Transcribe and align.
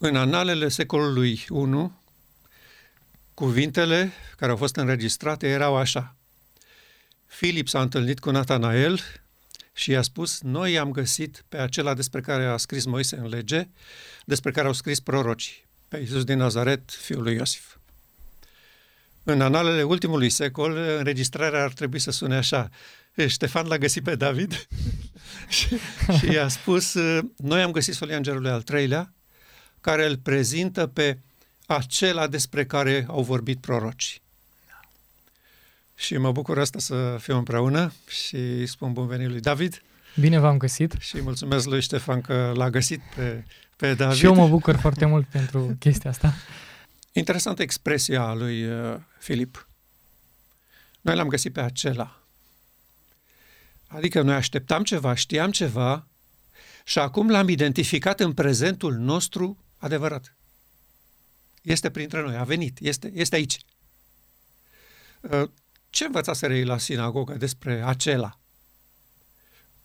În 0.00 0.16
analele 0.16 0.68
secolului 0.68 1.30
I, 1.30 1.46
cuvintele 3.34 4.12
care 4.36 4.50
au 4.50 4.56
fost 4.56 4.76
înregistrate 4.76 5.48
erau 5.48 5.76
așa. 5.76 6.16
Filip 7.26 7.68
s-a 7.68 7.80
întâlnit 7.80 8.18
cu 8.18 8.30
Natanael 8.30 9.00
și 9.72 9.90
i-a 9.90 10.02
spus, 10.02 10.40
noi 10.40 10.78
am 10.78 10.90
găsit 10.90 11.44
pe 11.48 11.56
acela 11.56 11.94
despre 11.94 12.20
care 12.20 12.44
a 12.44 12.56
scris 12.56 12.84
Moise 12.84 13.16
în 13.16 13.28
lege, 13.28 13.68
despre 14.24 14.50
care 14.50 14.66
au 14.66 14.72
scris 14.72 15.00
prorocii, 15.00 15.66
pe 15.88 15.98
Iisus 15.98 16.24
din 16.24 16.38
Nazaret, 16.38 16.90
fiul 16.90 17.22
lui 17.22 17.34
Iosif. 17.34 17.76
În 19.22 19.40
analele 19.40 19.82
ultimului 19.82 20.30
secol, 20.30 20.76
înregistrarea 20.76 21.62
ar 21.62 21.72
trebui 21.72 21.98
să 21.98 22.10
sune 22.10 22.36
așa. 22.36 22.68
Ștefan 23.26 23.66
l-a 23.66 23.78
găsit 23.78 24.02
pe 24.02 24.14
David 24.14 24.66
și, 25.48 25.68
și 26.18 26.32
i-a 26.32 26.48
spus, 26.48 26.96
noi 27.36 27.62
am 27.62 27.70
găsit 27.70 27.94
solia 27.94 28.16
îngerului 28.16 28.50
al 28.50 28.62
treilea, 28.62 29.12
care 29.80 30.06
îl 30.06 30.16
prezintă 30.16 30.86
pe 30.86 31.18
acela 31.66 32.26
despre 32.26 32.64
care 32.64 33.06
au 33.08 33.22
vorbit 33.22 33.60
prorocii. 33.60 34.20
Și 35.94 36.16
mă 36.16 36.32
bucur 36.32 36.58
asta 36.58 36.78
să 36.78 37.16
fiu 37.20 37.36
împreună 37.36 37.92
și 38.08 38.66
spun 38.66 38.92
bun 38.92 39.06
venit 39.06 39.28
lui 39.28 39.40
David. 39.40 39.82
Bine 40.20 40.38
v-am 40.38 40.56
găsit. 40.56 40.94
Și 40.98 41.20
mulțumesc 41.20 41.66
lui 41.66 41.80
Ștefan 41.80 42.20
că 42.20 42.52
l-a 42.54 42.70
găsit 42.70 43.00
pe, 43.14 43.44
pe 43.76 43.94
David. 43.94 44.16
Și 44.16 44.24
eu 44.24 44.34
mă 44.34 44.48
bucur 44.48 44.76
foarte 44.76 45.04
mult 45.04 45.26
pentru 45.26 45.76
chestia 45.78 46.10
asta. 46.10 46.34
Interesantă 47.12 47.62
expresia 47.62 48.32
lui 48.32 48.64
uh, 48.64 48.96
Filip. 49.18 49.68
Noi 51.00 51.14
l-am 51.14 51.28
găsit 51.28 51.52
pe 51.52 51.60
acela. 51.60 52.20
Adică 53.86 54.22
noi 54.22 54.34
așteptam 54.34 54.82
ceva, 54.82 55.14
știam 55.14 55.50
ceva 55.50 56.06
și 56.84 56.98
acum 56.98 57.30
l-am 57.30 57.48
identificat 57.48 58.20
în 58.20 58.32
prezentul 58.32 58.94
nostru 58.94 59.58
adevărat. 59.78 60.36
Este 61.62 61.90
printre 61.90 62.22
noi, 62.22 62.36
a 62.36 62.44
venit, 62.44 62.78
este, 62.80 63.10
este 63.14 63.36
aici. 63.36 63.58
Uh, 65.20 65.50
ce 65.90 66.04
învățaseră 66.04 66.54
ei 66.54 66.64
la 66.64 66.78
sinagogă 66.78 67.34
despre 67.34 67.82
acela? 67.82 68.38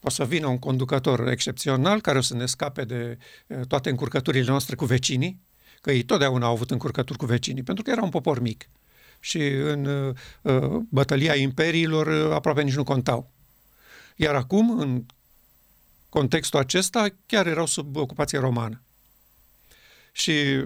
O 0.02 0.10
să 0.10 0.26
vină 0.26 0.48
un 0.48 0.60
conducător 0.60 1.28
excepțional 1.28 2.02
care 2.02 2.18
o 2.18 2.22
să 2.22 2.34
ne 2.34 2.46
scape 2.46 2.84
de 2.84 3.18
uh, 3.48 3.66
toate 3.68 3.90
încurcăturile 3.90 4.50
noastre 4.50 4.76
cu 4.76 4.86
vecinii, 4.86 5.42
că 5.82 5.92
ei 5.92 6.04
totdeauna 6.04 6.46
au 6.46 6.52
avut 6.52 6.72
încurcături 6.72 7.18
cu 7.18 7.26
vecinii, 7.26 7.64
pentru 7.64 7.84
că 7.84 7.90
era 7.90 8.04
un 8.04 8.10
popor 8.10 8.40
mic. 8.40 8.70
Și 9.20 9.48
în 9.48 9.86
uh, 9.86 10.16
uh, 10.42 10.82
bătălia 10.90 11.36
imperiilor 11.36 12.08
uh, 12.08 12.34
aproape 12.34 12.62
nici 12.62 12.76
nu 12.76 12.84
contau. 12.84 13.32
Iar 14.16 14.36
acum, 14.36 14.80
în 14.80 15.06
contextul 16.10 16.60
acesta, 16.60 17.08
chiar 17.26 17.48
erau 17.48 17.66
sub 17.66 17.96
ocupație 17.96 18.40
romană. 18.40 18.82
Și 20.16 20.64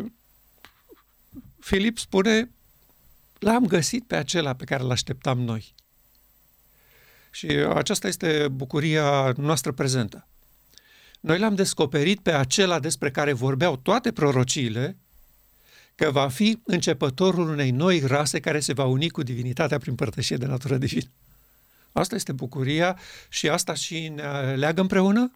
Filip 1.59 1.97
spune, 1.97 2.49
l-am 3.39 3.65
găsit 3.65 4.07
pe 4.07 4.15
acela 4.15 4.53
pe 4.53 4.63
care 4.63 4.83
îl 4.83 4.91
așteptam 4.91 5.39
noi. 5.39 5.75
Și 7.31 7.45
aceasta 7.73 8.07
este 8.07 8.47
bucuria 8.47 9.33
noastră 9.37 9.71
prezentă. 9.71 10.27
Noi 11.19 11.39
l-am 11.39 11.55
descoperit 11.55 12.19
pe 12.19 12.31
acela 12.31 12.79
despre 12.79 13.11
care 13.11 13.33
vorbeau 13.33 13.77
toate 13.77 14.11
prorociile 14.11 14.97
că 15.95 16.11
va 16.11 16.29
fi 16.29 16.59
începătorul 16.63 17.49
unei 17.49 17.71
noi 17.71 17.99
rase 17.99 18.39
care 18.39 18.59
se 18.59 18.73
va 18.73 18.85
uni 18.85 19.09
cu 19.09 19.23
divinitatea 19.23 19.77
prin 19.77 19.95
părtășie 19.95 20.37
de 20.37 20.45
natură 20.45 20.77
divină. 20.77 21.11
Asta 21.91 22.15
este 22.15 22.31
bucuria 22.31 22.99
și 23.29 23.49
asta 23.49 23.73
și 23.73 24.07
ne 24.07 24.55
leagă 24.55 24.81
împreună 24.81 25.31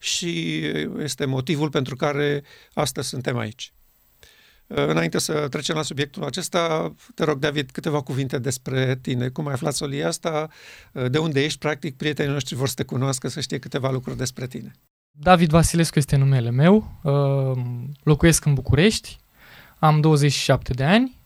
și 0.00 0.62
este 0.98 1.24
motivul 1.24 1.70
pentru 1.70 1.96
care 1.96 2.42
astăzi 2.72 3.08
suntem 3.08 3.36
aici. 3.38 3.72
Înainte 4.66 5.18
să 5.18 5.48
trecem 5.48 5.76
la 5.76 5.82
subiectul 5.82 6.24
acesta, 6.24 6.94
te 7.14 7.24
rog, 7.24 7.38
David, 7.38 7.70
câteva 7.70 8.02
cuvinte 8.02 8.38
despre 8.38 8.98
tine. 9.02 9.28
Cum 9.28 9.46
ai 9.46 9.52
aflat 9.52 9.74
solia 9.74 10.08
asta? 10.08 10.48
De 11.08 11.18
unde 11.18 11.44
ești? 11.44 11.58
Practic, 11.58 11.96
prietenii 11.96 12.32
noștri 12.32 12.54
vor 12.54 12.68
să 12.68 12.74
te 12.74 12.82
cunoască, 12.82 13.28
să 13.28 13.40
știe 13.40 13.58
câteva 13.58 13.90
lucruri 13.90 14.16
despre 14.16 14.46
tine. 14.46 14.72
David 15.10 15.50
Vasilescu 15.50 15.98
este 15.98 16.16
numele 16.16 16.50
meu. 16.50 16.92
Locuiesc 18.02 18.44
în 18.44 18.54
București. 18.54 19.18
Am 19.80 20.00
27 20.00 20.72
de 20.72 20.84
ani, 20.84 21.16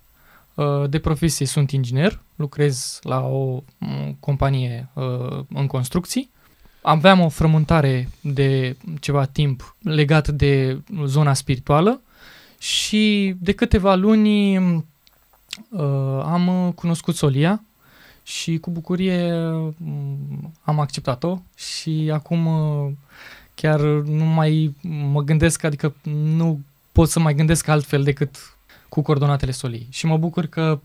uh, 0.54 0.90
de 0.90 0.98
profesie 0.98 1.46
sunt 1.46 1.70
inginer, 1.70 2.22
lucrez 2.36 2.98
la 3.02 3.26
o 3.26 3.62
companie 4.20 4.90
uh, 4.94 5.44
în 5.48 5.66
construcții. 5.66 6.32
Aveam 6.86 7.20
o 7.20 7.28
frământare 7.28 8.08
de 8.20 8.76
ceva 9.00 9.24
timp 9.24 9.76
legat 9.82 10.28
de 10.28 10.80
zona 11.04 11.34
spirituală 11.34 12.00
și 12.58 13.34
de 13.38 13.52
câteva 13.52 13.94
luni 13.94 14.56
uh, 14.56 14.72
am 16.22 16.72
cunoscut 16.74 17.16
Solia 17.16 17.62
și 18.22 18.58
cu 18.58 18.70
bucurie 18.70 19.32
am 20.62 20.80
acceptat-o 20.80 21.38
și 21.56 22.10
acum 22.12 22.48
chiar 23.54 23.80
nu 23.80 24.24
mai 24.24 24.74
mă 25.12 25.22
gândesc, 25.22 25.64
adică 25.64 25.94
nu 26.36 26.60
pot 26.92 27.08
să 27.08 27.20
mai 27.20 27.34
gândesc 27.34 27.68
altfel 27.68 28.02
decât 28.02 28.56
cu 28.88 29.02
coordonatele 29.02 29.50
solii. 29.50 29.86
Și 29.90 30.06
mă 30.06 30.16
bucur 30.16 30.46
că 30.46 30.80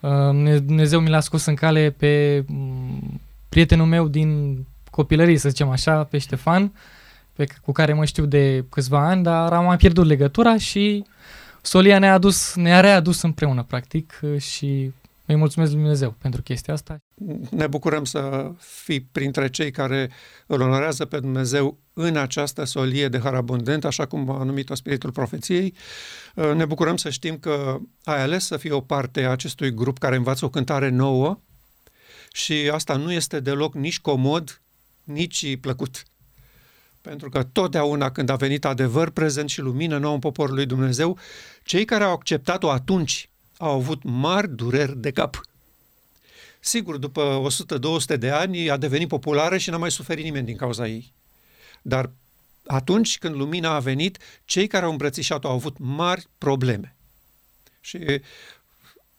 uh, 0.00 0.60
Dumnezeu 0.62 1.00
mi 1.00 1.08
l-a 1.08 1.20
scos 1.20 1.44
în 1.44 1.54
cale 1.54 1.90
pe 1.90 2.44
um, 2.48 3.20
prietenul 3.48 3.86
meu 3.86 4.08
din 4.08 4.58
copilărie, 4.90 5.38
să 5.38 5.48
zicem 5.48 5.68
așa, 5.68 6.04
pe 6.04 6.18
Ștefan, 6.18 6.72
pe, 7.32 7.46
cu 7.62 7.72
care 7.72 7.92
mă 7.92 8.04
știu 8.04 8.26
de 8.26 8.64
câțiva 8.68 9.08
ani, 9.08 9.22
dar 9.22 9.52
am 9.52 9.64
mai 9.64 9.76
pierdut 9.76 10.06
legătura 10.06 10.56
și 10.56 11.04
Solia 11.62 11.98
ne-a 11.98 12.12
adus, 12.12 12.54
ne-a 12.54 12.80
readus 12.80 13.22
împreună, 13.22 13.62
practic, 13.62 14.20
și 14.38 14.92
îi 15.26 15.36
mulțumesc 15.36 15.70
lui 15.70 15.80
Dumnezeu 15.80 16.14
pentru 16.18 16.42
chestia 16.42 16.74
asta. 16.74 16.98
Ne 17.50 17.66
bucurăm 17.66 18.04
să 18.04 18.52
fii 18.58 19.00
printre 19.00 19.48
cei 19.48 19.70
care 19.70 20.10
îl 20.46 20.60
onorează 20.60 21.04
pe 21.04 21.20
Dumnezeu 21.20 21.78
în 21.92 22.16
această 22.16 22.64
solie 22.64 23.08
de 23.08 23.18
har 23.18 23.34
abundent, 23.34 23.84
așa 23.84 24.06
cum 24.06 24.30
a 24.30 24.42
numit-o 24.42 24.74
Spiritul 24.74 25.10
Profeției. 25.10 25.74
Ne 26.54 26.64
bucurăm 26.64 26.96
să 26.96 27.10
știm 27.10 27.36
că 27.36 27.78
ai 28.04 28.22
ales 28.22 28.46
să 28.46 28.56
fii 28.56 28.70
o 28.70 28.80
parte 28.80 29.24
a 29.24 29.30
acestui 29.30 29.74
grup 29.74 29.98
care 29.98 30.16
învață 30.16 30.44
o 30.44 30.48
cântare 30.48 30.88
nouă 30.88 31.38
și 32.32 32.70
asta 32.72 32.96
nu 32.96 33.12
este 33.12 33.40
deloc 33.40 33.74
nici 33.74 34.00
comod, 34.00 34.60
nici 35.12 35.56
plăcut. 35.56 36.04
Pentru 37.00 37.28
că 37.28 37.42
totdeauna 37.42 38.10
când 38.10 38.28
a 38.28 38.36
venit 38.36 38.64
adevăr, 38.64 39.10
prezent 39.10 39.48
și 39.48 39.60
lumină 39.60 39.98
nouă 39.98 40.14
în 40.14 40.20
poporul 40.20 40.54
lui 40.54 40.66
Dumnezeu, 40.66 41.18
cei 41.64 41.84
care 41.84 42.04
au 42.04 42.12
acceptat-o 42.12 42.70
atunci 42.70 43.28
au 43.56 43.70
avut 43.70 44.02
mari 44.02 44.56
dureri 44.56 44.96
de 44.96 45.10
cap. 45.10 45.40
Sigur, 46.60 46.96
după 46.96 47.42
100-200 48.14 48.18
de 48.18 48.30
ani 48.30 48.70
a 48.70 48.76
devenit 48.76 49.08
populară 49.08 49.58
și 49.58 49.70
n-a 49.70 49.76
mai 49.76 49.90
suferit 49.90 50.24
nimeni 50.24 50.46
din 50.46 50.56
cauza 50.56 50.86
ei. 50.86 51.12
Dar 51.82 52.10
atunci 52.66 53.18
când 53.18 53.34
lumina 53.34 53.74
a 53.74 53.80
venit, 53.80 54.18
cei 54.44 54.66
care 54.66 54.84
au 54.84 54.90
îmbrățișat-o 54.90 55.48
au 55.48 55.54
avut 55.54 55.78
mari 55.78 56.28
probleme. 56.38 56.94
Și 57.80 58.20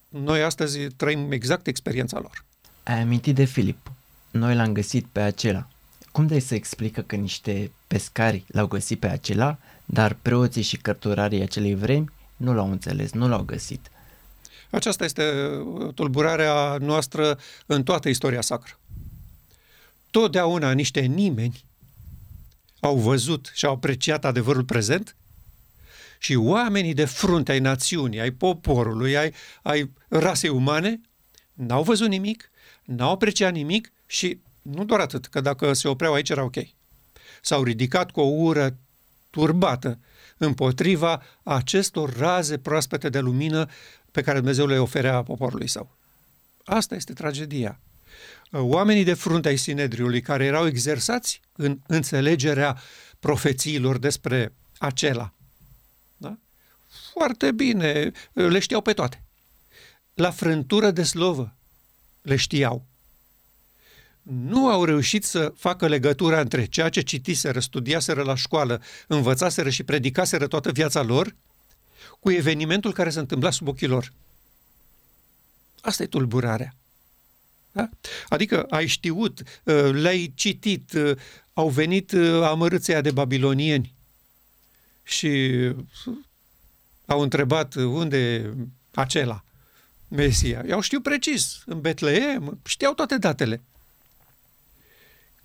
noi 0.09 0.43
astăzi 0.43 0.79
trăim 0.79 1.31
exact 1.31 1.67
experiența 1.67 2.19
lor. 2.19 2.45
Ai 2.83 2.99
amintit 2.99 3.35
de 3.35 3.43
Filip. 3.43 3.91
Noi 4.31 4.55
l-am 4.55 4.73
găsit 4.73 5.05
pe 5.11 5.19
acela. 5.19 5.67
Cum 6.11 6.27
de 6.27 6.39
să 6.39 6.55
explică 6.55 7.01
că 7.01 7.15
niște 7.15 7.71
pescari 7.87 8.43
l-au 8.47 8.67
găsit 8.67 8.99
pe 8.99 9.07
acela, 9.07 9.57
dar 9.85 10.17
preoții 10.21 10.61
și 10.61 10.77
cărturarii 10.77 11.41
acelei 11.41 11.75
vremi 11.75 12.09
nu 12.37 12.53
l-au 12.53 12.71
înțeles, 12.71 13.11
nu 13.11 13.27
l-au 13.27 13.43
găsit? 13.43 13.91
Aceasta 14.69 15.03
este 15.03 15.31
uh, 15.55 15.93
tulburarea 15.93 16.77
noastră 16.79 17.39
în 17.65 17.83
toată 17.83 18.09
istoria 18.09 18.41
sacră. 18.41 18.79
Totdeauna 20.11 20.71
niște 20.71 20.99
nimeni 20.99 21.65
au 22.79 22.97
văzut 22.97 23.51
și 23.53 23.65
au 23.65 23.73
apreciat 23.73 24.25
adevărul 24.25 24.63
prezent 24.63 25.15
și 26.19 26.35
oamenii 26.35 26.93
de 26.93 27.05
frunte 27.05 27.51
ai 27.51 27.59
națiunii, 27.59 28.19
ai 28.19 28.31
poporului, 28.31 29.17
ai, 29.17 29.33
ai 29.61 29.91
rasei 30.07 30.49
umane, 30.49 31.01
n-au 31.53 31.83
văzut 31.83 32.07
nimic, 32.07 32.51
n-au 32.83 33.11
apreciat 33.11 33.53
nimic 33.53 33.91
și 34.05 34.39
nu 34.61 34.85
doar 34.85 34.99
atât, 34.99 35.25
că 35.25 35.41
dacă 35.41 35.73
se 35.73 35.87
opreau 35.87 36.13
aici 36.13 36.29
era 36.29 36.43
ok. 36.43 36.55
S-au 37.41 37.63
ridicat 37.63 38.11
cu 38.11 38.19
o 38.19 38.23
ură 38.23 38.77
turbată 39.29 39.99
împotriva 40.37 41.23
acestor 41.43 42.17
raze 42.17 42.57
proaspete 42.57 43.09
de 43.09 43.19
lumină 43.19 43.69
pe 44.11 44.21
care 44.21 44.37
Dumnezeu 44.37 44.65
le 44.65 44.79
oferea 44.79 45.23
poporului 45.23 45.67
său. 45.67 45.97
Asta 46.63 46.95
este 46.95 47.13
tragedia. 47.13 47.79
Oamenii 48.51 49.03
de 49.03 49.13
frunte 49.13 49.47
ai 49.47 49.57
Sinedriului 49.57 50.21
care 50.21 50.45
erau 50.45 50.67
exersați 50.67 51.41
în 51.55 51.79
înțelegerea 51.87 52.81
profețiilor 53.19 53.97
despre 53.97 54.53
acela. 54.77 55.33
Da? 56.17 56.37
Foarte 57.13 57.51
bine, 57.51 58.11
le 58.33 58.59
știau 58.59 58.81
pe 58.81 58.93
toate. 58.93 59.23
La 60.13 60.31
frântură 60.31 60.91
de 60.91 61.03
slovă 61.03 61.55
le 62.21 62.35
știau. 62.35 62.85
Nu 64.21 64.67
au 64.67 64.83
reușit 64.83 65.23
să 65.23 65.53
facă 65.55 65.87
legătura 65.87 66.39
între 66.39 66.65
ceea 66.65 66.89
ce 66.89 67.01
citiseră, 67.01 67.59
studiaseră 67.59 68.23
la 68.23 68.35
școală, 68.35 68.81
învățaseră 69.07 69.69
și 69.69 69.83
predicaseră 69.83 70.47
toată 70.47 70.71
viața 70.71 71.01
lor 71.01 71.35
cu 72.19 72.31
evenimentul 72.31 72.93
care 72.93 73.09
se 73.09 73.19
întâmpla 73.19 73.51
sub 73.51 73.67
ochii 73.67 73.87
lor. 73.87 74.11
Asta 75.81 76.03
e 76.03 76.05
tulburarea. 76.05 76.75
Da? 77.71 77.89
Adică 78.29 78.65
ai 78.69 78.87
știut, 78.87 79.39
uh, 79.63 79.89
le-ai 79.91 80.31
citit, 80.35 80.91
uh, 80.91 81.17
au 81.53 81.69
venit 81.69 82.11
uh, 82.11 82.43
amărâția 82.43 83.01
de 83.01 83.11
babilonieni 83.11 83.93
și 85.03 85.51
au 87.05 87.21
întrebat 87.21 87.75
unde 87.75 88.53
acela, 88.93 89.43
Mesia. 90.07 90.63
I-au 90.67 90.81
știu 90.81 91.01
precis, 91.01 91.61
în 91.65 91.81
Betleem, 91.81 92.59
știau 92.65 92.93
toate 92.93 93.17
datele. 93.17 93.61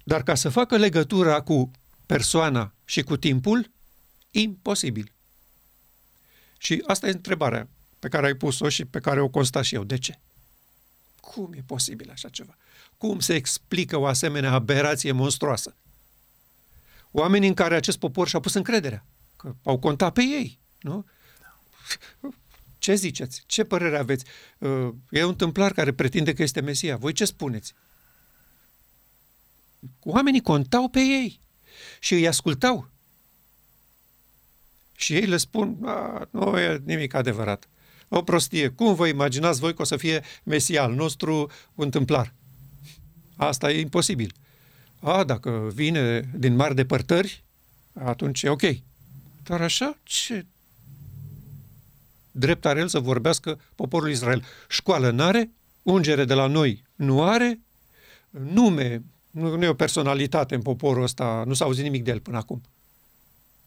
Dar 0.08 0.22
ca 0.22 0.34
să 0.34 0.48
facă 0.48 0.76
legătura 0.76 1.40
cu 1.40 1.70
persoana 2.06 2.74
și 2.84 3.02
cu 3.02 3.16
timpul, 3.16 3.70
imposibil. 4.30 5.12
Și 6.58 6.82
asta 6.86 7.06
e 7.06 7.10
întrebarea 7.10 7.68
pe 7.98 8.08
care 8.08 8.26
ai 8.26 8.34
pus-o 8.34 8.68
și 8.68 8.84
pe 8.84 9.00
care 9.00 9.20
o 9.20 9.28
constat 9.28 9.64
și 9.64 9.74
eu. 9.74 9.84
De 9.84 9.98
ce? 9.98 10.18
Cum 11.20 11.52
e 11.52 11.62
posibil 11.66 12.10
așa 12.10 12.28
ceva? 12.28 12.56
Cum 12.98 13.20
se 13.20 13.34
explică 13.34 13.96
o 13.96 14.06
asemenea 14.06 14.52
aberație 14.52 15.12
monstruoasă? 15.12 15.76
Oamenii 17.10 17.48
în 17.48 17.54
care 17.54 17.74
acest 17.74 17.98
popor 17.98 18.28
și-a 18.28 18.40
pus 18.40 18.54
încrederea, 18.54 19.06
că 19.36 19.54
au 19.62 19.78
contat 19.78 20.12
pe 20.12 20.22
ei, 20.22 20.58
nu? 20.80 21.06
Ce 22.78 22.94
ziceți? 22.94 23.42
Ce 23.46 23.64
părere 23.64 23.98
aveți? 23.98 24.24
Uh, 24.58 24.88
e 25.10 25.22
un 25.22 25.28
întâmplar 25.28 25.72
care 25.72 25.92
pretinde 25.92 26.32
că 26.32 26.42
este 26.42 26.60
Mesia. 26.60 26.96
Voi 26.96 27.12
ce 27.12 27.24
spuneți? 27.24 27.74
Oamenii 30.02 30.40
contau 30.40 30.88
pe 30.88 31.00
ei 31.00 31.40
și 32.00 32.14
îi 32.14 32.28
ascultau. 32.28 32.88
Și 34.96 35.14
ei 35.14 35.26
le 35.26 35.36
spun, 35.36 35.78
nu 36.30 36.58
e 36.58 36.82
nimic 36.84 37.14
adevărat. 37.14 37.68
O 38.08 38.22
prostie. 38.22 38.68
Cum 38.68 38.94
vă 38.94 39.06
imaginați 39.06 39.60
voi 39.60 39.74
că 39.74 39.82
o 39.82 39.84
să 39.84 39.96
fie 39.96 40.22
Mesia 40.42 40.82
al 40.82 40.94
nostru 40.94 41.50
întâmplar? 41.74 42.34
Asta 43.36 43.70
e 43.70 43.80
imposibil. 43.80 44.32
A, 45.00 45.24
dacă 45.24 45.70
vine 45.74 46.30
din 46.34 46.54
mari 46.54 46.74
depărtări, 46.74 47.44
atunci 47.92 48.42
e 48.42 48.48
ok. 48.48 48.62
Dar 49.42 49.60
așa, 49.60 49.98
ce 50.02 50.46
drept 52.30 52.64
are 52.64 52.80
el 52.80 52.88
să 52.88 52.98
vorbească 52.98 53.60
poporul 53.74 54.10
Israel? 54.10 54.44
Școală 54.68 55.10
n-are, 55.10 55.50
ungere 55.82 56.24
de 56.24 56.34
la 56.34 56.46
noi 56.46 56.84
nu 56.94 57.22
are, 57.22 57.60
nume, 58.30 59.02
nu, 59.36 59.56
nu 59.56 59.64
e 59.64 59.68
o 59.68 59.74
personalitate 59.74 60.54
în 60.54 60.62
poporul 60.62 61.02
ăsta, 61.02 61.42
nu 61.46 61.54
s-a 61.54 61.64
auzit 61.64 61.82
nimic 61.82 62.04
de 62.04 62.10
el 62.10 62.20
până 62.20 62.36
acum. 62.36 62.62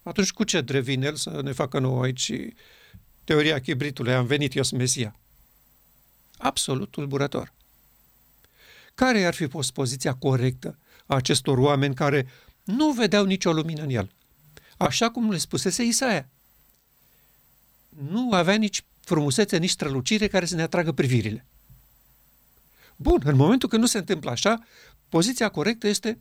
Atunci 0.03 0.31
cu 0.31 0.43
ce 0.43 0.61
drept 0.61 0.85
vine 0.85 1.05
el 1.05 1.15
să 1.15 1.41
ne 1.43 1.51
facă 1.51 1.79
nouă 1.79 2.03
aici 2.03 2.31
teoria 3.23 3.59
chibritului, 3.59 4.13
am 4.13 4.25
venit, 4.25 4.55
eu 4.55 4.63
sunt 4.63 4.79
Mesia? 4.79 5.15
Absolut 6.37 6.91
tulburător. 6.91 7.53
Care 8.95 9.23
ar 9.23 9.33
fi 9.33 9.47
fost 9.47 9.71
poziția 9.71 10.13
corectă 10.13 10.77
a 11.05 11.15
acestor 11.15 11.57
oameni 11.57 11.95
care 11.95 12.27
nu 12.63 12.91
vedeau 12.91 13.25
nicio 13.25 13.53
lumină 13.53 13.83
în 13.83 13.89
el? 13.89 14.11
Așa 14.77 15.11
cum 15.11 15.31
le 15.31 15.37
spusese 15.37 15.83
Isaia. 15.83 16.29
Nu 17.89 18.31
avea 18.31 18.55
nici 18.55 18.85
frumusețe, 18.99 19.57
nici 19.57 19.69
strălucire 19.69 20.27
care 20.27 20.45
să 20.45 20.55
ne 20.55 20.61
atragă 20.61 20.91
privirile. 20.91 21.48
Bun, 23.01 23.21
în 23.25 23.35
momentul 23.35 23.69
când 23.69 23.81
nu 23.81 23.87
se 23.87 23.97
întâmplă 23.97 24.31
așa, 24.31 24.59
poziția 25.09 25.49
corectă 25.49 25.87
este 25.87 26.19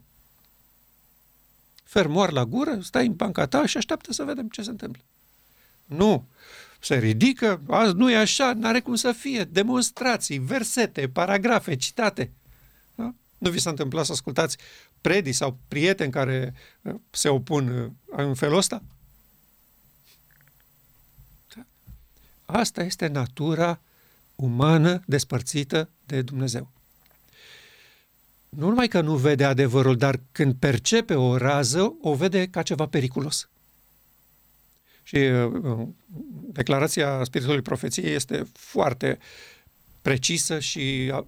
fermoar 1.83 2.31
la 2.31 2.45
gură, 2.45 2.79
stai 2.81 3.05
în 3.05 3.13
banca 3.13 3.47
ta 3.47 3.65
și 3.65 3.77
așteaptă 3.77 4.13
să 4.13 4.23
vedem 4.23 4.47
ce 4.49 4.61
se 4.61 4.69
întâmplă. 4.69 5.03
Nu. 5.85 6.27
Se 6.79 6.97
ridică, 6.97 7.61
azi 7.67 7.93
nu 7.93 8.11
e 8.11 8.15
așa, 8.15 8.53
n-are 8.53 8.79
cum 8.79 8.95
să 8.95 9.11
fie. 9.11 9.43
Demonstrații, 9.43 10.37
versete, 10.37 11.09
paragrafe, 11.09 11.75
citate. 11.75 12.31
Da? 12.95 13.13
Nu 13.37 13.49
vi 13.49 13.59
s-a 13.59 13.69
întâmplat 13.69 14.05
să 14.05 14.11
ascultați 14.11 14.57
predii 15.01 15.33
sau 15.33 15.57
prieteni 15.67 16.11
care 16.11 16.53
uh, 16.81 16.95
se 17.09 17.29
opun 17.29 17.67
uh, 17.67 17.91
în 18.05 18.35
felul 18.35 18.57
ăsta? 18.57 18.83
Da? 21.55 21.65
Asta 22.45 22.83
este 22.83 23.07
natura 23.07 23.79
umană 24.39 25.01
despărțită 25.05 25.89
de 26.05 26.21
Dumnezeu 26.21 26.71
nu 28.49 28.67
numai 28.67 28.87
că 28.87 29.01
nu 29.01 29.15
vede 29.15 29.43
adevărul, 29.43 29.97
dar 29.97 30.19
când 30.31 30.55
percepe 30.59 31.13
o 31.13 31.37
rază, 31.37 31.95
o 32.01 32.13
vede 32.13 32.47
ca 32.47 32.61
ceva 32.61 32.87
periculos. 32.87 33.49
Și 35.03 35.15
uh, 35.15 35.51
uh, 35.63 35.87
declarația 36.51 37.23
Spiritului 37.23 37.61
Profeției 37.61 38.13
este 38.13 38.47
foarte 38.53 39.17
precisă 40.01 40.59
și 40.59 41.11
uh, 41.13 41.23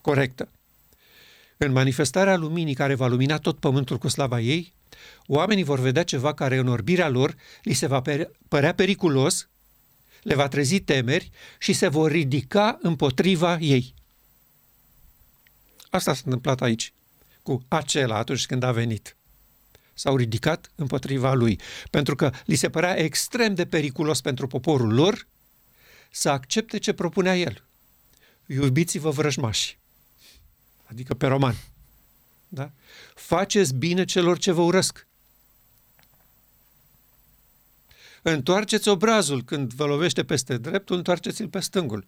corectă. 0.00 0.48
În 1.56 1.72
manifestarea 1.72 2.36
luminii 2.36 2.74
care 2.74 2.94
va 2.94 3.06
lumina 3.06 3.38
tot 3.38 3.58
pământul 3.58 3.98
cu 3.98 4.08
slava 4.08 4.40
ei, 4.40 4.72
oamenii 5.26 5.64
vor 5.64 5.78
vedea 5.78 6.02
ceva 6.02 6.34
care 6.34 6.56
în 6.56 6.68
orbirea 6.68 7.08
lor 7.08 7.34
li 7.62 7.72
se 7.72 7.86
va 7.86 8.02
părea 8.48 8.74
periculos, 8.74 9.48
le 10.22 10.34
va 10.34 10.48
trezi 10.48 10.80
temeri 10.80 11.30
și 11.58 11.72
se 11.72 11.88
vor 11.88 12.10
ridica 12.10 12.78
împotriva 12.82 13.58
ei. 13.58 13.94
Asta 15.90 16.14
s-a 16.14 16.22
întâmplat 16.24 16.60
aici, 16.60 16.92
cu 17.42 17.64
acela 17.68 18.16
atunci 18.16 18.46
când 18.46 18.62
a 18.62 18.72
venit. 18.72 19.16
S-au 19.94 20.16
ridicat 20.16 20.70
împotriva 20.74 21.32
lui, 21.32 21.60
pentru 21.90 22.16
că 22.16 22.32
li 22.44 22.54
se 22.54 22.70
părea 22.70 22.98
extrem 22.98 23.54
de 23.54 23.66
periculos 23.66 24.20
pentru 24.20 24.46
poporul 24.46 24.94
lor 24.94 25.26
să 26.10 26.28
accepte 26.28 26.78
ce 26.78 26.92
propunea 26.92 27.36
el. 27.36 27.64
Iubiți-vă 28.46 29.10
vrăjmași, 29.10 29.78
adică 30.84 31.14
pe 31.14 31.26
romani. 31.26 31.58
Da? 32.48 32.72
Faceți 33.14 33.74
bine 33.74 34.04
celor 34.04 34.38
ce 34.38 34.52
vă 34.52 34.60
urăsc. 34.60 35.06
Întoarceți 38.22 38.88
obrazul 38.88 39.42
când 39.42 39.72
vă 39.72 39.86
lovește 39.86 40.24
peste 40.24 40.56
dreptul, 40.56 40.96
întoarceți-l 40.96 41.48
pe 41.48 41.60
stângul 41.60 42.06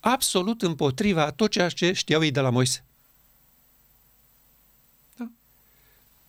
absolut 0.00 0.62
împotriva 0.62 1.24
a 1.24 1.30
tot 1.30 1.50
ceea 1.50 1.68
ce 1.68 1.92
știau 1.92 2.22
ei 2.22 2.30
de 2.30 2.40
la 2.40 2.50
Moise. 2.50 2.84
Da? 5.16 5.30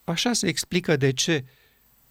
Așa 0.04 0.34
se 0.34 0.48
explică 0.48 0.96
de 0.96 1.14
ce 1.14 1.46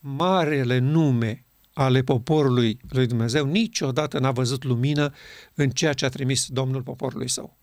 marele 0.00 0.78
nume 0.78 1.44
ale 1.72 2.02
poporului 2.02 2.78
lui 2.88 3.06
Dumnezeu 3.06 3.46
niciodată 3.46 4.18
n-a 4.18 4.30
văzut 4.30 4.64
lumină 4.64 5.14
în 5.54 5.70
ceea 5.70 5.92
ce 5.92 6.04
a 6.04 6.08
trimis 6.08 6.46
Domnul 6.46 6.82
poporului 6.82 7.28
său. 7.28 7.56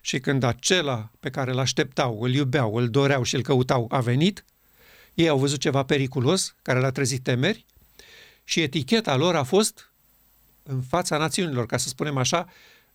Și 0.00 0.20
când 0.20 0.42
acela 0.42 1.10
pe 1.20 1.30
care 1.30 1.50
îl 1.50 1.58
așteptau, 1.58 2.22
îl 2.22 2.34
iubeau, 2.34 2.76
îl 2.76 2.88
doreau 2.88 3.22
și 3.22 3.34
îl 3.34 3.42
căutau 3.42 3.86
a 3.90 4.00
venit, 4.00 4.44
ei 5.14 5.28
au 5.28 5.38
văzut 5.38 5.60
ceva 5.60 5.84
periculos 5.84 6.54
care 6.62 6.80
le-a 6.80 6.90
trezit 6.90 7.22
temeri 7.22 7.64
și 8.48 8.60
eticheta 8.60 9.16
lor 9.16 9.36
a 9.36 9.42
fost 9.42 9.92
în 10.62 10.82
fața 10.82 11.16
națiunilor, 11.16 11.66
ca 11.66 11.76
să 11.76 11.88
spunem 11.88 12.16
așa, 12.16 12.48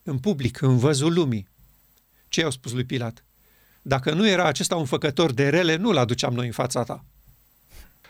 în 0.03 0.19
public, 0.19 0.61
în 0.61 0.77
văzul 0.77 1.13
lumii. 1.13 1.47
Ce 2.27 2.39
i-au 2.39 2.51
spus 2.51 2.71
lui 2.71 2.83
Pilat? 2.83 3.23
Dacă 3.81 4.13
nu 4.13 4.27
era 4.27 4.45
acesta 4.45 4.75
un 4.75 4.85
făcător 4.85 5.31
de 5.31 5.49
rele, 5.49 5.75
nu-l 5.75 5.97
aduceam 5.97 6.33
noi 6.33 6.45
în 6.45 6.51
fața 6.51 6.83
ta. 6.83 7.05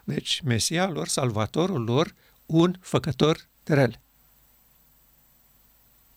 Deci, 0.04 0.42
Mesia 0.44 0.90
lor, 0.90 1.08
salvatorul 1.08 1.84
lor, 1.84 2.14
un 2.46 2.78
făcător 2.82 3.48
de 3.64 3.74
rele. 3.74 4.02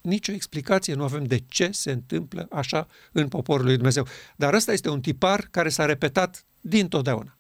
Nici 0.00 0.28
o 0.28 0.32
explicație 0.32 0.94
nu 0.94 1.02
avem 1.02 1.24
de 1.24 1.38
ce 1.48 1.70
se 1.70 1.90
întâmplă 1.90 2.46
așa 2.50 2.88
în 3.12 3.28
poporul 3.28 3.64
lui 3.64 3.74
Dumnezeu. 3.74 4.06
Dar 4.36 4.54
ăsta 4.54 4.72
este 4.72 4.88
un 4.88 5.00
tipar 5.00 5.48
care 5.50 5.68
s-a 5.68 5.84
repetat 5.84 6.44
din 6.60 6.88
totdeauna, 6.88 7.36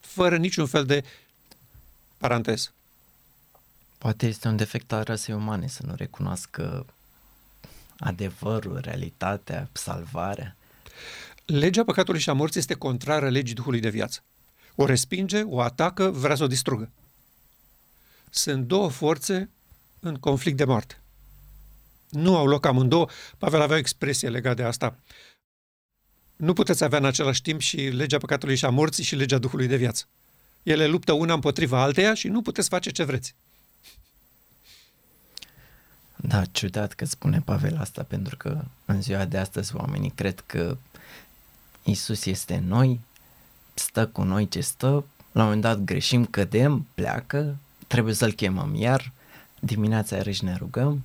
fără 0.00 0.36
niciun 0.36 0.66
fel 0.66 0.84
de 0.84 1.04
paranteză. 2.18 2.72
Poate 3.98 4.26
este 4.26 4.48
un 4.48 4.56
defect 4.56 4.92
al 4.92 5.02
rasei 5.02 5.34
umane 5.34 5.66
să 5.66 5.82
nu 5.86 5.94
recunoască 5.94 6.86
adevărul, 7.98 8.78
realitatea, 8.82 9.68
salvarea. 9.72 10.56
Legea 11.44 11.84
păcatului 11.84 12.20
și 12.20 12.30
a 12.30 12.32
morții 12.32 12.60
este 12.60 12.74
contrară 12.74 13.28
legii 13.28 13.54
Duhului 13.54 13.80
de 13.80 13.88
viață. 13.88 14.22
O 14.74 14.84
respinge, 14.84 15.42
o 15.42 15.60
atacă, 15.60 16.10
vrea 16.10 16.34
să 16.34 16.42
o 16.42 16.46
distrugă. 16.46 16.90
Sunt 18.30 18.66
două 18.66 18.88
forțe 18.88 19.50
în 20.00 20.14
conflict 20.14 20.56
de 20.56 20.64
moarte. 20.64 21.00
Nu 22.10 22.36
au 22.36 22.46
loc 22.46 22.66
amândouă. 22.66 23.08
Pavel 23.38 23.60
avea 23.60 23.76
o 23.76 23.78
expresie 23.78 24.28
legată 24.28 24.62
de 24.62 24.62
asta. 24.62 24.98
Nu 26.36 26.52
puteți 26.52 26.84
avea 26.84 26.98
în 26.98 27.04
același 27.04 27.42
timp 27.42 27.60
și 27.60 27.76
legea 27.76 28.18
păcatului 28.18 28.56
și 28.56 28.64
a 28.64 28.70
morții 28.70 29.04
și 29.04 29.16
legea 29.16 29.38
Duhului 29.38 29.66
de 29.66 29.76
viață. 29.76 30.04
Ele 30.62 30.86
luptă 30.86 31.12
una 31.12 31.34
împotriva 31.34 31.82
alteia 31.82 32.14
și 32.14 32.28
nu 32.28 32.42
puteți 32.42 32.68
face 32.68 32.90
ce 32.90 33.04
vreți. 33.04 33.34
Da, 36.20 36.44
ciudat 36.44 36.92
că 36.92 37.04
spune 37.04 37.42
Pavel 37.44 37.76
asta, 37.78 38.02
pentru 38.02 38.36
că 38.36 38.64
în 38.84 39.02
ziua 39.02 39.24
de 39.24 39.38
astăzi 39.38 39.76
oamenii 39.76 40.10
cred 40.10 40.42
că 40.46 40.76
Isus 41.82 42.24
este 42.24 42.62
noi, 42.66 43.00
stă 43.74 44.06
cu 44.06 44.22
noi 44.22 44.48
ce 44.48 44.60
stă, 44.60 45.04
la 45.32 45.40
un 45.40 45.42
moment 45.42 45.62
dat 45.62 45.78
greșim, 45.78 46.24
cădem, 46.24 46.86
pleacă, 46.94 47.56
trebuie 47.86 48.14
să-l 48.14 48.32
chemăm 48.32 48.74
iar, 48.74 49.12
dimineața 49.60 50.16
iarăși 50.16 50.44
ne 50.44 50.56
rugăm, 50.56 51.04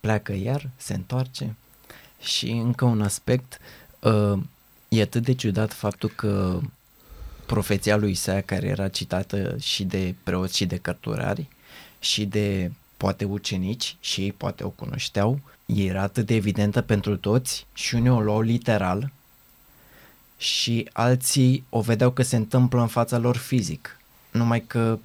pleacă 0.00 0.32
iar, 0.32 0.70
se 0.76 0.94
întoarce. 0.94 1.56
Și 2.20 2.50
încă 2.50 2.84
un 2.84 3.02
aspect, 3.02 3.58
uh, 4.00 4.38
e 4.88 5.02
atât 5.02 5.22
de 5.22 5.32
ciudat 5.32 5.72
faptul 5.72 6.08
că 6.08 6.60
profeția 7.46 7.96
lui 7.96 8.10
Isaia 8.10 8.40
care 8.40 8.66
era 8.66 8.88
citată 8.88 9.56
și 9.60 9.84
de 9.84 10.14
preoți 10.22 10.56
și 10.56 10.66
de 10.66 10.76
cărturari 10.76 11.48
și 11.98 12.24
de 12.24 12.72
poate 13.02 13.24
ucenici 13.24 13.96
și 14.00 14.20
ei 14.20 14.32
poate 14.32 14.64
o 14.64 14.68
cunoșteau, 14.68 15.40
era 15.66 16.02
atât 16.02 16.26
de 16.26 16.34
evidentă 16.34 16.80
pentru 16.80 17.16
toți 17.16 17.66
și 17.72 17.94
unii 17.94 18.10
o 18.10 18.20
luau 18.20 18.40
literal 18.40 19.10
și 20.36 20.88
alții 20.92 21.64
o 21.68 21.80
vedeau 21.80 22.10
că 22.10 22.22
se 22.22 22.36
întâmplă 22.36 22.80
în 22.80 22.86
fața 22.86 23.18
lor 23.18 23.36
fizic. 23.36 23.98
Numai 24.30 24.60
că 24.60 24.98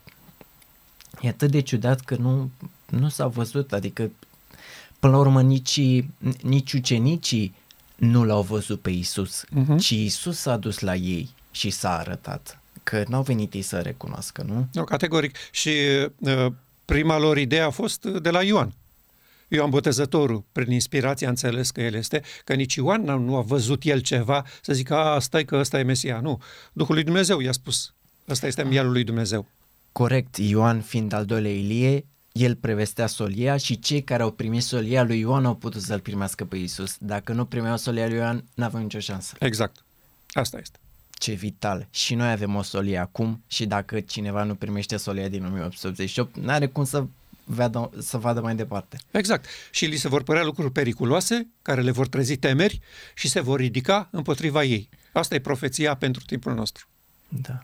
e 1.21 1.27
atât 1.27 1.51
de 1.51 1.59
ciudat 1.59 1.99
că 2.01 2.15
nu, 2.15 2.51
nu 2.89 3.09
s-a 3.09 3.27
văzut, 3.27 3.73
adică 3.73 4.11
până 4.99 5.13
la 5.13 5.19
urmă 5.19 5.41
nici, 5.41 5.81
nici 6.41 6.73
ucenicii 6.73 7.55
nu 7.95 8.23
l-au 8.23 8.41
văzut 8.41 8.81
pe 8.81 8.89
Isus, 8.89 9.43
uh-huh. 9.45 9.79
ci 9.79 9.89
Isus 9.89 10.37
s-a 10.39 10.57
dus 10.57 10.79
la 10.79 10.95
ei 10.95 11.29
și 11.51 11.69
s-a 11.69 11.97
arătat 11.97 12.59
că 12.83 13.03
n-au 13.07 13.21
venit 13.21 13.53
ei 13.53 13.61
să 13.61 13.79
recunoască, 13.79 14.43
nu? 14.47 14.67
Nu, 14.73 14.83
categoric. 14.83 15.37
Și 15.51 15.69
uh, 16.17 16.51
prima 16.87 17.17
lor 17.17 17.37
idee 17.37 17.61
a 17.61 17.69
fost 17.69 18.05
de 18.05 18.29
la 18.29 18.43
Ioan. 18.43 18.73
Ioan 19.47 19.69
Botezătorul, 19.69 20.43
prin 20.51 20.71
inspirație, 20.71 21.27
a 21.27 21.29
înțeles 21.29 21.71
că 21.71 21.81
el 21.81 21.93
este, 21.93 22.21
că 22.43 22.53
nici 22.53 22.75
Ioan 22.75 23.01
nu 23.01 23.35
a 23.35 23.41
văzut 23.41 23.83
el 23.83 23.99
ceva 23.99 24.45
să 24.61 24.73
zică, 24.73 24.95
a, 24.95 25.19
stai 25.19 25.45
că 25.45 25.55
ăsta 25.55 25.79
e 25.79 25.83
Mesia. 25.83 26.19
Nu, 26.19 26.41
Duhul 26.73 26.93
lui 26.93 27.03
Dumnezeu 27.03 27.39
i-a 27.39 27.51
spus, 27.51 27.93
ăsta 28.29 28.47
este 28.47 28.63
mielul 28.63 28.91
lui 28.91 29.03
Dumnezeu. 29.03 29.47
Corect, 29.91 30.37
Ioan 30.37 30.81
fiind 30.81 31.13
al 31.13 31.25
doilea 31.25 31.51
Ilie, 31.51 32.05
el 32.31 32.55
prevestea 32.55 33.07
solia 33.07 33.57
și 33.57 33.79
cei 33.79 34.03
care 34.03 34.23
au 34.23 34.31
primit 34.31 34.63
solia 34.63 35.03
lui 35.03 35.19
Ioan 35.19 35.45
au 35.45 35.55
putut 35.55 35.81
să-l 35.81 35.99
primească 35.99 36.45
pe 36.45 36.57
Isus. 36.57 36.95
Dacă 36.99 37.33
nu 37.33 37.45
primeau 37.45 37.77
solia 37.77 38.07
lui 38.07 38.17
Ioan, 38.17 38.43
n-aveau 38.53 38.83
nicio 38.83 38.99
șansă. 38.99 39.35
Exact. 39.39 39.83
Asta 40.29 40.57
este. 40.57 40.79
Ce 41.17 41.33
vital. 41.33 41.87
Și 41.91 42.15
noi 42.15 42.31
avem 42.31 42.55
o 42.55 42.61
solie 42.61 42.97
acum 42.97 43.43
și 43.47 43.65
dacă 43.65 43.99
cineva 43.99 44.43
nu 44.43 44.55
primește 44.55 44.97
solia 44.97 45.27
din 45.27 45.45
1888, 45.45 46.37
n-are 46.37 46.67
cum 46.67 46.83
să 46.83 47.05
vadă, 47.43 47.91
să 47.99 48.17
vadă 48.17 48.41
mai 48.41 48.55
departe. 48.55 48.97
Exact. 49.11 49.45
Și 49.71 49.85
li 49.85 49.95
se 49.95 50.07
vor 50.07 50.23
părea 50.23 50.43
lucruri 50.43 50.71
periculoase, 50.71 51.47
care 51.61 51.81
le 51.81 51.91
vor 51.91 52.07
trezi 52.07 52.37
temeri 52.37 52.79
și 53.13 53.29
se 53.29 53.39
vor 53.39 53.59
ridica 53.59 54.07
împotriva 54.11 54.63
ei. 54.63 54.89
Asta 55.11 55.35
e 55.35 55.39
profeția 55.39 55.95
pentru 55.95 56.23
timpul 56.25 56.53
nostru. 56.53 56.87
Da. 57.27 57.63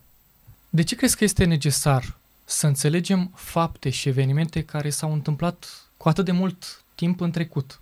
De 0.69 0.83
ce 0.83 0.95
crezi 0.95 1.17
că 1.17 1.23
este 1.23 1.43
necesar 1.43 2.17
să 2.45 2.67
înțelegem 2.67 3.31
fapte 3.35 3.89
și 3.89 4.09
evenimente 4.09 4.63
care 4.63 4.89
s-au 4.89 5.13
întâmplat 5.13 5.87
cu 5.97 6.09
atât 6.09 6.25
de 6.25 6.31
mult 6.31 6.83
timp 6.95 7.19
în 7.19 7.31
trecut? 7.31 7.81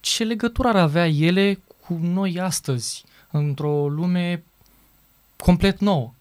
Ce 0.00 0.24
legătură 0.24 0.68
ar 0.68 0.76
avea 0.76 1.08
ele 1.08 1.58
cu 1.86 1.98
noi 2.02 2.40
astăzi, 2.40 3.04
într-o 3.30 3.88
lume 3.88 4.42
complet 5.40 5.78
nouă? 5.78 6.14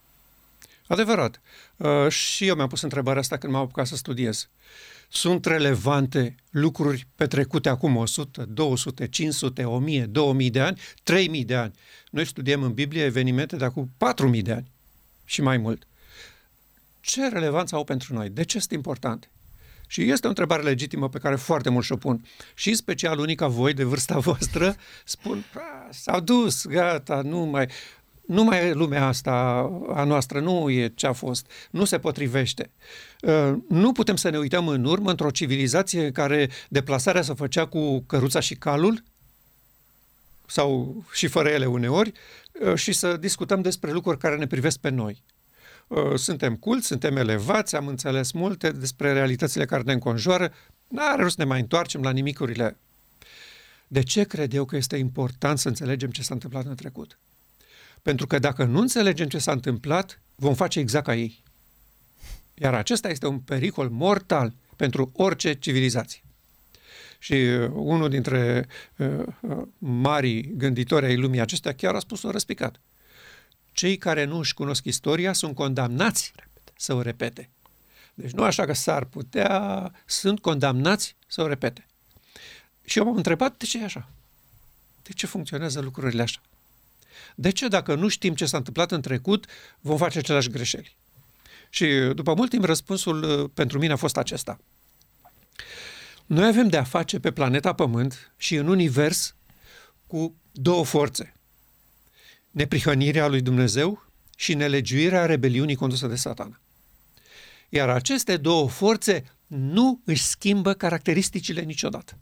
Adevărat. 0.88 1.42
Uh, 1.78 2.08
și 2.10 2.48
eu 2.48 2.56
mi-am 2.56 2.68
pus 2.68 2.82
întrebarea 2.82 3.22
asta 3.22 3.38
când 3.38 3.54
m-am 3.54 3.62
apucat 3.62 3.88
să 3.88 3.96
studiez. 3.96 4.50
Sunt 5.10 5.46
relevante 5.46 6.36
lucruri 6.50 7.08
petrecute 7.16 7.70
acum 7.70 7.96
100, 7.96 8.46
200, 8.46 9.08
500, 9.08 9.64
1000, 9.64 10.06
2000 10.06 10.50
de 10.50 10.60
ani, 10.60 10.80
3000 11.04 11.46
de 11.46 11.56
ani. 11.56 11.74
Noi 12.12 12.26
studiem 12.26 12.64
în 12.64 12.74
Biblie 12.74 13.04
evenimente 13.04 13.56
de 13.56 13.66
acum 13.66 13.92
4000 13.98 14.42
de 14.42 14.52
ani 14.52 14.72
și 15.26 15.42
mai 15.42 15.58
mult. 15.58 15.88
Ce 17.00 17.30
relevanță 17.30 17.76
au 17.76 17.84
pentru 17.84 18.14
noi? 18.14 18.30
De 18.30 18.44
ce 18.44 18.60
sunt 18.60 18.72
importante? 18.72 19.30
Și 19.88 20.12
este 20.12 20.26
o 20.26 20.30
întrebare 20.30 20.62
legitimă 20.62 21.10
pe 21.10 21.20
care 21.20 21.36
foarte 21.36 21.70
mult 21.70 21.86
și-o 21.86 21.98
pun. 21.98 22.26
Și 22.54 22.76
special 22.76 23.20
unii 23.20 23.36
ca 23.36 23.48
voi, 23.48 23.74
de 23.74 23.84
vârsta 23.84 24.20
voastră, 24.30 24.76
spun, 25.06 25.44
s-au 25.90 26.20
dus, 26.20 26.66
gata, 26.66 27.22
nu 27.22 27.40
mai 27.40 27.70
nu 28.30 28.44
mai 28.44 28.68
e 28.68 28.74
lumea 28.74 29.08
asta 29.08 29.32
a 29.94 30.04
noastră, 30.04 30.40
nu 30.40 30.70
e 30.70 30.92
ce 30.96 31.08
a 31.08 31.14
fost, 31.14 31.52
nu 31.72 31.86
se 31.86 32.00
potrivește. 32.00 32.72
Uh, 33.22 33.54
nu 33.68 33.92
putem 33.92 34.16
să 34.16 34.30
ne 34.30 34.38
uităm 34.38 34.68
în 34.68 34.84
urmă 34.84 35.10
într-o 35.10 35.30
civilizație 35.30 36.06
în 36.06 36.12
care 36.12 36.50
deplasarea 36.68 37.22
se 37.22 37.34
făcea 37.34 37.66
cu 37.66 38.00
căruța 38.00 38.40
și 38.40 38.56
calul, 38.56 39.04
sau 40.46 41.04
și 41.14 41.28
fără 41.28 41.50
ele 41.50 41.66
uneori, 41.66 42.12
uh, 42.66 42.76
și 42.76 42.92
să 42.92 43.18
discutăm 43.18 43.62
despre 43.62 43.92
lucruri 43.92 44.18
care 44.18 44.36
ne 44.36 44.48
privesc 44.48 44.78
pe 44.78 44.90
noi. 44.90 45.24
Uh, 45.88 46.16
suntem 46.16 46.56
culți, 46.56 46.88
suntem 46.88 47.18
elevați, 47.18 47.76
am 47.76 47.88
înțeles 47.88 48.32
multe 48.32 48.72
despre 48.72 49.14
realitățile 49.14 49.66
care 49.66 49.82
ne 49.86 49.94
înconjoară, 49.94 50.54
n-are 50.88 51.22
rost 51.22 51.36
să 51.36 51.42
ne 51.42 51.50
mai 51.50 51.60
întoarcem 51.60 52.02
la 52.02 52.12
nimicurile. 52.12 52.78
De 53.88 54.04
ce 54.04 54.24
cred 54.24 54.54
eu 54.54 54.66
că 54.66 54.76
este 54.76 54.98
important 54.98 55.60
să 55.60 55.68
înțelegem 55.68 56.10
ce 56.10 56.22
s-a 56.22 56.34
întâmplat 56.34 56.66
în 56.66 56.76
trecut? 56.76 57.18
Pentru 58.02 58.28
că 58.28 58.40
dacă 58.40 58.64
nu 58.64 58.80
înțelegem 58.80 59.28
ce 59.28 59.38
s-a 59.38 59.52
întâmplat, 59.52 60.22
vom 60.36 60.54
face 60.54 60.80
exact 60.80 61.06
ca 61.06 61.16
ei. 61.16 61.44
Iar 62.54 62.74
acesta 62.74 63.10
este 63.10 63.28
un 63.28 63.40
pericol 63.40 63.90
mortal 63.90 64.54
pentru 64.76 65.12
orice 65.14 65.54
civilizație. 65.54 66.22
Și 67.20 67.34
uh, 67.34 67.70
unul 67.74 68.10
dintre 68.10 68.68
uh, 68.96 69.08
uh, 69.40 69.58
marii 69.78 70.54
gânditori 70.58 71.06
ai 71.06 71.16
lumii 71.16 71.40
acestea 71.40 71.74
chiar 71.74 71.96
a 71.96 72.00
spus-o 72.00 72.32
răspicat. 72.32 72.80
Cei 73.72 73.98
care 73.98 74.24
nu 74.24 74.38
își 74.38 74.54
cunosc 74.54 74.86
istoria 74.86 75.34
sunt 75.34 75.56
condamnați 75.56 76.34
să 76.76 76.94
o 76.94 77.02
repete. 77.02 77.50
Deci 78.14 78.32
nu 78.32 78.44
așa 78.44 78.66
că 78.66 78.74
s-ar 78.74 79.04
putea, 79.04 79.92
sunt 80.06 80.40
condamnați 80.40 81.16
să 81.28 81.42
o 81.42 81.48
repete. 81.48 81.86
Și 82.86 82.98
eu 82.98 83.06
m-am 83.06 83.16
întrebat 83.16 83.58
de 83.58 83.66
ce 83.66 83.80
e 83.80 83.84
așa. 83.84 84.10
De 85.04 85.10
ce 85.14 85.28
funcționează 85.28 85.80
lucrurile 85.80 86.22
așa? 86.22 86.42
De 87.42 87.50
ce, 87.50 87.68
dacă 87.68 87.96
nu 87.96 88.08
știm 88.08 88.36
ce 88.36 88.46
s-a 88.46 88.58
întâmplat 88.58 88.92
în 88.92 89.02
trecut, 89.02 89.46
vom 89.80 89.98
face 89.98 90.18
aceleași 90.18 90.50
greșeli? 90.50 90.96
Și 91.70 91.88
după 92.14 92.34
mult 92.34 92.50
timp 92.50 92.64
răspunsul 92.64 93.24
uh, 93.24 93.50
pentru 93.54 93.80
mine 93.80 93.94
a 93.94 93.96
fost 93.96 94.18
acesta. 94.18 94.60
Noi 96.26 96.48
avem 96.48 96.68
de 96.68 96.78
a 96.78 96.84
face 96.84 97.20
pe 97.20 97.32
planeta 97.32 97.74
Pământ 97.74 98.34
și 98.38 98.56
în 98.56 98.68
univers 98.68 99.36
cu 100.08 100.36
două 100.52 100.86
forțe. 100.86 101.34
Neprihănirea 102.52 103.28
lui 103.28 103.42
Dumnezeu 103.42 104.06
și 104.36 104.54
nelegiuirea 104.54 105.26
rebeliunii 105.26 105.76
condusă 105.76 106.08
de 106.08 106.16
satana. 106.16 106.60
Iar 107.70 107.90
aceste 107.90 108.38
două 108.38 108.70
forțe 108.70 109.24
nu 109.48 110.02
își 110.06 110.24
schimbă 110.24 110.74
caracteristicile 110.74 111.62
niciodată. 111.62 112.18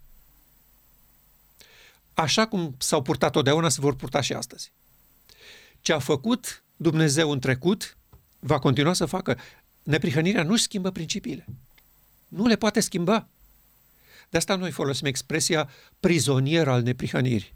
Așa 2.13 2.47
cum 2.47 2.75
s-au 2.77 3.01
purtat 3.01 3.31
totdeauna, 3.31 3.69
se 3.69 3.81
vor 3.81 3.95
purta 3.95 4.21
și 4.21 4.33
astăzi. 4.33 4.71
Ce 5.87 5.93
a 5.93 5.99
făcut 5.99 6.63
Dumnezeu 6.77 7.31
în 7.31 7.39
trecut, 7.39 7.97
va 8.39 8.59
continua 8.59 8.93
să 8.93 9.05
facă. 9.05 9.37
Neprihănirea 9.83 10.43
nu 10.43 10.55
schimbă 10.55 10.91
principiile. 10.91 11.45
Nu 12.27 12.45
le 12.45 12.55
poate 12.55 12.79
schimba. 12.79 13.27
De 14.29 14.37
asta 14.37 14.55
noi 14.55 14.71
folosim 14.71 15.05
expresia 15.05 15.69
prizonier 15.99 16.67
al 16.67 16.81
neprihănirii. 16.81 17.53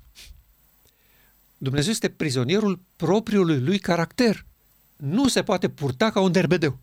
Dumnezeu 1.58 1.92
este 1.92 2.10
prizonierul 2.10 2.82
propriului 2.96 3.60
lui 3.60 3.80
caracter. 3.80 4.46
Nu 4.96 5.28
se 5.28 5.44
poate 5.44 5.70
purta 5.70 6.12
ca 6.12 6.20
un 6.20 6.32
derbedeu. 6.32 6.80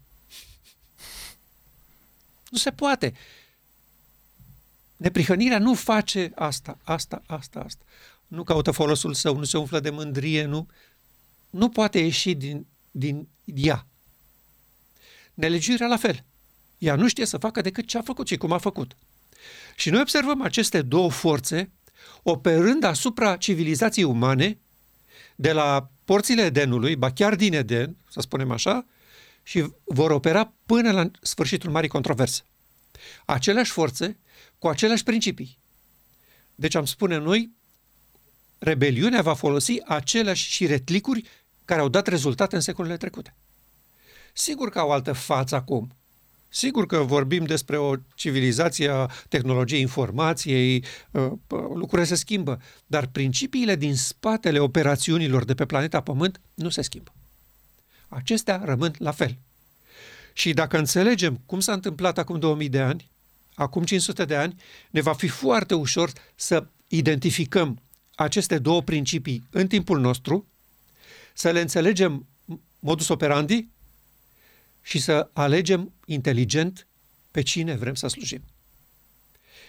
Nu 2.51 2.59
se 2.59 2.71
poate. 2.71 3.15
Neprihănirea 4.97 5.59
nu 5.59 5.75
face 5.75 6.33
asta, 6.35 6.79
asta, 6.83 7.23
asta, 7.27 7.61
asta. 7.61 7.85
Nu 8.27 8.45
caută 8.45 8.71
folosul 8.71 9.15
său, 9.15 9.37
nu 9.37 9.45
se 9.45 9.59
umflă 9.59 9.81
de 9.81 9.91
mândrie, 9.91 10.45
nu 10.45 10.69
nu 11.51 11.69
poate 11.69 11.99
ieși 11.99 12.35
din, 12.35 12.67
din 12.91 13.29
ea. 13.45 13.87
Nelegiuirea 15.35 15.87
la 15.87 15.97
fel. 15.97 16.25
Ea 16.79 16.95
nu 16.95 17.09
știe 17.09 17.25
să 17.25 17.39
facă 17.39 17.61
decât 17.61 17.87
ce 17.87 17.99
a 17.99 18.03
făcut 18.03 18.27
și 18.27 18.37
cum 18.37 18.53
a 18.53 18.59
făcut. 18.59 18.97
Și 19.77 19.91
noi 19.91 20.01
observăm 20.01 20.43
aceste 20.43 20.83
două 20.83 21.11
forțe 21.11 21.73
operând 22.23 22.85
asupra 22.85 23.37
civilizației 23.37 24.05
umane 24.05 24.59
de 25.37 25.53
la 25.53 25.91
porțile 26.05 26.43
Edenului, 26.43 26.97
ba 26.97 27.13
chiar 27.13 27.35
din 27.35 27.53
Eden, 27.53 27.97
să 28.11 28.21
spunem 28.21 28.51
așa, 28.51 28.87
și 29.43 29.73
vor 29.85 30.11
opera 30.11 30.53
până 30.67 30.93
la 30.93 31.11
sfârșitul 31.21 31.71
marii 31.71 31.89
controverse. 31.89 32.43
Aceleași 33.25 33.71
forțe, 33.71 34.19
cu 34.59 34.69
aceleași 34.69 35.03
principii. 35.03 35.59
Deci 36.55 36.75
am 36.75 36.85
spune 36.85 37.17
noi, 37.17 37.51
rebeliunea 38.59 39.23
va 39.23 39.35
folosi 39.35 39.81
aceleași 39.87 40.51
și 40.51 40.67
retlicuri 40.67 41.25
care 41.65 41.81
au 41.81 41.89
dat 41.89 42.07
rezultate 42.07 42.55
în 42.55 42.61
secolele 42.61 42.97
trecute. 42.97 43.35
Sigur 44.33 44.71
că 44.71 44.79
au 44.79 44.91
altă 44.91 45.13
față 45.13 45.55
acum. 45.55 45.93
Sigur 46.49 46.87
că 46.87 46.99
vorbim 46.99 47.45
despre 47.45 47.77
o 47.77 47.95
civilizație 48.15 48.89
a 48.89 49.11
tehnologiei 49.29 49.81
informației, 49.81 50.85
uh, 51.11 51.33
lucrurile 51.75 52.05
se 52.07 52.15
schimbă, 52.15 52.61
dar 52.87 53.07
principiile 53.07 53.77
din 53.77 53.97
spatele 53.97 54.59
operațiunilor 54.59 55.45
de 55.45 55.55
pe 55.55 55.67
planeta 55.67 56.01
Pământ 56.01 56.41
nu 56.55 56.69
se 56.69 56.83
schimbă. 56.83 57.13
Acestea 58.09 58.63
rămân 58.65 58.95
la 58.99 59.11
fel. 59.11 59.39
Și 60.33 60.53
dacă 60.53 60.79
înțelegem 60.79 61.41
cum 61.47 61.61
s-a 61.61 61.73
întâmplat 61.73 62.19
acum 62.19 62.39
2000 62.39 62.69
de 62.69 62.81
ani, 62.81 63.11
acum 63.55 63.85
500 63.85 64.25
de 64.25 64.37
ani, 64.37 64.55
ne 64.91 65.01
va 65.01 65.13
fi 65.13 65.29
foarte 65.29 65.75
ușor 65.75 66.13
să 66.35 66.67
identificăm 66.89 67.83
aceste 68.19 68.59
două 68.59 68.83
principii 68.83 69.49
în 69.51 69.67
timpul 69.67 70.01
nostru, 70.01 70.47
să 71.35 71.51
le 71.51 71.61
înțelegem 71.61 72.27
modus 72.79 73.09
operandi 73.09 73.69
și 74.83 74.99
să 75.01 75.31
alegem 75.33 75.93
inteligent 76.05 76.87
pe 77.31 77.43
cine 77.43 77.75
vrem 77.75 77.95
să 77.95 78.07
slujim. 78.07 78.43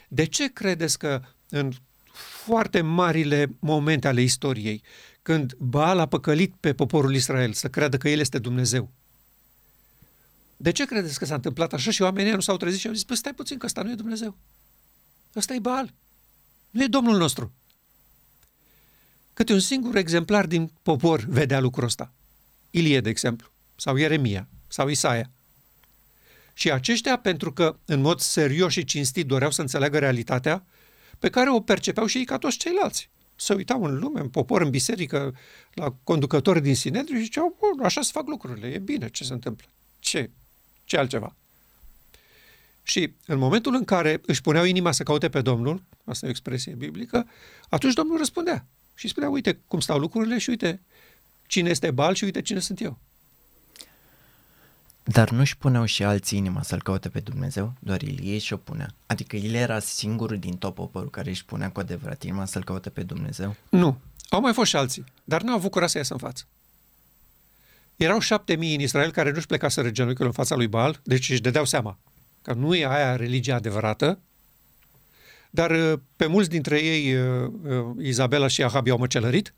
De 0.08 0.26
ce 0.26 0.54
credeți 0.54 0.98
că 0.98 1.22
în 1.50 1.72
foarte 2.44 2.82
marile 2.82 3.56
momente 3.60 4.08
ale 4.08 4.22
istoriei, 4.22 4.84
când 5.22 5.54
Baal 5.58 6.00
a 6.00 6.06
păcălit 6.06 6.54
pe 6.60 6.74
poporul 6.74 7.16
Israel 7.16 7.54
să 7.54 7.68
creadă 7.68 7.98
că 7.98 8.10
el 8.10 8.20
este 8.20 8.40
Dumnezeu, 8.40 8.92
de 10.58 10.72
ce 10.72 10.86
credeți 10.86 11.20
că 11.20 11.26
s-a 11.26 11.36
întâmplat 11.36 11.74
așa 11.74 11.92
și 11.92 12.02
oamenii 12.02 12.32
nu 12.32 12.40
s-au 12.40 12.58
trezit 12.58 12.80
și 12.80 12.88
au 12.88 12.94
zis, 12.94 13.04
păi 13.04 13.16
stai 13.16 13.34
puțin 13.34 13.58
că 13.58 13.66
ăsta 13.66 13.82
nu 13.82 13.92
e 13.92 13.96
Dumnezeu. 13.96 14.38
Ăsta 15.36 15.54
e 15.54 15.60
Baal. 15.60 15.94
Nu 16.70 16.84
e 16.84 16.88
Domnul 16.88 17.18
nostru. 17.18 17.54
Câte 19.40 19.54
un 19.54 19.60
singur 19.60 19.96
exemplar 19.96 20.46
din 20.46 20.72
popor 20.82 21.20
vedea 21.20 21.60
lucrul 21.60 21.84
ăsta. 21.84 22.14
Ilie, 22.72 23.02
de 23.02 23.10
exemplu, 23.10 23.52
sau 23.76 23.96
Ieremia, 23.96 24.48
sau 24.68 24.88
Isaia. 24.88 25.32
Și 26.54 26.72
aceștia, 26.72 27.18
pentru 27.18 27.54
că 27.54 27.78
în 27.86 28.02
mod 28.02 28.20
serios 28.20 28.72
și 28.72 28.84
cinstit 28.84 29.26
doreau 29.26 29.52
să 29.52 29.62
înțeleagă 29.62 30.00
realitatea, 30.00 30.66
pe 31.20 31.30
care 31.30 31.50
o 31.50 31.62
percepeau 31.62 32.06
și 32.06 32.18
ei 32.18 32.26
ca 32.26 32.38
toți 32.38 32.58
ceilalți. 32.58 33.10
Se 33.36 33.54
uitau 33.54 33.84
în 33.84 34.00
lume, 34.00 34.20
în 34.20 34.30
popor, 34.30 34.62
în 34.62 34.70
biserică, 34.70 35.36
la 35.74 35.96
conducători 36.04 36.62
din 36.62 36.76
Sinedriu 36.76 37.18
și 37.18 37.24
ziceau, 37.24 37.58
așa 37.84 38.02
se 38.02 38.12
fac 38.14 38.28
lucrurile, 38.28 38.68
e 38.68 38.80
bine 38.80 39.10
ce 39.10 39.24
se 39.24 39.34
întâmplă. 39.34 39.68
Ce? 40.00 40.30
Ce 40.84 40.98
altceva? 40.98 41.36
Și 42.84 43.14
în 43.26 43.38
momentul 43.38 43.74
în 43.74 43.84
care 43.84 44.22
își 44.26 44.42
puneau 44.42 44.66
inima 44.66 44.92
să 44.92 45.04
caute 45.04 45.30
pe 45.30 45.42
Domnul, 45.42 45.84
asta 46.06 46.26
e 46.26 46.30
o 46.30 46.32
expresie 46.32 46.74
biblică, 46.74 47.28
atunci 47.70 47.94
Domnul 47.94 48.18
răspundea 48.18 48.68
și 49.00 49.08
spunea, 49.08 49.30
uite 49.30 49.60
cum 49.68 49.80
stau 49.80 49.98
lucrurile 49.98 50.38
și 50.38 50.50
uite 50.50 50.82
cine 51.48 51.70
este 51.70 51.92
Bal 51.92 52.14
și 52.14 52.24
uite 52.24 52.42
cine 52.42 52.60
sunt 52.60 52.82
eu. 52.82 52.98
Dar 55.04 55.30
nu-și 55.30 55.58
puneau 55.58 55.86
și 55.86 56.04
alții 56.04 56.38
inima 56.38 56.62
să-L 56.62 56.82
caute 56.82 57.10
pe 57.10 57.20
Dumnezeu? 57.20 57.74
Doar 57.80 58.02
Ilie 58.02 58.38
și-o 58.38 58.58
punea. 58.58 58.94
Adică 59.06 59.36
el 59.36 59.54
era 59.54 59.80
singurul 59.80 60.38
din 60.38 60.58
tot 60.58 60.74
poporul 60.74 61.10
care 61.10 61.30
își 61.30 61.46
punea 61.46 61.72
cu 61.72 61.80
adevărat 61.80 62.24
inima 62.24 62.46
să-L 62.46 62.64
caute 62.64 62.90
pe 62.90 63.04
Dumnezeu? 63.04 63.56
Nu. 63.70 63.98
Au 64.30 64.42
mai 64.42 64.54
fost 64.54 64.70
și 64.70 64.76
alții, 64.76 65.04
dar 65.24 65.42
nu 65.42 65.52
au 65.52 65.58
avut 65.58 65.72
curaj 65.72 65.90
să 65.90 65.98
iasă 65.98 66.14
în 66.14 66.20
față. 66.20 66.44
Erau 67.96 68.20
șapte 68.20 68.56
mii 68.56 68.76
în 68.76 68.82
Israel 68.82 69.12
care 69.12 69.32
nu-și 69.32 69.46
plecaseră 69.46 69.90
genunchiul 69.90 70.26
în 70.26 70.32
fața 70.32 70.56
lui 70.56 70.68
Baal, 70.68 71.00
deci 71.04 71.30
își 71.30 71.42
dădeau 71.42 71.66
seama 71.66 71.98
că 72.42 72.54
nu 72.54 72.76
e 72.76 72.86
aia 72.86 73.16
religia 73.16 73.56
adevărată, 73.56 74.20
dar 75.50 75.72
uh, 75.72 76.00
pe 76.16 76.26
mulți 76.26 76.50
dintre 76.50 76.80
ei 76.80 77.16
uh, 77.16 77.52
uh, 77.64 78.06
Izabela 78.06 78.48
și 78.48 78.64
Ahab 78.64 78.88
i-au 78.88 78.98
măcelărit, 78.98 79.54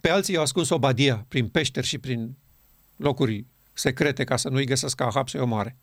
pe 0.00 0.10
alții 0.10 0.34
i-au 0.34 0.42
ascuns 0.42 0.68
Obadia 0.68 1.24
prin 1.28 1.48
peșteri 1.48 1.86
și 1.86 1.98
prin 1.98 2.36
locuri 2.96 3.46
secrete 3.72 4.24
ca 4.24 4.36
să 4.36 4.48
nu-i 4.48 4.64
găsească 4.64 5.04
Ahab 5.04 5.28
să-i 5.28 5.40
omoare. 5.40 5.76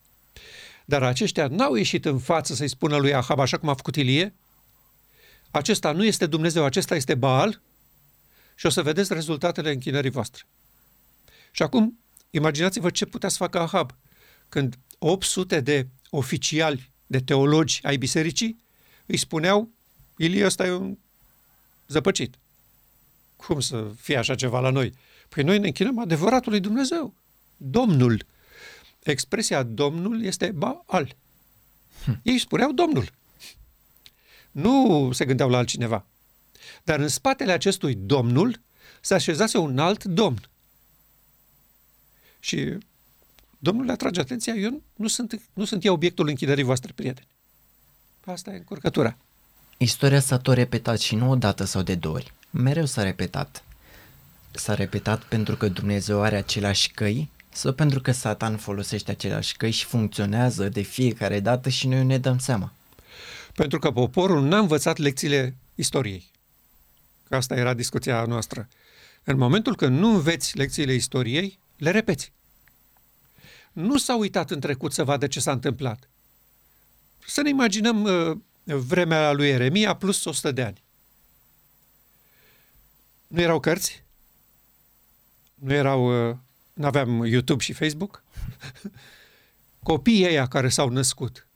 Dar 0.86 1.04
aceștia 1.04 1.48
n-au 1.48 1.76
ieșit 1.76 2.06
în 2.06 2.20
față 2.20 2.54
să-i 2.54 2.68
spună 2.68 2.98
lui 2.98 3.14
Ahab 3.14 3.40
așa 3.40 3.58
cum 3.58 3.70
a 3.70 3.74
făcut 3.74 3.96
Ilie, 3.96 4.34
acesta 5.52 5.92
nu 5.92 6.06
este 6.06 6.26
Dumnezeu, 6.26 6.64
acesta 6.64 6.96
este 6.96 7.16
Baal 7.16 7.62
și 8.56 8.66
o 8.66 8.70
să 8.70 8.82
vedeți 8.82 9.14
rezultatele 9.14 9.72
închinării 9.72 10.10
voastre. 10.10 10.44
Și 11.52 11.64
acum, 11.64 12.00
imaginați-vă 12.30 12.90
ce 12.90 13.06
putea 13.06 13.30
să 13.30 13.38
facă 13.38 13.60
Ahab 13.60 13.96
când 14.50 14.76
800 15.00 15.60
de 15.60 15.88
oficiali, 16.10 16.92
de 17.08 17.20
teologi 17.20 17.80
ai 17.84 17.98
bisericii 17.98 18.65
îi 19.06 19.18
spuneau 19.18 19.70
Ilie 20.18 20.46
ăsta 20.46 20.66
e 20.66 20.72
un 20.72 20.98
zăpăcit. 21.88 22.36
Cum 23.36 23.60
să 23.60 23.92
fie 24.00 24.18
așa 24.18 24.36
ceva 24.36 24.60
la 24.60 24.70
noi? 24.70 24.94
Păi 25.29 25.44
noi 25.44 25.60
ne 25.60 25.68
închinăm 25.68 26.00
adevăratului 26.00 26.60
Dumnezeu. 26.60 27.14
Domnul. 27.58 28.25
Expresia 29.03 29.64
Domnul 29.64 30.24
este 30.24 30.51
Baal. 30.51 31.16
Hm. 32.03 32.20
Ei 32.24 32.38
spuneau 32.38 32.72
Domnul. 32.72 33.12
Nu 34.51 35.10
se 35.14 35.25
gândeau 35.25 35.50
la 35.50 35.58
altcineva. 35.58 36.06
Dar 36.84 37.00
în 37.00 37.08
spatele 37.08 37.51
acestui 37.51 37.96
Domnul 37.96 38.62
se 39.01 39.14
așezase 39.14 39.58
un 39.58 39.79
alt 39.79 40.03
Domn. 40.03 40.50
Și 42.40 42.77
Domnul 43.60 43.86
le 43.86 43.92
atrage 43.92 44.20
atenția, 44.20 44.53
eu 44.53 44.82
nu 44.96 45.08
sunt, 45.08 45.42
nu 45.53 45.66
sunt 45.66 45.86
eu 45.86 45.94
obiectul 45.94 46.27
închiderii 46.27 46.64
voastre, 46.64 46.92
prieteni. 46.96 47.35
Asta 48.25 48.51
e 48.51 48.55
încurcătura. 48.55 49.18
Istoria 49.77 50.20
s-a 50.20 50.38
tot 50.38 50.55
repetat 50.55 51.00
și 51.00 51.16
nu 51.16 51.29
o 51.29 51.35
dată 51.35 51.64
sau 51.64 51.81
de 51.81 51.96
două 51.96 52.16
ori. 52.16 52.33
Mereu 52.50 52.85
s-a 52.85 53.03
repetat. 53.03 53.64
S-a 54.51 54.74
repetat 54.74 55.24
pentru 55.24 55.55
că 55.55 55.68
Dumnezeu 55.68 56.22
are 56.22 56.35
aceleași 56.35 56.92
căi 56.92 57.29
sau 57.50 57.74
pentru 57.74 58.01
că 58.01 58.11
Satan 58.11 58.57
folosește 58.57 59.11
aceleași 59.11 59.55
căi 59.57 59.72
și 59.72 59.85
funcționează 59.85 60.70
de 60.70 60.81
fiecare 60.81 61.40
dată 61.40 61.70
și 61.70 61.88
noi 61.88 62.03
ne 62.03 62.18
dăm 62.18 62.38
seama? 62.38 62.74
Pentru 63.53 63.79
că 63.79 63.92
poporul 63.92 64.44
n-a 64.44 64.57
învățat 64.57 64.98
lecțiile 64.98 65.55
istoriei. 65.75 66.31
Că 67.29 67.35
asta 67.35 67.55
era 67.55 67.74
discuția 67.74 68.25
noastră. 68.25 68.68
În 69.24 69.38
momentul 69.38 69.75
când 69.75 70.00
nu 70.00 70.14
înveți 70.14 70.57
lecțiile 70.57 70.94
istoriei, 70.94 71.59
le 71.77 71.92
repeți. 71.92 72.31
Nu 73.72 73.98
s-a 73.98 74.16
uitat 74.16 74.51
în 74.51 74.59
trecut 74.59 74.94
să 74.94 75.03
vadă 75.03 75.27
ce 75.27 75.40
s-a 75.40 75.51
întâmplat. 75.51 76.09
Să 77.27 77.42
ne 77.42 77.50
imaginăm 77.50 78.03
uh, 78.03 78.38
vremea 78.64 79.31
lui 79.31 79.48
Eremia 79.48 79.96
plus 79.96 80.25
100 80.25 80.51
de 80.51 80.61
ani. 80.61 80.83
Nu 83.27 83.42
erau 83.42 83.59
cărți? 83.59 84.03
Nu 85.55 85.74
erau 85.74 86.29
uh, 86.29 86.35
nu 86.75 86.85
aveam 86.85 87.25
YouTube 87.25 87.64
și 87.64 87.74
Facebook, 87.74 88.24
copiii 89.83 90.25
ăia 90.25 90.48
care 90.48 90.70
s-au 90.70 90.90
născut, 90.90 91.48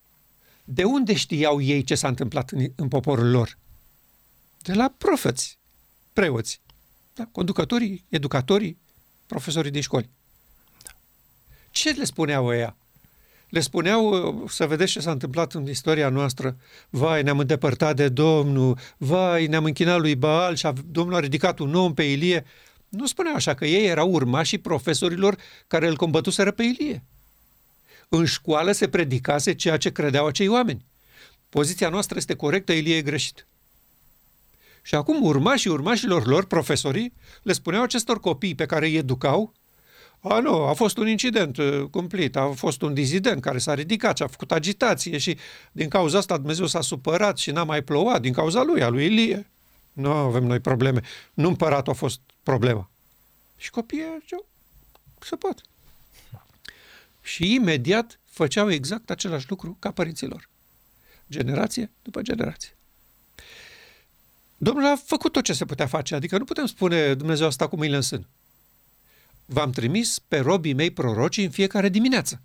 de 0.64 0.84
unde 0.84 1.14
știau 1.14 1.62
ei 1.62 1.84
ce 1.84 1.96
s-a 1.96 2.08
întâmplat 2.08 2.50
în, 2.50 2.72
în 2.76 2.88
poporul 2.88 3.30
lor? 3.30 3.58
De 4.62 4.74
la 4.74 4.94
profeți, 4.98 5.60
preoți, 6.14 6.62
da? 7.14 7.26
conducătorii, 7.32 8.06
educatorii, 8.10 8.78
profesorii 9.26 9.72
din 9.72 9.82
școli. 9.82 10.10
Ce 11.72 11.92
le 11.92 12.04
spuneau 12.04 12.46
ăia? 12.46 12.76
Le 13.50 13.60
spuneau 13.60 14.10
uh, 14.10 14.50
să 14.50 14.68
vedeți 14.68 14.92
ce 14.92 15.00
s-a 15.00 15.12
întâmplat 15.12 15.54
în 15.54 15.68
istoria 15.68 16.10
noastră. 16.10 16.58
Vai, 16.90 17.24
ne-am 17.24 17.40
îndepărtat 17.40 17.96
de 17.96 18.10
Domnul, 18.10 18.78
vai, 18.98 19.48
ne-am 19.48 19.64
închinat 19.64 20.00
lui 20.00 20.16
Baal 20.16 20.56
și 20.56 20.68
Domnul 20.86 21.16
a 21.16 21.20
ridicat 21.20 21.60
un 21.60 21.76
om 21.76 21.94
pe 21.94 22.04
Ilie. 22.04 22.46
Nu 22.90 23.06
spunea 23.06 23.34
așa 23.34 23.54
că 23.54 23.66
ei 23.66 23.86
erau 23.86 24.12
urmașii 24.12 24.58
profesorilor 24.58 25.38
care 25.68 25.88
îl 25.88 25.96
combătuseră 25.96 26.52
pe 26.52 26.64
Ilie. 26.64 27.04
În 28.10 28.26
școală 28.26 28.72
se 28.72 28.88
predicase 28.88 29.54
ceea 29.54 29.78
ce 29.78 29.92
credeau 29.92 30.26
acei 30.26 30.48
oameni. 30.48 30.86
Poziția 31.50 31.90
noastră 31.90 32.18
este 32.18 32.36
corectă, 32.36 32.72
Ilie 32.72 32.96
e 32.96 33.02
greșit. 33.02 33.46
Și 34.82 34.96
acum 34.96 35.24
urmașii 35.24 35.70
urmașilor 35.70 36.26
lor, 36.26 36.46
profesorii, 36.46 37.14
le 37.44 37.54
spuneau 37.54 37.84
acestor 37.84 38.20
copii 38.20 38.56
pe 38.56 38.66
care 38.66 38.86
îi 38.86 38.96
educau, 38.96 39.54
a, 40.22 40.40
nu, 40.40 40.64
a 40.64 40.74
fost 40.74 40.98
un 40.98 41.08
incident 41.08 41.58
uh, 41.58 41.84
cumplit, 41.92 42.36
a 42.36 42.52
fost 42.56 42.82
un 42.82 42.94
dizident 42.94 43.42
care 43.42 43.58
s-a 43.58 43.74
ridicat 43.74 44.18
și 44.18 44.24
a 44.24 44.28
făcut 44.28 44.52
agitație 44.52 45.18
și 45.18 45.38
din 45.72 45.90
cauza 45.90 46.18
asta 46.18 46.38
Dumnezeu 46.38 46.66
s-a 46.66 46.82
supărat 46.82 47.38
și 47.38 47.52
n-a 47.52 47.64
mai 47.64 47.82
plouat, 47.82 48.22
din 48.22 48.34
cauza 48.34 48.64
lui, 48.64 48.84
a 48.84 48.88
lui 48.88 49.06
Ilie. 49.06 49.50
Nu 49.94 50.12
avem 50.12 50.44
noi 50.44 50.60
probleme. 50.60 51.02
Nu 51.34 51.48
împăratul 51.48 51.92
a 51.92 51.96
fost 51.96 52.20
problema. 52.44 52.90
Și 53.58 53.70
copiii 53.70 54.18
ziceau, 54.20 54.46
se 55.20 55.36
poate. 55.36 55.62
Și 57.22 57.54
imediat 57.54 58.20
făceau 58.26 58.72
exact 58.72 59.10
același 59.10 59.50
lucru 59.50 59.78
ca 59.80 59.92
părinților. 59.92 60.50
Generație 61.30 61.92
după 62.02 62.22
generație. 62.22 62.78
Domnul 64.58 64.86
a 64.86 64.96
făcut 65.06 65.32
tot 65.32 65.44
ce 65.44 65.54
se 65.54 65.66
putea 65.66 65.88
face, 65.88 66.16
adică 66.16 66.38
nu 66.38 66.44
putem 66.44 66.66
spune 66.66 67.14
Dumnezeu 67.14 67.48
asta 67.48 67.68
cu 67.68 67.76
mâinile 67.76 67.98
în 67.98 68.04
sân. 68.04 68.28
V-am 69.52 69.72
trimis 69.72 70.20
pe 70.20 70.40
robii 70.40 70.74
mei 70.74 70.92
proroci 70.92 71.38
în 71.38 71.50
fiecare 71.50 71.90
dimineață. 71.90 72.42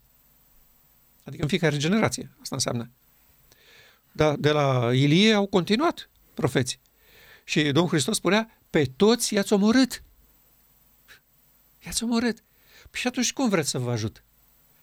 Adică 1.25 1.43
în 1.43 1.49
fiecare 1.49 1.77
generație. 1.77 2.31
Asta 2.41 2.55
înseamnă. 2.55 2.91
Dar 4.13 4.37
de 4.37 4.51
la 4.51 4.95
Ilie 4.95 5.33
au 5.33 5.47
continuat 5.47 6.11
profeții. 6.35 6.79
Și 7.45 7.63
Domnul 7.63 7.89
Hristos 7.89 8.17
spunea, 8.17 8.59
pe 8.71 8.85
toți 8.97 9.35
i-ați 9.35 9.53
omorât. 9.53 10.03
I-ați 11.85 12.03
omorât. 12.03 12.43
Păi 12.91 13.01
și 13.01 13.07
atunci 13.07 13.33
cum 13.33 13.49
vreți 13.49 13.71
să 13.71 13.79
vă 13.79 13.91
ajut? 13.91 14.25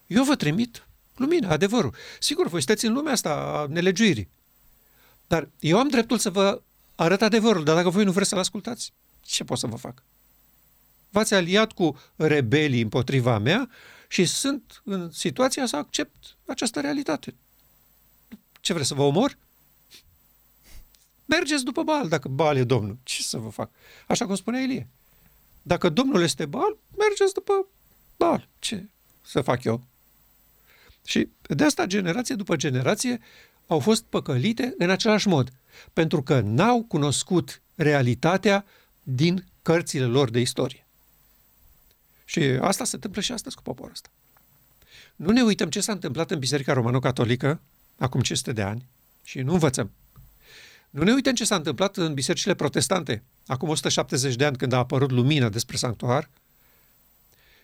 Eu 0.08 0.24
vă 0.24 0.36
trimit 0.36 0.88
lumina, 1.16 1.50
adevărul. 1.50 1.96
Sigur, 2.20 2.48
voi 2.48 2.62
sunteți 2.62 2.86
în 2.86 2.94
lumea 2.94 3.12
asta 3.12 3.30
a 3.34 3.66
nelegiuirii. 3.66 4.30
Dar 5.28 5.50
eu 5.60 5.80
am 5.80 5.88
dreptul 5.88 6.18
să 6.18 6.30
vă 6.30 6.62
arăt 6.96 7.22
adevărul, 7.22 7.64
dar 7.64 7.76
dacă 7.76 7.90
voi 7.90 8.04
nu 8.04 8.12
vreți 8.12 8.30
să-l 8.30 8.40
ascultați, 8.40 8.94
ce 9.22 9.44
pot 9.44 9.58
să 9.58 9.68
vă 9.68 9.76
fac? 9.76 10.04
V-ați 11.12 11.34
aliat 11.34 11.72
cu 11.72 12.00
rebelii 12.16 12.82
împotriva 12.82 13.38
mea 13.38 13.70
și 14.08 14.26
sunt 14.26 14.82
în 14.84 15.12
situația 15.12 15.66
să 15.66 15.76
accept 15.76 16.38
această 16.46 16.82
realitate. 16.82 17.36
Ce 18.62 18.74
vreți 18.74 18.88
să 18.88 18.94
vă 18.94 19.02
omor? 19.02 19.38
Mergeți 21.26 21.64
după 21.64 21.84
Baal, 21.84 22.08
dacă 22.08 22.28
Baal 22.28 22.58
e 22.58 22.64
Domnul. 22.64 22.98
Ce 23.04 23.24
să 23.24 23.38
vă 23.38 23.50
fac? 23.50 23.72
Așa 24.08 24.26
cum 24.26 24.36
spunea 24.36 24.62
Ilie. 24.62 24.88
Dacă 25.62 25.90
Domnul 25.90 26.22
este 26.22 26.46
Baal, 26.46 26.78
mergeți 26.98 27.34
după 27.34 27.68
Baal. 28.18 28.48
Ce 28.60 28.90
să 29.22 29.42
fac 29.42 29.64
eu? 29.64 29.84
Și 31.06 31.30
de 31.42 31.64
asta 31.64 31.86
generație 31.86 32.36
după 32.36 32.56
generație 32.56 33.20
au 33.68 33.80
fost 33.80 34.04
păcălite 34.04 34.74
în 34.78 34.90
același 34.90 35.28
mod, 35.28 35.50
pentru 35.94 36.24
că 36.24 36.40
n-au 36.40 36.84
cunoscut 36.84 37.62
realitatea 37.76 38.66
din 39.04 39.46
cărțile 39.62 40.06
lor 40.06 40.30
de 40.30 40.40
istorie. 40.40 40.81
Și 42.32 42.40
asta 42.40 42.84
se 42.84 42.96
întâmplă 42.96 43.22
și 43.22 43.32
astăzi 43.32 43.56
cu 43.56 43.62
poporul 43.62 43.92
ăsta. 43.92 44.10
Nu 45.16 45.32
ne 45.32 45.42
uităm 45.42 45.70
ce 45.70 45.82
s-a 45.82 45.92
întâmplat 45.92 46.32
în 46.32 46.40
Biserica 46.40 46.74
Romano-Catolică 46.74 47.62
acum 47.98 48.22
500 48.22 48.52
de 48.52 48.62
ani 48.62 48.86
și 49.24 49.40
nu 49.42 49.54
învățăm. 49.54 49.92
Nu 50.90 51.04
ne 51.04 51.14
uităm 51.14 51.34
ce 51.34 51.46
s-a 51.46 51.56
întâmplat 51.56 51.98
în 51.98 52.14
bisericile 52.14 52.54
protestante 52.54 53.24
acum 53.46 53.70
170 53.70 54.36
de 54.36 54.46
ani 54.46 54.58
când 54.58 54.74
a 54.74 54.78
apărut 54.78 55.12
lumină 55.12 55.50
despre 55.50 55.78
sanctuar 55.78 56.30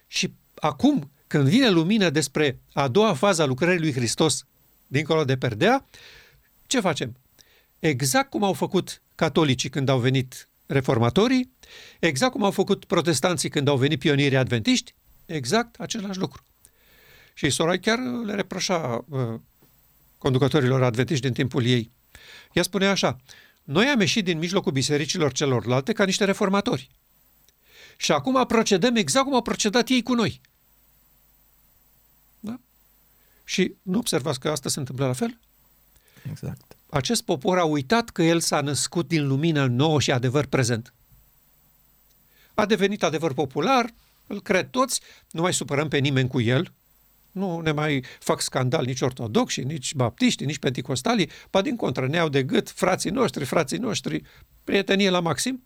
și 0.08 0.34
acum 0.56 1.12
când 1.28 1.48
vine 1.48 1.70
lumină 1.70 2.10
despre 2.10 2.60
a 2.74 2.88
doua 2.88 3.14
fază 3.14 3.42
a 3.42 3.46
lucrării 3.46 3.80
lui 3.80 3.94
Hristos 3.94 4.46
dincolo 4.88 5.26
de 5.26 5.38
perdea, 5.38 5.86
ce 6.66 6.80
facem? 6.80 7.16
Exact 7.80 8.30
cum 8.30 8.44
au 8.44 8.54
făcut 8.54 9.02
catolicii 9.16 9.70
când 9.70 9.90
au 9.90 10.00
venit 10.00 10.48
reformatorii, 10.68 11.52
exact 12.00 12.32
cum 12.32 12.44
au 12.44 12.52
făcut 12.52 12.86
protestanții 12.86 13.50
când 13.50 13.68
au 13.68 13.78
venit 13.78 14.00
pionierii 14.00 14.38
adventiști, 14.38 14.94
exact 15.26 15.80
același 15.80 16.20
lucru. 16.20 16.44
Și 17.34 17.50
Sorai 17.50 17.80
chiar 17.80 18.00
le 18.26 18.34
reproșa 18.34 19.06
uh, 19.10 19.40
conducătorilor 20.18 20.84
adventiști 20.84 21.24
din 21.24 21.34
timpul 21.34 21.66
ei. 21.66 21.92
Ea 22.54 22.64
spunea 22.64 22.90
așa, 22.90 23.18
noi 23.64 23.86
am 23.86 24.00
ieșit 24.00 24.24
din 24.24 24.38
mijlocul 24.38 24.72
bisericilor 24.72 25.32
celorlalte 25.32 25.94
ca 25.94 26.06
niște 26.06 26.26
reformatori. 26.26 26.90
Și 27.98 28.12
acum 28.12 28.46
procedăm 28.46 28.96
exact 28.96 29.26
cum 29.26 29.34
au 29.34 29.42
procedat 29.42 29.90
ei 29.90 30.04
cu 30.04 30.14
noi. 30.14 30.42
Da? 32.40 32.60
Și 33.44 33.76
nu 33.82 33.98
observați 33.98 34.40
că 34.40 34.50
asta 34.50 34.70
se 34.70 34.80
întâmplă 34.80 35.06
la 35.06 35.14
fel? 35.14 35.40
Exact. 36.30 36.78
Acest 36.90 37.22
popor 37.22 37.58
a 37.58 37.64
uitat 37.64 38.10
că 38.10 38.24
el 38.24 38.40
s-a 38.40 38.62
născut 38.62 39.08
din 39.08 39.28
lumină 39.28 39.66
nouă 39.66 40.00
și 40.00 40.12
adevăr 40.12 40.46
prezent. 40.46 40.94
A 42.54 42.66
devenit 42.66 43.04
adevăr 43.04 43.34
popular, 43.34 43.94
îl 44.28 44.42
cred 44.42 44.70
toți, 44.70 45.02
nu 45.32 45.42
mai 45.42 45.54
supărăm 45.54 45.88
pe 45.88 45.98
nimeni 45.98 46.30
cu 46.30 46.42
el, 46.42 46.74
nu 47.32 47.60
ne 47.60 47.72
mai 47.72 48.04
fac 48.20 48.42
scandal 48.42 48.86
nici 48.86 49.02
ortodoxi, 49.02 49.64
nici 49.64 49.94
baptiști, 49.94 50.46
nici 50.46 50.60
penticostalii, 50.60 51.30
ba 51.52 51.62
din 51.62 51.76
contră, 51.76 52.08
ne 52.08 52.16
iau 52.16 52.30
de 52.30 52.44
gât 52.44 52.70
frații 52.70 53.10
noștri, 53.10 53.46
frații 53.46 53.78
noștri, 53.78 54.24
prietenie 54.64 55.10
la 55.10 55.20
maxim. 55.20 55.64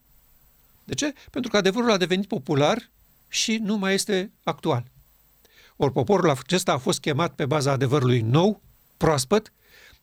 De 0.84 0.93
ce? 0.93 1.13
Pentru 1.30 1.52
că 1.52 1.58
adevărul 1.58 1.91
a 1.91 1.97
devenit 1.97 2.28
popular 2.28 2.89
și 3.28 3.58
nu 3.58 3.78
mai 3.78 3.93
este 3.93 4.32
actual. 4.43 4.86
Ori 5.76 5.91
poporul 5.91 6.30
acesta 6.30 6.74
a 6.74 6.78
fost 6.78 7.00
chemat 7.00 7.36
pe 7.36 7.45
baza 7.45 7.71
adevărului 7.71 8.21
nou, 8.21 8.62
proaspăt, 8.97 9.54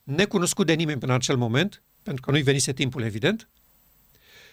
necunoscut 0.09 0.65
de 0.65 0.73
nimeni 0.73 0.99
până 0.99 1.11
în 1.11 1.17
acel 1.17 1.37
moment, 1.37 1.81
pentru 2.03 2.21
că 2.21 2.31
nu-i 2.31 2.41
venise 2.41 2.73
timpul, 2.73 3.03
evident, 3.03 3.49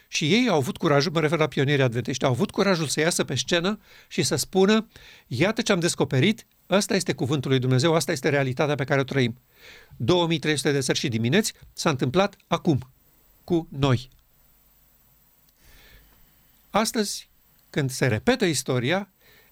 și 0.08 0.32
ei 0.32 0.48
au 0.48 0.56
avut 0.56 0.76
curajul, 0.76 1.12
mă 1.12 1.20
refer 1.20 1.38
la 1.38 1.46
pionierii 1.46 1.84
adventești, 1.84 2.24
au 2.24 2.30
avut 2.30 2.50
curajul 2.50 2.86
să 2.86 3.00
iasă 3.00 3.24
pe 3.24 3.34
scenă 3.34 3.80
și 4.08 4.22
să 4.22 4.36
spună, 4.36 4.88
iată 5.26 5.62
ce 5.62 5.72
am 5.72 5.80
descoperit, 5.80 6.46
ăsta 6.70 6.94
este 6.94 7.12
cuvântul 7.12 7.50
lui 7.50 7.58
Dumnezeu, 7.58 7.94
asta 7.94 8.12
este 8.12 8.28
realitatea 8.28 8.74
pe 8.74 8.84
care 8.84 9.00
o 9.00 9.04
trăim. 9.04 9.38
2300 9.96 10.72
de 10.72 10.80
sări 10.80 10.98
și 10.98 11.08
dimineți 11.08 11.52
s-a 11.72 11.90
întâmplat 11.90 12.36
acum, 12.46 12.90
cu 13.44 13.68
noi. 13.70 14.10
Astăzi, 16.70 17.28
când 17.70 17.90
se 17.90 18.06
repetă 18.06 18.44
istoria, 18.44 19.10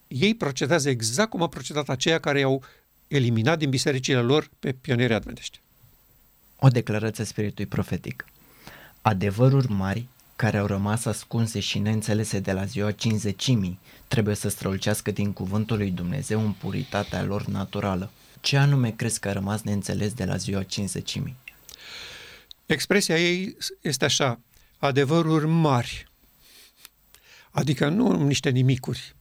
ei 0.08 0.34
procedează 0.34 0.88
exact 0.88 1.30
cum 1.30 1.40
au 1.40 1.48
procedat 1.48 1.88
aceia 1.88 2.18
care 2.20 2.38
i-au 2.38 2.64
eliminat 3.08 3.58
din 3.58 3.70
bisericile 3.70 4.20
lor 4.20 4.50
pe 4.58 4.72
pionierii 4.72 5.14
adventești. 5.14 5.63
O 6.66 6.68
declarație 6.68 7.24
spiritului 7.24 7.66
profetic. 7.66 8.24
Adevăruri 9.03 9.70
mari 9.70 10.07
care 10.37 10.59
au 10.59 10.66
rămas 10.66 11.05
ascunse 11.05 11.61
și 11.61 11.79
neînțelese 11.79 12.38
de 12.38 12.53
la 12.53 12.64
ziua 12.64 12.92
cinzecimii, 12.92 13.79
trebuie 14.09 14.35
să 14.35 14.48
strălucească 14.48 15.11
din 15.11 15.33
cuvântul 15.33 15.77
lui 15.77 15.90
Dumnezeu 15.90 16.40
în 16.40 16.53
puritatea 16.53 17.22
lor 17.22 17.46
naturală. 17.46 18.11
Ce 18.40 18.57
anume 18.57 18.90
crezi 18.90 19.20
că 19.20 19.29
a 19.29 19.33
rămas 19.33 19.62
neînțeles 19.62 20.12
de 20.12 20.24
la 20.24 20.37
ziua 20.37 20.62
cinzecimii? 20.62 21.37
Expresia 22.66 23.18
ei 23.18 23.57
este 23.81 24.05
așa, 24.05 24.40
adevăruri 24.79 25.46
mari, 25.46 26.09
adică 27.50 27.88
nu 27.88 28.24
niște 28.24 28.50
nimicuri, 28.50 29.14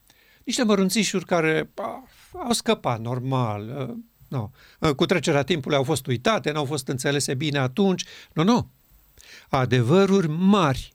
niște 0.44 0.64
mărunțișuri 0.64 1.26
care 1.26 1.70
a, 1.76 2.10
au 2.34 2.52
scăpat 2.52 3.00
normal, 3.00 3.96
uh, 4.34 4.50
no. 4.80 4.94
cu 4.94 5.06
trecerea 5.06 5.44
timpului 5.44 5.78
au 5.78 5.84
fost 5.84 6.08
uitate, 6.08 6.52
n-au 6.52 6.66
fost 6.66 6.88
înțelese 6.88 7.34
bine 7.34 7.58
atunci, 7.58 8.06
nu, 8.34 8.44
nu, 8.44 8.70
adevăruri 9.50 10.28
mari, 10.28 10.94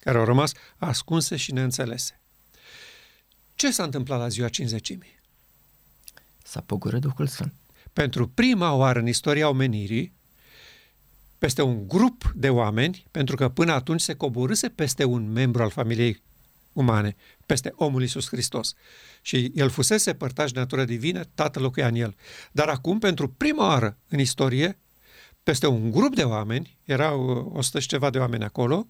care 0.00 0.18
au 0.18 0.24
rămas 0.24 0.52
ascunse 0.76 1.36
și 1.36 1.52
neînțelese. 1.52 2.20
Ce 3.54 3.70
s-a 3.70 3.82
întâmplat 3.82 4.18
la 4.18 4.28
ziua 4.28 4.48
cinzecimii? 4.48 5.20
S-a 6.42 6.60
pogorât 6.60 7.00
Duhul 7.00 7.26
Sfânt. 7.26 7.54
Pentru 7.92 8.28
prima 8.28 8.72
oară 8.72 8.98
în 8.98 9.06
istoria 9.06 9.48
omenirii, 9.48 10.12
peste 11.38 11.62
un 11.62 11.88
grup 11.88 12.32
de 12.34 12.50
oameni, 12.50 13.06
pentru 13.10 13.36
că 13.36 13.48
până 13.48 13.72
atunci 13.72 14.00
se 14.00 14.14
coborâse 14.14 14.68
peste 14.68 15.04
un 15.04 15.32
membru 15.32 15.62
al 15.62 15.70
familiei 15.70 16.22
umane, 16.72 17.16
peste 17.46 17.72
omul 17.76 18.00
Iisus 18.00 18.28
Hristos. 18.28 18.74
Și 19.22 19.52
el 19.54 19.68
fusese 19.68 20.14
părtaș 20.14 20.50
de 20.50 20.58
natură 20.58 20.84
divină, 20.84 21.24
tatăl 21.24 21.62
locuia 21.62 21.86
în 21.86 21.94
el. 21.94 22.14
Dar 22.52 22.68
acum, 22.68 22.98
pentru 22.98 23.28
prima 23.28 23.66
oară 23.66 23.98
în 24.08 24.18
istorie, 24.18 24.78
peste 25.42 25.66
un 25.66 25.90
grup 25.90 26.14
de 26.14 26.22
oameni, 26.22 26.78
erau 26.84 27.52
100 27.54 27.78
și 27.78 27.88
ceva 27.88 28.10
de 28.10 28.18
oameni 28.18 28.44
acolo, 28.44 28.88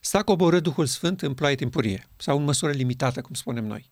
S-a 0.00 0.22
coborât 0.22 0.62
Duhul 0.62 0.86
Sfânt 0.86 1.22
în 1.22 1.34
ploaie 1.34 1.54
timpurie, 1.54 2.08
sau 2.16 2.38
în 2.38 2.44
măsură 2.44 2.72
limitată, 2.72 3.20
cum 3.20 3.34
spunem 3.34 3.64
noi. 3.64 3.90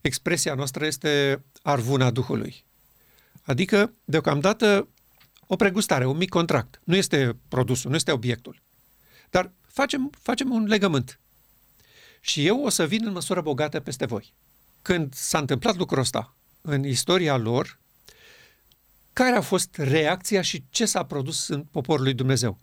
Expresia 0.00 0.54
noastră 0.54 0.86
este 0.86 1.44
arvuna 1.62 2.10
Duhului. 2.10 2.64
Adică, 3.42 3.94
deocamdată, 4.04 4.88
o 5.46 5.56
pregustare, 5.56 6.06
un 6.06 6.16
mic 6.16 6.28
contract. 6.28 6.80
Nu 6.84 6.96
este 6.96 7.36
produsul, 7.48 7.90
nu 7.90 7.96
este 7.96 8.12
obiectul. 8.12 8.62
Dar 9.30 9.52
facem, 9.68 10.10
facem 10.18 10.50
un 10.50 10.64
legământ. 10.66 11.20
Și 12.26 12.46
eu 12.46 12.64
o 12.64 12.68
să 12.68 12.86
vin 12.86 13.06
în 13.06 13.12
măsură 13.12 13.40
bogată 13.40 13.80
peste 13.80 14.06
voi. 14.06 14.32
Când 14.82 15.14
s-a 15.14 15.38
întâmplat 15.38 15.76
lucrul 15.76 16.00
ăsta 16.00 16.34
în 16.60 16.84
istoria 16.84 17.36
lor, 17.36 17.78
care 19.12 19.36
a 19.36 19.40
fost 19.40 19.76
reacția 19.76 20.42
și 20.42 20.64
ce 20.70 20.86
s-a 20.86 21.04
produs 21.04 21.48
în 21.48 21.62
poporul 21.62 22.04
lui 22.04 22.14
Dumnezeu? 22.14 22.58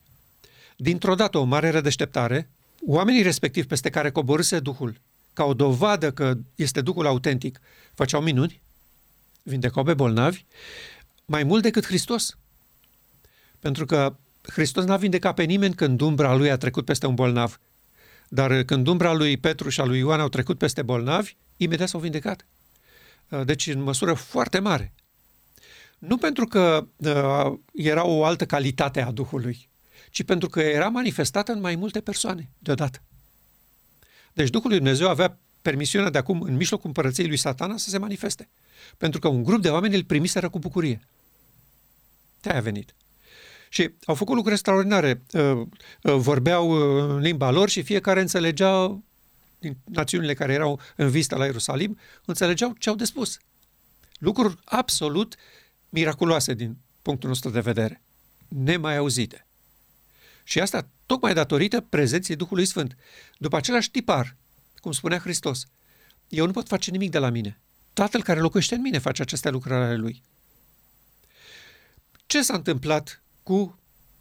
Dintr-o 0.75 1.15
dată 1.15 1.37
o 1.37 1.43
mare 1.43 1.69
rădeșteptare, 1.69 2.49
oamenii 2.85 3.21
respectivi 3.21 3.67
peste 3.67 3.89
care 3.89 4.11
coborâse 4.11 4.59
Duhul, 4.59 5.01
ca 5.33 5.43
o 5.43 5.53
dovadă 5.53 6.11
că 6.11 6.33
este 6.55 6.81
Duhul 6.81 7.05
autentic, 7.05 7.59
făceau 7.93 8.21
minuni, 8.21 8.61
vindecau 9.43 9.83
pe 9.83 9.93
bolnavi, 9.93 10.45
mai 11.25 11.43
mult 11.43 11.61
decât 11.61 11.85
Hristos. 11.85 12.37
Pentru 13.59 13.85
că 13.85 14.15
Hristos 14.41 14.85
n-a 14.85 14.97
vindecat 14.97 15.35
pe 15.35 15.43
nimeni 15.43 15.75
când 15.75 16.01
umbra 16.01 16.35
lui 16.35 16.51
a 16.51 16.57
trecut 16.57 16.85
peste 16.85 17.05
un 17.05 17.15
bolnav. 17.15 17.59
Dar 18.33 18.63
când 18.63 18.87
umbra 18.87 19.13
lui 19.13 19.37
Petru 19.37 19.69
și 19.69 19.81
a 19.81 19.85
lui 19.85 19.97
Ioan 19.97 20.19
au 20.19 20.29
trecut 20.29 20.57
peste 20.57 20.81
bolnavi, 20.81 21.35
imediat 21.57 21.87
s-au 21.89 21.99
vindecat. 21.99 22.45
Deci 23.43 23.67
în 23.67 23.81
măsură 23.81 24.13
foarte 24.13 24.59
mare. 24.59 24.93
Nu 25.97 26.17
pentru 26.17 26.45
că 26.45 26.87
uh, 26.95 27.59
era 27.73 28.05
o 28.05 28.23
altă 28.23 28.45
calitate 28.45 29.01
a 29.01 29.11
Duhului, 29.11 29.69
ci 30.09 30.23
pentru 30.23 30.49
că 30.49 30.59
era 30.59 30.89
manifestată 30.89 31.51
în 31.51 31.59
mai 31.59 31.75
multe 31.75 32.01
persoane 32.01 32.49
deodată. 32.59 33.01
Deci 34.33 34.49
Duhul 34.49 34.69
lui 34.69 34.77
Dumnezeu 34.77 35.09
avea 35.09 35.39
permisiunea 35.61 36.09
de 36.09 36.17
acum, 36.17 36.41
în 36.41 36.55
mijlocul 36.55 36.87
împărăției 36.87 37.27
lui 37.27 37.37
satana, 37.37 37.77
să 37.77 37.89
se 37.89 37.97
manifeste. 37.97 38.49
Pentru 38.97 39.19
că 39.19 39.27
un 39.27 39.43
grup 39.43 39.61
de 39.61 39.69
oameni 39.69 39.95
îl 39.95 40.03
primiseră 40.03 40.49
cu 40.49 40.59
bucurie. 40.59 41.07
te 42.39 42.53
a 42.53 42.59
venit. 42.59 42.95
Și 43.73 43.93
au 44.05 44.15
făcut 44.15 44.33
lucruri 44.35 44.55
extraordinare. 44.55 45.21
Uh, 45.33 45.41
uh, 45.51 46.13
vorbeau 46.15 46.69
uh, 46.69 47.09
în 47.09 47.19
limba 47.19 47.51
lor 47.51 47.69
și 47.69 47.81
fiecare 47.81 48.21
înțelegea 48.21 49.01
din 49.59 49.77
națiunile 49.85 50.33
care 50.33 50.53
erau 50.53 50.79
în 50.95 51.09
vista 51.09 51.35
la 51.35 51.45
Ierusalim, 51.45 51.97
înțelegeau 52.25 52.75
ce 52.79 52.89
au 52.89 52.95
de 52.95 53.05
spus. 53.05 53.39
Lucruri 54.19 54.59
absolut 54.65 55.35
miraculoase 55.89 56.53
din 56.53 56.77
punctul 57.01 57.29
nostru 57.29 57.49
de 57.49 57.59
vedere. 57.59 58.01
Nemai 58.47 58.97
auzite. 58.97 59.47
Și 60.43 60.59
asta 60.59 60.87
tocmai 61.05 61.33
datorită 61.33 61.81
prezenței 61.81 62.35
Duhului 62.35 62.65
Sfânt. 62.65 62.97
După 63.37 63.55
același 63.55 63.91
tipar, 63.91 64.35
cum 64.79 64.91
spunea 64.91 65.19
Hristos, 65.19 65.65
eu 66.27 66.45
nu 66.45 66.51
pot 66.51 66.67
face 66.67 66.91
nimic 66.91 67.11
de 67.11 67.19
la 67.19 67.29
mine. 67.29 67.59
Tatăl 67.93 68.23
care 68.23 68.39
locuiește 68.39 68.75
în 68.75 68.81
mine 68.81 68.97
face 68.97 69.21
aceste 69.21 69.49
lucrări 69.49 69.83
ale 69.83 69.95
lui. 69.95 70.21
Ce 72.25 72.41
s-a 72.41 72.53
întâmplat 72.53 73.21
cu 73.43 73.79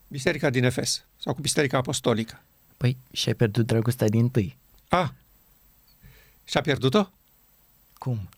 biserica 0.08 0.50
din 0.50 0.64
Efes 0.64 1.04
sau 1.18 1.34
cu 1.34 1.40
biserica 1.40 1.76
apostolică? 1.78 2.42
Păi 2.76 2.96
și-ai 3.12 3.34
pierdut 3.34 3.66
dragostea 3.66 4.08
din 4.08 4.28
tâi. 4.30 4.56
A, 4.88 5.14
și-a 6.44 6.60
pierdut-o? 6.60 7.10
Cum? 7.98 8.28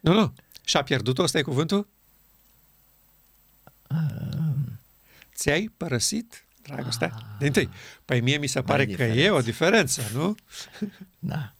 Nu, 0.00 0.12
nu. 0.12 0.34
Și-a 0.64 0.82
pierdut-o, 0.82 1.22
ăsta 1.22 1.38
e 1.38 1.42
cuvântul? 1.42 1.88
Ți-ai 5.34 5.70
părăsit 5.76 6.44
dragostea 6.62 7.12
Ah. 7.14 7.22
din 7.38 7.52
tâi. 7.52 7.68
Păi 8.04 8.20
mie 8.20 8.36
mi 8.36 8.46
se 8.46 8.62
pare 8.62 8.84
că 8.84 8.90
diferență. 8.90 9.18
e 9.20 9.30
o 9.30 9.40
diferență, 9.40 10.02
nu? 10.12 10.34
Da. 11.18 11.52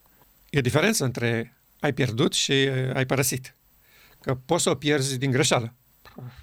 E 0.50 0.60
diferență 0.60 1.04
între 1.04 1.56
ai 1.80 1.92
pierdut 1.92 2.32
și 2.32 2.52
uh, 2.52 2.94
ai 2.94 3.06
părăsit. 3.06 3.54
Că 4.20 4.34
poți 4.34 4.62
să 4.62 4.70
o 4.70 4.74
pierzi 4.74 5.16
din 5.18 5.30
greșeală. 5.30 5.74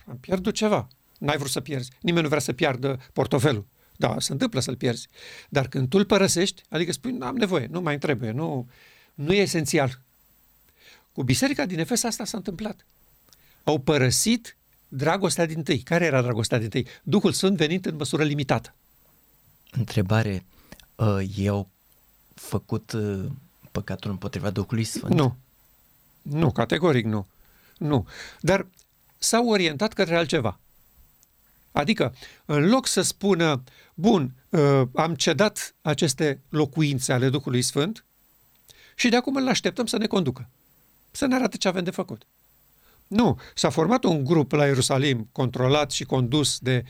Am 0.08 0.18
pierdut 0.20 0.54
ceva. 0.56 0.88
N-ai 1.22 1.38
vrut 1.38 1.50
să 1.50 1.60
pierzi. 1.60 1.92
Nimeni 2.00 2.22
nu 2.22 2.28
vrea 2.28 2.40
să 2.40 2.54
piardă 2.54 3.00
portofelul. 3.14 3.66
Da, 3.96 4.16
se 4.20 4.32
întâmplă 4.32 4.60
să-l 4.60 4.76
pierzi. 4.76 5.08
Dar 5.50 5.68
când 5.68 5.90
tu 5.90 5.98
îl 5.98 6.06
părăsești, 6.06 6.64
adică 6.70 6.92
spui, 6.92 7.12
nu 7.12 7.26
am 7.26 7.36
nevoie, 7.36 7.68
nu 7.72 7.82
mai 7.82 7.92
îmi 7.92 8.02
trebuie, 8.02 8.32
nu, 8.32 8.70
nu 9.14 9.34
e 9.34 9.38
esențial. 9.38 10.02
Cu 11.12 11.24
biserica 11.24 11.66
din 11.66 11.80
Efes 11.80 12.04
asta 12.04 12.26
s-a 12.26 12.38
întâmplat. 12.38 12.86
Au 13.64 13.80
părăsit 13.80 14.58
dragostea 14.88 15.46
din 15.46 15.64
tâi. 15.64 15.80
Care 15.80 16.06
era 16.06 16.22
dragostea 16.22 16.58
din 16.58 16.70
tâi? 16.70 16.88
Duhul 17.04 17.32
Sfânt 17.32 17.58
venit 17.58 17.86
în 17.86 17.96
măsură 17.96 18.24
limitată. 18.24 18.76
Întrebare. 19.72 20.46
Uh, 20.96 21.18
ei 21.38 21.48
au 21.48 21.70
făcut 22.34 22.92
uh, 22.92 23.26
păcatul 23.72 24.12
împotriva 24.12 24.50
Duhului 24.50 24.84
Sfânt? 24.84 25.14
Nu. 25.14 25.38
Nu, 26.22 26.52
categoric 26.52 27.06
nu. 27.06 27.28
Nu. 27.78 28.08
Dar 28.40 28.68
s-au 29.18 29.48
orientat 29.48 29.94
către 29.94 30.16
altceva. 30.16 30.60
Adică, 31.72 32.16
în 32.46 32.70
loc 32.70 32.88
să 32.88 33.02
spună, 33.02 33.64
bun, 33.94 34.34
uh, 34.50 34.82
am 34.94 35.16
cedat 35.16 35.76
aceste 35.82 36.42
locuințe 36.50 37.14
ale 37.14 37.30
Duhului 37.30 37.62
Sfânt 37.62 38.06
și 38.96 39.10
de 39.10 39.16
acum 39.16 39.36
îl 39.36 39.48
așteptăm 39.48 39.86
să 39.86 39.98
ne 39.98 40.08
conducă. 40.08 40.50
Să 41.12 41.26
ne 41.26 41.36
arate 41.36 41.58
ce 41.58 41.68
avem 41.68 41.84
de 41.84 41.92
făcut. 41.92 42.28
Nu, 43.08 43.40
s-a 43.56 43.70
format 43.70 44.04
un 44.04 44.24
grup 44.24 44.52
la 44.52 44.66
Ierusalim, 44.66 45.30
controlat 45.32 45.92
și 45.92 46.04
condus 46.04 46.60
de 46.60 46.84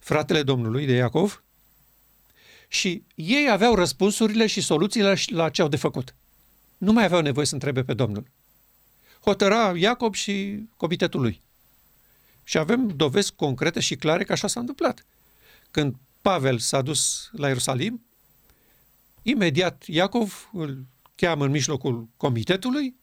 fratele 0.00 0.42
Domnului, 0.42 0.86
de 0.86 0.92
Iacov, 0.92 1.42
și 2.68 3.04
ei 3.14 3.48
aveau 3.50 3.74
răspunsurile 3.74 4.46
și 4.46 4.60
soluțiile 4.60 5.14
la 5.26 5.48
ce 5.48 5.62
au 5.62 5.68
de 5.68 5.76
făcut. 5.76 6.14
Nu 6.78 6.92
mai 6.92 7.04
aveau 7.04 7.20
nevoie 7.20 7.46
să 7.46 7.54
întrebe 7.54 7.84
pe 7.84 7.94
Domnul. 7.94 8.30
Hotăra 9.20 9.72
Iacob 9.76 10.14
și 10.14 10.64
comitetul 10.76 11.20
lui. 11.20 11.42
Și 12.48 12.58
avem 12.58 12.88
dovezi 12.88 13.32
concrete 13.34 13.80
și 13.80 13.96
clare 13.96 14.24
că 14.24 14.32
așa 14.32 14.46
s-a 14.46 14.60
întâmplat. 14.60 15.06
Când 15.70 15.94
Pavel 16.22 16.58
s-a 16.58 16.82
dus 16.82 17.30
la 17.32 17.46
Ierusalim, 17.46 18.06
imediat 19.22 19.84
Iacov 19.86 20.50
îl 20.52 20.84
cheamă 21.14 21.44
în 21.44 21.50
mijlocul 21.50 22.08
comitetului 22.16 22.94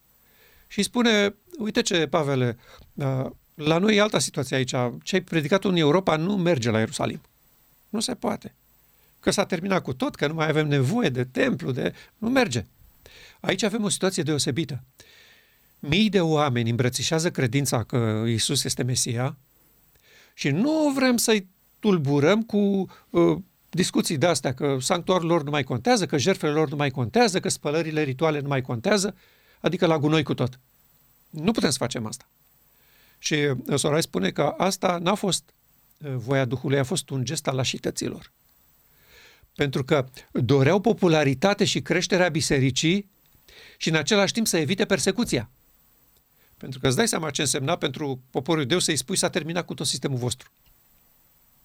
și 0.68 0.78
îi 0.78 0.84
spune, 0.84 1.36
uite 1.58 1.82
ce, 1.82 2.08
Pavele, 2.08 2.58
uh, 2.94 3.26
la 3.56 3.78
noi 3.78 3.96
e 3.96 4.02
alta 4.02 4.20
situație 4.20 4.56
aici. 4.56 4.74
Ce 5.04 5.16
ai 5.16 5.22
predicat 5.22 5.64
în 5.64 5.76
Europa 5.76 6.16
nu 6.16 6.38
merge 6.38 6.70
la 6.70 6.80
Ierusalim. 6.80 7.22
Nu 7.90 8.00
se 8.00 8.16
poate. 8.16 8.56
Că 9.20 9.32
s-a 9.32 9.46
terminat 9.46 9.82
cu 9.82 9.94
tot, 9.94 10.16
că 10.16 10.28
nu 10.28 10.34
mai 10.34 10.48
avem 10.48 10.68
nevoie 10.68 11.10
de 11.10 11.24
templu, 11.24 11.72
de... 11.72 11.94
nu 12.18 12.30
merge. 12.30 12.66
Aici 13.40 13.64
avem 13.64 13.84
o 13.84 13.90
situație 13.90 14.24
deosebită. 14.24 14.84
Mii 15.88 16.10
de 16.10 16.22
oameni 16.22 16.70
îmbrățișează 16.70 17.32
credința 17.32 17.84
că 17.84 18.24
Isus 18.28 18.64
este 18.64 18.84
Mesia 18.84 19.38
și 20.34 20.50
nu 20.50 20.92
vrem 20.96 21.18
să-i 21.18 21.48
tulburăm 21.80 22.44
cu 22.44 22.58
uh, 23.10 23.38
discuții 23.70 24.18
de 24.18 24.26
astea, 24.26 24.54
că 24.54 24.78
sanctuarul 24.80 25.28
lor 25.28 25.44
nu 25.44 25.50
mai 25.50 25.64
contează, 25.64 26.06
că 26.06 26.18
jertfele 26.18 26.52
lor 26.52 26.70
nu 26.70 26.76
mai 26.76 26.90
contează, 26.90 27.40
că 27.40 27.50
spălările 27.50 28.04
rituale 28.04 28.40
nu 28.40 28.48
mai 28.48 28.62
contează, 28.62 29.16
adică 29.60 29.86
la 29.86 29.98
gunoi 29.98 30.24
cu 30.24 30.34
tot. 30.34 30.60
Nu 31.30 31.52
putem 31.52 31.70
să 31.70 31.78
facem 31.78 32.06
asta. 32.06 32.30
Și 33.20 33.34
uh, 33.34 33.80
Sorai 33.80 34.02
spune 34.02 34.32
că 34.32 34.54
asta 34.58 34.98
n-a 35.02 35.16
fost 35.16 35.54
uh, 35.98 36.12
voia 36.16 36.46
Duhului, 36.46 36.80
a 36.80 36.84
fost 36.84 37.10
un 37.10 37.26
gest 37.26 37.48
al 37.48 37.56
lașităților. 37.56 38.32
Pentru 39.56 39.84
că 39.84 40.06
doreau 40.32 40.80
popularitate 40.80 41.66
și 41.66 41.82
creșterea 41.82 42.30
bisericii 42.30 43.10
și 43.78 43.90
în 43.90 43.96
același 43.96 44.34
timp 44.34 44.48
să 44.48 44.58
evite 44.58 44.86
persecuția. 44.86 45.50
Pentru 46.58 46.80
că 46.80 46.88
îți 46.88 46.96
dai 46.96 47.08
seama 47.08 47.30
ce 47.30 47.42
însemna 47.42 47.78
pentru 47.78 48.22
poporul 48.30 48.62
iudeu 48.62 48.80
să-i 48.80 48.96
spui 48.96 49.16
s-a 49.16 49.30
terminat 49.30 49.66
cu 49.66 49.74
tot 49.74 49.88
sistemul 49.88 50.18
vostru. 50.18 50.52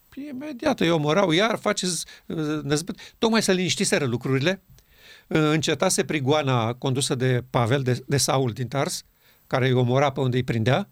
Păi, 0.08 0.28
imediat 0.28 0.80
îi 0.80 0.90
omorau, 0.90 1.30
iar 1.30 1.58
faceți 1.58 2.04
uh, 2.26 2.36
năzbât. 2.62 3.14
Tocmai 3.18 3.42
să 3.42 3.52
liniștiseră 3.52 4.04
lucrurile. 4.04 4.62
Uh, 5.26 5.38
Încetase 5.38 6.04
prigoana 6.04 6.74
condusă 6.74 7.14
de 7.14 7.44
Pavel, 7.50 7.82
de, 7.82 8.04
de 8.06 8.16
Saul 8.16 8.52
din 8.52 8.68
Tars, 8.68 9.04
care 9.46 9.66
îi 9.66 9.72
omora 9.72 10.12
pe 10.12 10.20
unde 10.20 10.36
îi 10.36 10.44
prindea. 10.44 10.90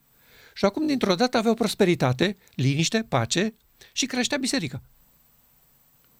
Și 0.55 0.65
acum, 0.65 0.87
dintr-o 0.87 1.15
dată, 1.15 1.37
aveau 1.37 1.55
prosperitate, 1.55 2.37
liniște, 2.55 3.05
pace 3.09 3.55
și 3.93 4.07
creștea 4.07 4.39
biserica. 4.39 4.83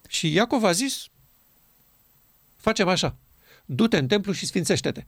Și 0.09 0.33
Iacov 0.33 0.65
a 0.65 0.73
zis, 0.73 1.07
facem 2.57 2.89
așa, 2.89 3.17
du-te 3.65 3.99
în 3.99 4.07
templu 4.07 4.33
și 4.33 4.47
sfințește-te. 4.47 5.07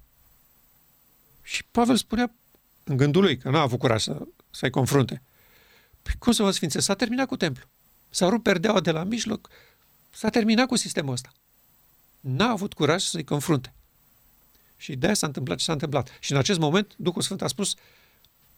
Și 1.42 1.64
Pavel 1.70 1.96
spunea 1.96 2.34
în 2.84 2.96
gândul 2.96 3.22
lui, 3.22 3.38
că 3.38 3.50
n-a 3.50 3.60
avut 3.60 3.78
curaj 3.78 4.02
să, 4.02 4.26
să-i 4.50 4.70
confrunte. 4.70 5.22
Păi 6.02 6.14
cum 6.18 6.32
să 6.32 6.42
mă 6.42 6.50
sfințesc? 6.50 6.84
S-a 6.84 6.94
terminat 6.94 7.26
cu 7.26 7.36
templu. 7.36 7.64
S-a 8.10 8.28
rupt 8.28 8.42
perdeaua 8.42 8.80
de 8.80 8.90
la 8.90 9.04
mijloc, 9.04 9.48
s-a 10.10 10.28
terminat 10.28 10.66
cu 10.66 10.76
sistemul 10.76 11.12
ăsta. 11.12 11.32
N-a 12.20 12.50
avut 12.50 12.72
curaj 12.72 13.02
să-i 13.02 13.24
confrunte. 13.24 13.74
Și 14.76 14.96
de-aia 14.96 15.14
s-a 15.14 15.26
întâmplat 15.26 15.58
ce 15.58 15.64
s-a 15.64 15.72
întâmplat. 15.72 16.16
Și 16.20 16.32
în 16.32 16.38
acest 16.38 16.58
moment, 16.58 16.94
Duhul 16.96 17.22
Sfânt 17.22 17.42
a 17.42 17.46
spus, 17.46 17.74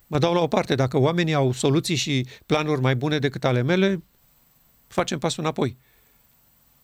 mă 0.07 0.19
dau 0.19 0.35
la 0.35 0.41
o 0.41 0.49
parte, 0.49 0.75
dacă 0.75 0.97
oamenii 0.97 1.35
au 1.35 1.53
soluții 1.53 1.97
și 1.97 2.27
planuri 2.47 2.81
mai 2.81 2.97
bune 2.97 3.19
decât 3.19 3.45
ale 3.45 3.63
mele, 3.63 4.03
facem 4.87 5.19
pasul 5.19 5.43
înapoi. 5.43 5.77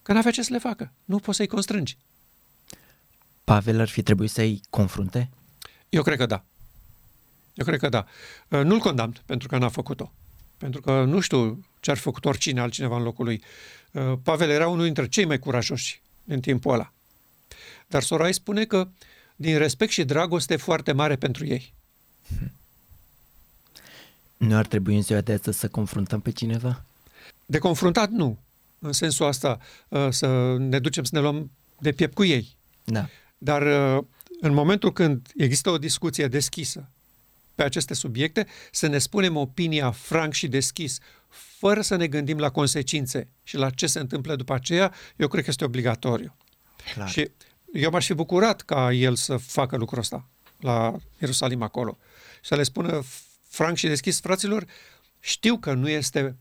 Că 0.01 0.13
n-avea 0.13 0.31
ce 0.31 0.41
să 0.41 0.53
le 0.53 0.59
facă. 0.59 0.91
Nu 1.05 1.19
poți 1.19 1.37
să-i 1.37 1.47
constrângi. 1.47 1.97
Pavel 3.43 3.79
ar 3.79 3.89
fi 3.89 4.03
trebuit 4.03 4.29
să-i 4.29 4.61
confrunte? 4.69 5.29
Eu 5.89 6.01
cred 6.01 6.17
că 6.17 6.25
da. 6.25 6.43
Eu 7.59 7.65
cred 7.65 7.79
că 7.79 7.89
da. 7.89 8.05
Uh, 8.47 8.63
Nu-l 8.63 8.79
condamn 8.79 9.21
pentru 9.25 9.47
că 9.47 9.57
n-a 9.57 9.69
făcut-o. 9.69 10.11
Pentru 10.57 10.81
că 10.81 11.03
nu 11.03 11.19
știu 11.19 11.65
ce 11.79 11.91
ar 11.91 11.97
fi 11.97 12.03
făcut 12.03 12.25
oricine 12.25 12.59
altcineva 12.59 12.95
în 12.95 13.03
locul 13.03 13.25
lui. 13.25 13.43
Uh, 13.91 14.13
Pavel 14.23 14.49
era 14.49 14.67
unul 14.67 14.83
dintre 14.83 15.07
cei 15.07 15.25
mai 15.25 15.39
curajoși 15.39 16.01
în 16.25 16.39
timpul 16.39 16.73
ăla. 16.73 16.93
Dar 17.87 18.01
Sorai 18.01 18.33
spune 18.33 18.65
că 18.65 18.87
din 19.35 19.57
respect 19.57 19.91
și 19.91 20.03
dragoste 20.03 20.55
foarte 20.55 20.91
mare 20.91 21.15
pentru 21.15 21.45
ei. 21.45 21.73
Nu 24.37 24.55
ar 24.55 24.65
trebui 24.65 24.95
în 24.95 25.01
ziua 25.01 25.21
de 25.21 25.33
astăzi 25.33 25.59
să 25.59 25.67
confruntăm 25.67 26.19
pe 26.19 26.31
cineva? 26.31 26.83
De 27.45 27.57
confruntat, 27.57 28.09
nu. 28.09 28.39
În 28.79 28.91
sensul 28.91 29.25
asta, 29.25 29.59
uh, 29.87 30.07
să 30.09 30.55
ne 30.57 30.79
ducem 30.79 31.03
să 31.03 31.09
ne 31.13 31.19
luăm 31.19 31.51
de 31.79 31.91
piept 31.91 32.13
cu 32.13 32.23
ei. 32.23 32.55
Da. 32.83 33.09
Dar 33.37 33.61
uh, 33.97 34.03
în 34.41 34.53
momentul 34.53 34.93
când 34.93 35.27
există 35.35 35.69
o 35.69 35.77
discuție 35.77 36.27
deschisă 36.27 36.89
pe 37.59 37.65
aceste 37.65 37.93
subiecte, 37.93 38.47
să 38.71 38.87
ne 38.87 38.97
spunem 38.97 39.35
opinia 39.35 39.91
franc 39.91 40.33
și 40.33 40.47
deschis, 40.47 40.97
fără 41.29 41.81
să 41.81 41.95
ne 41.95 42.07
gândim 42.07 42.37
la 42.37 42.49
consecințe 42.49 43.27
și 43.43 43.55
la 43.55 43.69
ce 43.69 43.87
se 43.87 43.99
întâmplă 43.99 44.35
după 44.35 44.53
aceea, 44.53 44.93
eu 45.15 45.27
cred 45.27 45.43
că 45.43 45.49
este 45.49 45.63
obligatoriu. 45.63 46.35
Clar. 46.93 47.09
Și 47.09 47.31
eu 47.73 47.89
m-aș 47.91 48.05
fi 48.05 48.13
bucurat 48.13 48.61
ca 48.61 48.93
el 48.93 49.15
să 49.15 49.37
facă 49.37 49.77
lucrul 49.77 49.99
ăsta 49.99 50.27
la 50.59 50.95
Ierusalim 51.17 51.61
acolo. 51.61 51.97
Să 52.41 52.55
le 52.55 52.63
spună 52.63 53.03
franc 53.47 53.77
și 53.77 53.87
deschis, 53.87 54.19
fraților, 54.19 54.65
știu 55.19 55.57
că 55.57 55.73
nu 55.73 55.89
este 55.89 56.35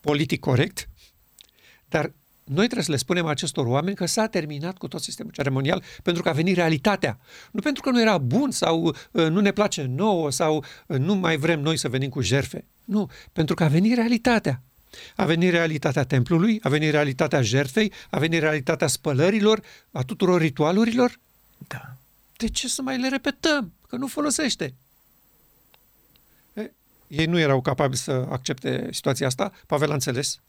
politic 0.00 0.40
corect, 0.40 0.88
dar 1.88 2.12
noi 2.52 2.64
trebuie 2.64 2.84
să 2.84 2.90
le 2.90 2.96
spunem 2.96 3.26
acestor 3.26 3.66
oameni 3.66 3.96
că 3.96 4.06
s-a 4.06 4.26
terminat 4.26 4.78
cu 4.78 4.88
tot 4.88 5.02
sistemul 5.02 5.32
ceremonial 5.32 5.82
pentru 6.02 6.22
că 6.22 6.28
a 6.28 6.32
venit 6.32 6.54
realitatea. 6.54 7.18
Nu 7.50 7.60
pentru 7.60 7.82
că 7.82 7.90
nu 7.90 8.00
era 8.00 8.18
bun 8.18 8.50
sau 8.50 8.84
uh, 8.86 9.26
nu 9.26 9.40
ne 9.40 9.52
place 9.52 9.84
nouă 9.84 10.30
sau 10.30 10.64
uh, 10.86 10.98
nu 10.98 11.14
mai 11.14 11.36
vrem 11.36 11.60
noi 11.60 11.76
să 11.76 11.88
venim 11.88 12.08
cu 12.08 12.20
jerfe. 12.20 12.64
Nu, 12.84 13.10
pentru 13.32 13.54
că 13.54 13.64
a 13.64 13.68
venit 13.68 13.94
realitatea. 13.94 14.62
A 15.16 15.24
venit 15.24 15.50
realitatea 15.50 16.04
templului, 16.04 16.60
a 16.62 16.68
venit 16.68 16.90
realitatea 16.90 17.42
jertfei, 17.42 17.92
a 18.10 18.18
venit 18.18 18.40
realitatea 18.40 18.86
spălărilor, 18.86 19.60
a 19.90 20.02
tuturor 20.02 20.40
ritualurilor. 20.40 21.18
Da. 21.68 21.96
De 22.36 22.48
ce 22.48 22.68
să 22.68 22.82
mai 22.82 23.00
le 23.00 23.08
repetăm? 23.08 23.72
Că 23.88 23.96
nu 23.96 24.06
folosește. 24.06 24.74
E, 26.52 26.72
ei 27.06 27.26
nu 27.26 27.38
erau 27.38 27.60
capabili 27.60 27.98
să 27.98 28.26
accepte 28.30 28.88
situația 28.90 29.26
asta. 29.26 29.52
Pavel 29.66 29.90
a 29.90 29.94
înțeles. 29.94 30.40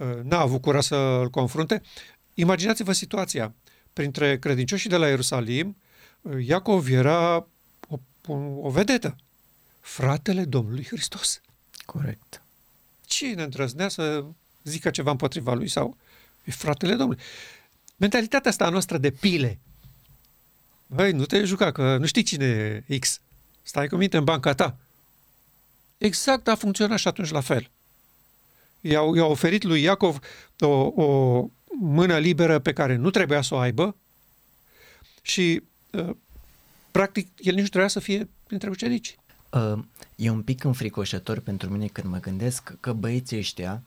Uh, 0.00 0.20
N-a 0.22 0.38
avut 0.38 0.60
curaj 0.60 0.84
să-l 0.84 1.30
confrunte. 1.30 1.82
Imaginați-vă 2.34 2.92
situația. 2.92 3.54
Printre 3.92 4.38
credincioșii 4.38 4.88
de 4.88 4.96
la 4.96 5.08
Ierusalim, 5.08 5.76
uh, 6.20 6.46
Iacov 6.46 6.88
era 6.88 7.46
o 7.88 7.98
un, 8.26 8.58
o 8.60 8.70
vedetă. 8.70 9.16
Fratele 9.80 10.44
Domnului 10.44 10.84
Hristos. 10.84 11.40
Corect. 11.84 12.42
Cine 13.06 13.42
îndrăznea 13.42 13.88
să 13.88 14.24
zică 14.62 14.90
ceva 14.90 15.10
împotriva 15.10 15.54
lui 15.54 15.68
sau 15.68 15.96
e 16.44 16.50
fratele 16.50 16.94
Domnului. 16.94 17.22
Mentalitatea 17.96 18.50
asta 18.50 18.64
a 18.64 18.68
noastră 18.68 18.98
de 18.98 19.10
pile. 19.10 19.58
Băi, 20.86 21.12
nu 21.12 21.24
te 21.24 21.44
juca, 21.44 21.72
că 21.72 21.96
nu 21.96 22.06
știi 22.06 22.22
cine 22.22 22.46
e 22.86 22.98
X. 22.98 23.20
Stai 23.62 23.88
cu 23.88 23.96
minte 23.96 24.16
în 24.16 24.24
banca 24.24 24.54
ta. 24.54 24.76
Exact 25.98 26.48
a 26.48 26.54
funcționat 26.54 26.98
și 26.98 27.08
atunci 27.08 27.30
la 27.30 27.40
fel. 27.40 27.70
I-au, 28.80 29.14
i-au 29.14 29.30
oferit 29.30 29.62
lui 29.62 29.82
Iacov 29.82 30.18
o, 30.58 30.66
o 31.02 31.46
mână 31.80 32.18
liberă 32.18 32.58
pe 32.58 32.72
care 32.72 32.96
nu 32.96 33.10
trebuia 33.10 33.42
să 33.42 33.54
o 33.54 33.58
aibă 33.58 33.96
și, 35.22 35.62
uh, 35.90 36.10
practic, 36.90 37.28
el 37.38 37.54
nici 37.54 37.62
nu 37.62 37.68
trebuia 37.68 37.88
să 37.88 38.00
fie 38.00 38.28
printre 38.46 38.68
ucenici. 38.68 39.18
Uh, 39.50 39.78
e 40.16 40.30
un 40.30 40.42
pic 40.42 40.64
înfricoșător 40.64 41.38
pentru 41.38 41.70
mine 41.70 41.86
când 41.86 42.06
mă 42.12 42.18
gândesc 42.18 42.74
că 42.80 42.92
băieții 42.92 43.38
ăștia 43.38 43.82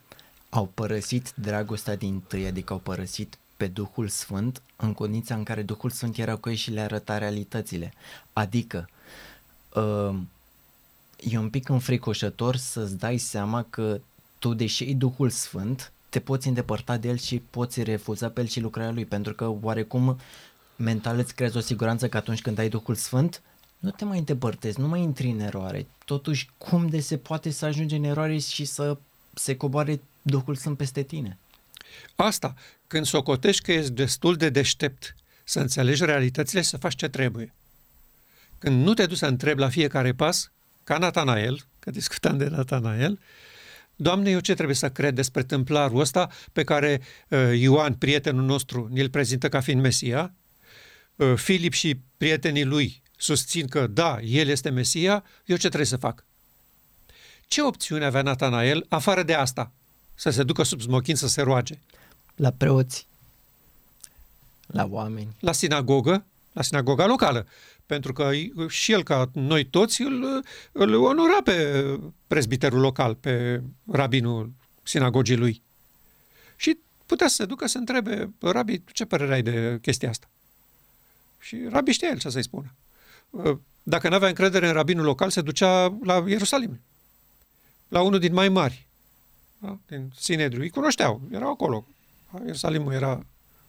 au 0.49 0.71
părăsit 0.73 1.33
dragostea 1.35 1.95
din 1.95 2.23
tâi, 2.27 2.45
adică 2.45 2.73
au 2.73 2.79
părăsit 2.79 3.37
pe 3.57 3.67
Duhul 3.67 4.07
Sfânt 4.07 4.61
în 4.75 4.93
condiția 4.93 5.35
în 5.35 5.43
care 5.43 5.61
Duhul 5.61 5.89
Sfânt 5.89 6.17
era 6.17 6.35
cu 6.35 6.49
ei 6.49 6.55
și 6.55 6.71
le 6.71 6.81
arăta 6.81 7.17
realitățile. 7.17 7.93
Adică, 8.33 8.89
uh, 9.73 10.15
e 11.17 11.37
un 11.37 11.49
pic 11.49 11.69
înfricoșător 11.69 12.55
să-ți 12.55 12.97
dai 12.97 13.17
seama 13.17 13.65
că 13.69 14.01
tu, 14.43 14.53
deși 14.53 14.83
ai 14.83 14.93
Duhul 14.93 15.29
Sfânt, 15.29 15.91
te 16.09 16.19
poți 16.19 16.47
îndepărta 16.47 16.97
de 16.97 17.07
el 17.07 17.17
și 17.17 17.41
poți 17.49 17.83
refuza 17.83 18.29
pe 18.29 18.41
el 18.41 18.47
și 18.47 18.59
lucrarea 18.59 18.91
lui, 18.91 19.05
pentru 19.05 19.33
că 19.33 19.53
oarecum 19.61 20.19
mental 20.75 21.17
îți 21.17 21.35
creezi 21.35 21.57
o 21.57 21.59
siguranță 21.59 22.09
că 22.09 22.17
atunci 22.17 22.41
când 22.41 22.59
ai 22.59 22.69
Duhul 22.69 22.95
Sfânt, 22.95 23.41
nu 23.79 23.89
te 23.89 24.05
mai 24.05 24.17
îndepărtezi, 24.17 24.79
nu 24.79 24.87
mai 24.87 25.01
intri 25.01 25.29
în 25.29 25.39
eroare. 25.39 25.87
Totuși, 26.05 26.49
cum 26.57 26.87
de 26.87 26.99
se 26.99 27.17
poate 27.17 27.49
să 27.49 27.65
ajungi 27.65 27.95
în 27.95 28.03
eroare 28.03 28.37
și 28.37 28.65
să 28.65 28.97
se 29.33 29.55
coboare 29.55 30.01
Duhul 30.21 30.55
Sfânt 30.55 30.77
peste 30.77 31.01
tine? 31.01 31.37
Asta, 32.15 32.53
când 32.87 33.05
socotești 33.05 33.63
că 33.63 33.71
ești 33.71 33.91
destul 33.91 34.35
de 34.35 34.49
deștept 34.49 35.15
să 35.43 35.59
înțelegi 35.59 36.05
realitățile, 36.05 36.61
să 36.61 36.77
faci 36.77 36.95
ce 36.95 37.07
trebuie. 37.07 37.53
Când 38.59 38.85
nu 38.85 38.93
te 38.93 39.05
duci 39.05 39.17
să 39.17 39.25
întrebi 39.25 39.59
la 39.59 39.69
fiecare 39.69 40.13
pas, 40.13 40.51
ca 40.83 40.97
Natanael, 40.97 41.65
că 41.79 41.91
discutam 41.91 42.37
de 42.37 42.47
Natanael, 42.47 43.19
Doamne, 43.95 44.29
eu 44.29 44.39
ce 44.39 44.53
trebuie 44.53 44.75
să 44.75 44.89
cred 44.89 45.15
despre 45.15 45.43
templarul 45.43 45.99
ăsta 45.99 46.29
pe 46.51 46.63
care 46.63 47.01
uh, 47.29 47.59
Ioan, 47.59 47.93
prietenul 47.93 48.43
nostru, 48.43 48.89
ne-l 48.91 49.09
prezintă 49.09 49.49
ca 49.49 49.61
fiind 49.61 49.81
Mesia? 49.81 50.33
Uh, 51.15 51.33
Filip 51.35 51.73
și 51.73 51.99
prietenii 52.17 52.63
lui 52.63 53.01
susțin 53.17 53.67
că 53.67 53.87
da, 53.87 54.19
el 54.21 54.47
este 54.47 54.69
Mesia, 54.69 55.23
eu 55.45 55.55
ce 55.55 55.67
trebuie 55.67 55.85
să 55.85 55.97
fac? 55.97 56.25
Ce 57.47 57.61
opțiune 57.61 58.05
avea 58.05 58.21
Natanael, 58.21 58.85
afară 58.89 59.23
de 59.23 59.33
asta? 59.33 59.71
Să 60.15 60.29
se 60.29 60.43
ducă 60.43 60.63
sub 60.63 60.81
smochin 60.81 61.15
să 61.15 61.27
se 61.27 61.41
roage? 61.41 61.79
La 62.35 62.51
preoți, 62.51 63.07
la 64.67 64.87
oameni. 64.89 65.35
La 65.39 65.51
sinagogă, 65.51 66.25
la 66.53 66.61
sinagoga 66.61 67.05
locală. 67.05 67.47
Pentru 67.85 68.13
că 68.13 68.31
și 68.67 68.91
el, 68.91 69.03
ca 69.03 69.29
noi 69.33 69.65
toți, 69.65 70.01
îl, 70.01 70.43
îl 70.71 70.93
onora 70.93 71.41
pe 71.43 71.83
prezbiterul 72.27 72.79
local, 72.79 73.15
pe 73.15 73.61
rabinul 73.91 74.51
sinagogii 74.83 75.35
lui. 75.35 75.61
Și 76.55 76.77
putea 77.05 77.27
să 77.27 77.35
se 77.35 77.45
ducă 77.45 77.67
să 77.67 77.77
întrebe, 77.77 78.33
rabi, 78.39 78.81
ce 78.91 79.05
părere 79.05 79.33
ai 79.33 79.41
de 79.41 79.77
chestia 79.81 80.09
asta? 80.09 80.29
Și 81.39 81.57
rabi 81.69 81.91
știa 81.91 82.09
el 82.09 82.19
ce 82.19 82.29
să-i 82.29 82.43
spună. 82.43 82.75
Dacă 83.83 84.09
nu 84.09 84.15
avea 84.15 84.27
încredere 84.27 84.67
în 84.67 84.73
rabinul 84.73 85.05
local, 85.05 85.29
se 85.29 85.41
ducea 85.41 85.97
la 86.03 86.23
Ierusalim, 86.27 86.81
la 87.87 88.01
unul 88.01 88.19
din 88.19 88.33
mai 88.33 88.49
mari, 88.49 88.87
da? 89.57 89.79
din 89.87 90.11
Sinedriu. 90.15 90.61
Îi 90.61 90.69
cunoșteau, 90.69 91.21
erau 91.31 91.49
acolo. 91.49 91.87
Ierusalimul 92.45 92.93
era 92.93 93.25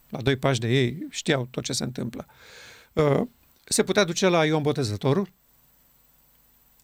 la 0.09 0.21
doi 0.21 0.37
pași 0.37 0.61
de 0.61 0.69
ei, 0.69 1.07
știau 1.11 1.49
tot 1.51 1.65
ce 1.65 1.73
se 1.73 1.85
întâmplă. 1.85 2.27
Uh, 3.65 3.71
se 3.71 3.83
putea 3.83 4.05
duce 4.05 4.29
la 4.29 4.45
Ion 4.45 4.63
Botezătorul? 4.63 5.33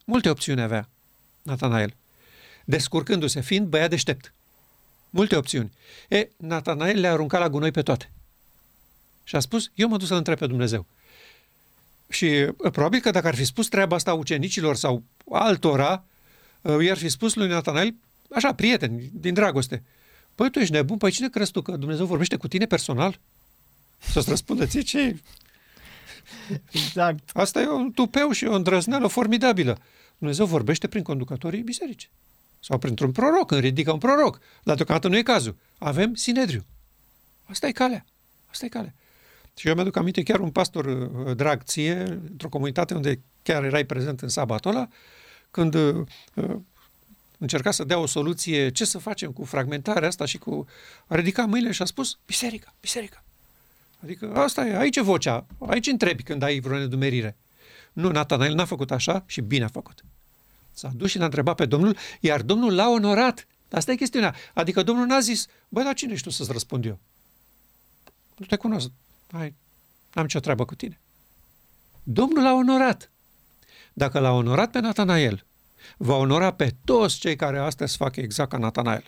Multe 0.04 0.30
opțiuni 0.30 0.60
avea 0.60 0.88
Natanael, 1.42 1.94
descurcându-se, 2.64 3.40
fiind 3.40 3.66
băiat 3.66 3.90
deștept. 3.90 4.32
Multe 5.10 5.36
opțiuni. 5.36 5.72
E, 6.08 6.28
Natanael 6.36 7.00
le-a 7.00 7.12
aruncat 7.12 7.40
la 7.40 7.48
gunoi 7.48 7.70
pe 7.70 7.82
toate. 7.82 8.10
Și 9.24 9.36
a 9.36 9.40
spus, 9.40 9.70
eu 9.74 9.88
mă 9.88 9.96
duc 9.96 10.06
să 10.06 10.14
întreb 10.14 10.38
pe 10.38 10.46
Dumnezeu. 10.46 10.86
Și 12.08 12.24
uh, 12.24 12.70
probabil 12.72 13.00
că 13.00 13.10
dacă 13.10 13.26
ar 13.26 13.34
fi 13.34 13.44
spus 13.44 13.68
treaba 13.68 13.96
asta 13.96 14.14
ucenicilor 14.14 14.76
sau 14.76 15.02
altora, 15.30 16.04
uh, 16.60 16.84
i-ar 16.84 16.96
fi 16.96 17.08
spus 17.08 17.34
lui 17.34 17.48
Natanael, 17.48 17.94
așa, 18.34 18.54
prieteni, 18.54 19.10
din 19.14 19.34
dragoste, 19.34 19.82
păi 20.34 20.50
tu 20.50 20.58
ești 20.58 20.72
nebun, 20.72 20.96
păi 20.96 21.10
cine 21.10 21.28
crezi 21.28 21.50
tu 21.50 21.62
că 21.62 21.76
Dumnezeu 21.76 22.06
vorbește 22.06 22.36
cu 22.36 22.48
tine 22.48 22.66
personal? 22.66 23.20
Să-ți 23.98 24.28
răspundă 24.28 24.66
ție 24.66 24.80
ce 24.80 25.20
Exact. 26.72 27.30
Asta 27.32 27.60
e 27.60 27.68
un 27.68 27.92
tupeu 27.92 28.30
și 28.30 28.44
o 28.44 28.54
îndrăzneală 28.54 29.06
formidabilă. 29.06 29.78
Dumnezeu 30.18 30.46
vorbește 30.46 30.88
prin 30.88 31.02
conducătorii 31.02 31.62
biserici. 31.62 32.10
Sau 32.60 32.78
printr-un 32.78 33.12
proroc, 33.12 33.46
când 33.46 33.60
ridică 33.60 33.92
un 33.92 33.98
proroc. 33.98 34.40
Dar 34.62 34.76
deocamdată 34.76 35.08
nu 35.08 35.16
e 35.16 35.22
cazul. 35.22 35.56
Avem 35.78 36.14
Sinedriu. 36.14 36.64
Asta 37.44 37.66
e 37.66 37.72
calea. 37.72 38.04
Asta 38.50 38.64
e 38.64 38.68
calea. 38.68 38.94
Și 39.56 39.68
eu 39.68 39.74
mi-aduc 39.74 39.96
aminte 39.96 40.22
chiar 40.22 40.40
un 40.40 40.50
pastor 40.50 40.84
uh, 40.84 41.36
drag 41.36 41.62
ție, 41.62 42.00
într-o 42.30 42.48
comunitate 42.48 42.94
unde 42.94 43.20
chiar 43.42 43.64
erai 43.64 43.84
prezent 43.84 44.20
în 44.20 44.28
sabatul 44.28 44.70
ăla, 44.70 44.88
când 45.50 45.74
uh, 45.74 46.06
uh, 46.34 46.56
încerca 47.38 47.70
să 47.70 47.84
dea 47.84 47.98
o 47.98 48.06
soluție, 48.06 48.70
ce 48.70 48.84
să 48.84 48.98
facem 48.98 49.32
cu 49.32 49.44
fragmentarea 49.44 50.08
asta 50.08 50.24
și 50.24 50.38
cu... 50.38 50.66
A 51.06 51.14
ridicat 51.14 51.48
mâinile 51.48 51.72
și 51.72 51.82
a 51.82 51.84
spus, 51.84 52.18
biserica, 52.26 52.74
biserica. 52.80 53.24
Adică 54.02 54.34
asta 54.34 54.66
e, 54.66 54.76
aici 54.76 54.96
e 54.96 55.00
vocea, 55.00 55.46
aici 55.58 55.86
întrebi 55.86 56.22
când 56.22 56.42
ai 56.42 56.60
vreo 56.60 56.78
nedumerire. 56.78 57.36
Nu, 57.92 58.10
Natanael 58.10 58.54
n-a 58.54 58.64
făcut 58.64 58.90
așa 58.90 59.24
și 59.26 59.40
bine 59.40 59.64
a 59.64 59.68
făcut. 59.68 60.04
S-a 60.72 60.90
dus 60.94 61.10
și 61.10 61.18
l-a 61.18 61.24
întrebat 61.24 61.54
pe 61.54 61.66
Domnul, 61.66 61.96
iar 62.20 62.42
Domnul 62.42 62.74
l-a 62.74 62.88
onorat. 62.88 63.46
Asta 63.70 63.92
e 63.92 63.94
chestiunea. 63.94 64.34
Adică 64.54 64.82
Domnul 64.82 65.06
n-a 65.06 65.20
zis, 65.20 65.46
băi, 65.68 65.84
dar 65.84 65.94
cine 65.94 66.12
ești 66.12 66.26
tu 66.26 66.30
să-ți 66.30 66.52
răspund 66.52 66.84
eu? 66.84 66.98
Nu 68.36 68.46
te 68.46 68.56
cunosc. 68.56 68.90
Hai, 69.30 69.54
n-am 70.14 70.24
nicio 70.24 70.40
treabă 70.40 70.64
cu 70.64 70.74
tine. 70.74 71.00
Domnul 72.02 72.42
l-a 72.42 72.52
onorat. 72.52 73.10
Dacă 73.92 74.18
l-a 74.18 74.32
onorat 74.32 74.70
pe 74.70 74.78
Natanael, 74.78 75.44
va 75.96 76.14
onora 76.14 76.52
pe 76.52 76.74
toți 76.84 77.18
cei 77.18 77.36
care 77.36 77.58
astăzi 77.58 77.96
fac 77.96 78.16
exact 78.16 78.50
ca 78.50 78.58
Natanael. 78.58 79.04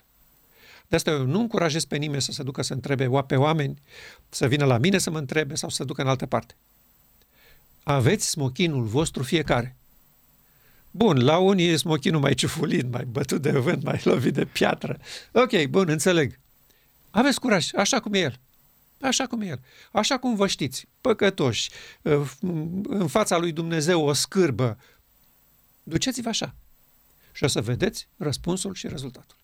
De 0.89 0.97
asta 0.97 1.11
eu 1.11 1.25
nu 1.25 1.41
încurajez 1.41 1.85
pe 1.85 1.97
nimeni 1.97 2.23
să 2.23 2.33
se 2.33 2.43
ducă 2.43 2.63
să 2.63 2.73
întrebe 2.73 3.09
pe 3.27 3.37
oameni, 3.37 3.81
să 4.29 4.47
vină 4.47 4.65
la 4.65 4.79
mine 4.79 4.99
să 4.99 5.11
mă 5.11 5.19
întrebe 5.19 5.55
sau 5.55 5.69
să 5.69 5.77
se 5.77 5.85
ducă 5.85 6.03
în 6.03 6.09
altă 6.09 6.27
parte. 6.27 6.55
Aveți 7.83 8.29
smochinul 8.29 8.85
vostru 8.85 9.23
fiecare. 9.23 9.77
Bun, 10.91 11.25
la 11.25 11.39
unii 11.39 11.69
e 11.69 11.77
smochinul 11.77 12.21
mai 12.21 12.35
ciufulit, 12.35 12.91
mai 12.91 13.05
bătut 13.05 13.43
de 13.43 13.51
vânt, 13.51 13.83
mai 13.83 14.01
lovit 14.05 14.35
de 14.35 14.45
piatră. 14.45 14.99
Ok, 15.33 15.65
bun, 15.65 15.89
înțeleg. 15.89 16.41
Aveți 17.11 17.41
curaj, 17.41 17.69
așa 17.75 18.01
cum 18.01 18.15
e 18.15 18.19
el. 18.19 18.41
Așa 19.01 19.27
cum 19.27 19.41
e 19.41 19.47
el. 19.47 19.61
Așa 19.93 20.19
cum 20.19 20.35
vă 20.35 20.47
știți, 20.47 20.89
păcătoși, 21.01 21.71
în 22.83 23.07
fața 23.07 23.39
lui 23.39 23.53
Dumnezeu 23.53 24.05
o 24.05 24.13
scârbă. 24.13 24.79
Duceți-vă 25.83 26.29
așa. 26.29 26.55
Și 27.33 27.45
o 27.45 27.47
să 27.47 27.61
vedeți 27.61 28.09
răspunsul 28.17 28.75
și 28.75 28.89
rezultatul. 28.89 29.37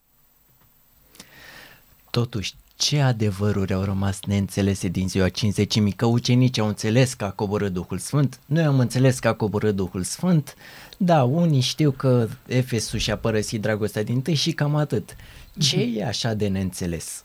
Totuși, 2.11 2.55
ce 2.77 3.01
adevăruri 3.01 3.73
au 3.73 3.83
rămas 3.83 4.21
neînțelese 4.27 4.89
din 4.89 5.09
ziua 5.09 5.29
cinzecimii? 5.29 5.93
Că 5.93 6.07
ucenicii 6.07 6.63
au 6.63 6.69
înțeles 6.69 7.15
că 7.15 7.25
a 7.25 7.31
coborât 7.31 7.73
Duhul 7.73 7.99
Sfânt, 7.99 8.41
noi 8.47 8.65
am 8.65 8.79
înțeles 8.79 9.19
că 9.19 9.29
a 9.29 9.35
coborât 9.35 9.77
Duhul 9.77 10.03
Sfânt, 10.03 10.57
da, 10.97 11.25
unii 11.25 11.61
știu 11.61 11.91
că 11.91 12.29
Efesul 12.47 12.99
și-a 12.99 13.17
părăsit 13.17 13.61
dragostea 13.61 14.03
din 14.03 14.23
tâi 14.23 14.35
și 14.35 14.53
cam 14.53 14.75
atât. 14.75 15.17
Ce 15.59 15.77
mm-hmm. 15.77 15.97
e 15.97 16.05
așa 16.07 16.35
de 16.35 16.49
neînțeles? 16.49 17.23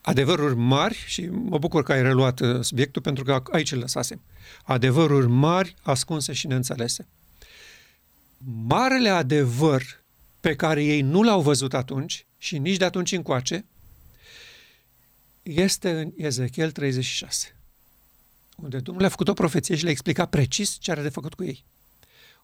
Adevăruri 0.00 0.56
mari, 0.56 1.04
și 1.06 1.28
mă 1.30 1.58
bucur 1.58 1.82
că 1.82 1.92
ai 1.92 2.02
reluat 2.02 2.40
uh, 2.40 2.60
subiectul 2.60 3.02
pentru 3.02 3.24
că 3.24 3.42
aici 3.52 3.72
îl 3.72 3.78
lăsasem. 3.78 4.20
Adevăruri 4.64 5.28
mari, 5.28 5.74
ascunse 5.82 6.32
și 6.32 6.46
neînțelese. 6.46 7.06
Marele 8.66 9.08
adevăr 9.08 9.82
pe 10.40 10.54
care 10.54 10.84
ei 10.84 11.00
nu 11.00 11.22
l-au 11.22 11.40
văzut 11.40 11.74
atunci 11.74 12.26
și 12.38 12.58
nici 12.58 12.76
de 12.76 12.84
atunci 12.84 13.12
încoace, 13.12 13.64
este 15.42 15.90
în 15.90 16.12
Ezechiel 16.16 16.70
36, 16.70 17.56
unde 18.56 18.78
Domnul 18.78 19.00
le-a 19.00 19.10
făcut 19.10 19.28
o 19.28 19.32
profeție 19.32 19.76
și 19.76 19.82
le-a 19.82 19.92
explicat 19.92 20.30
precis 20.30 20.76
ce 20.80 20.90
are 20.90 21.02
de 21.02 21.08
făcut 21.08 21.34
cu 21.34 21.44
ei. 21.44 21.64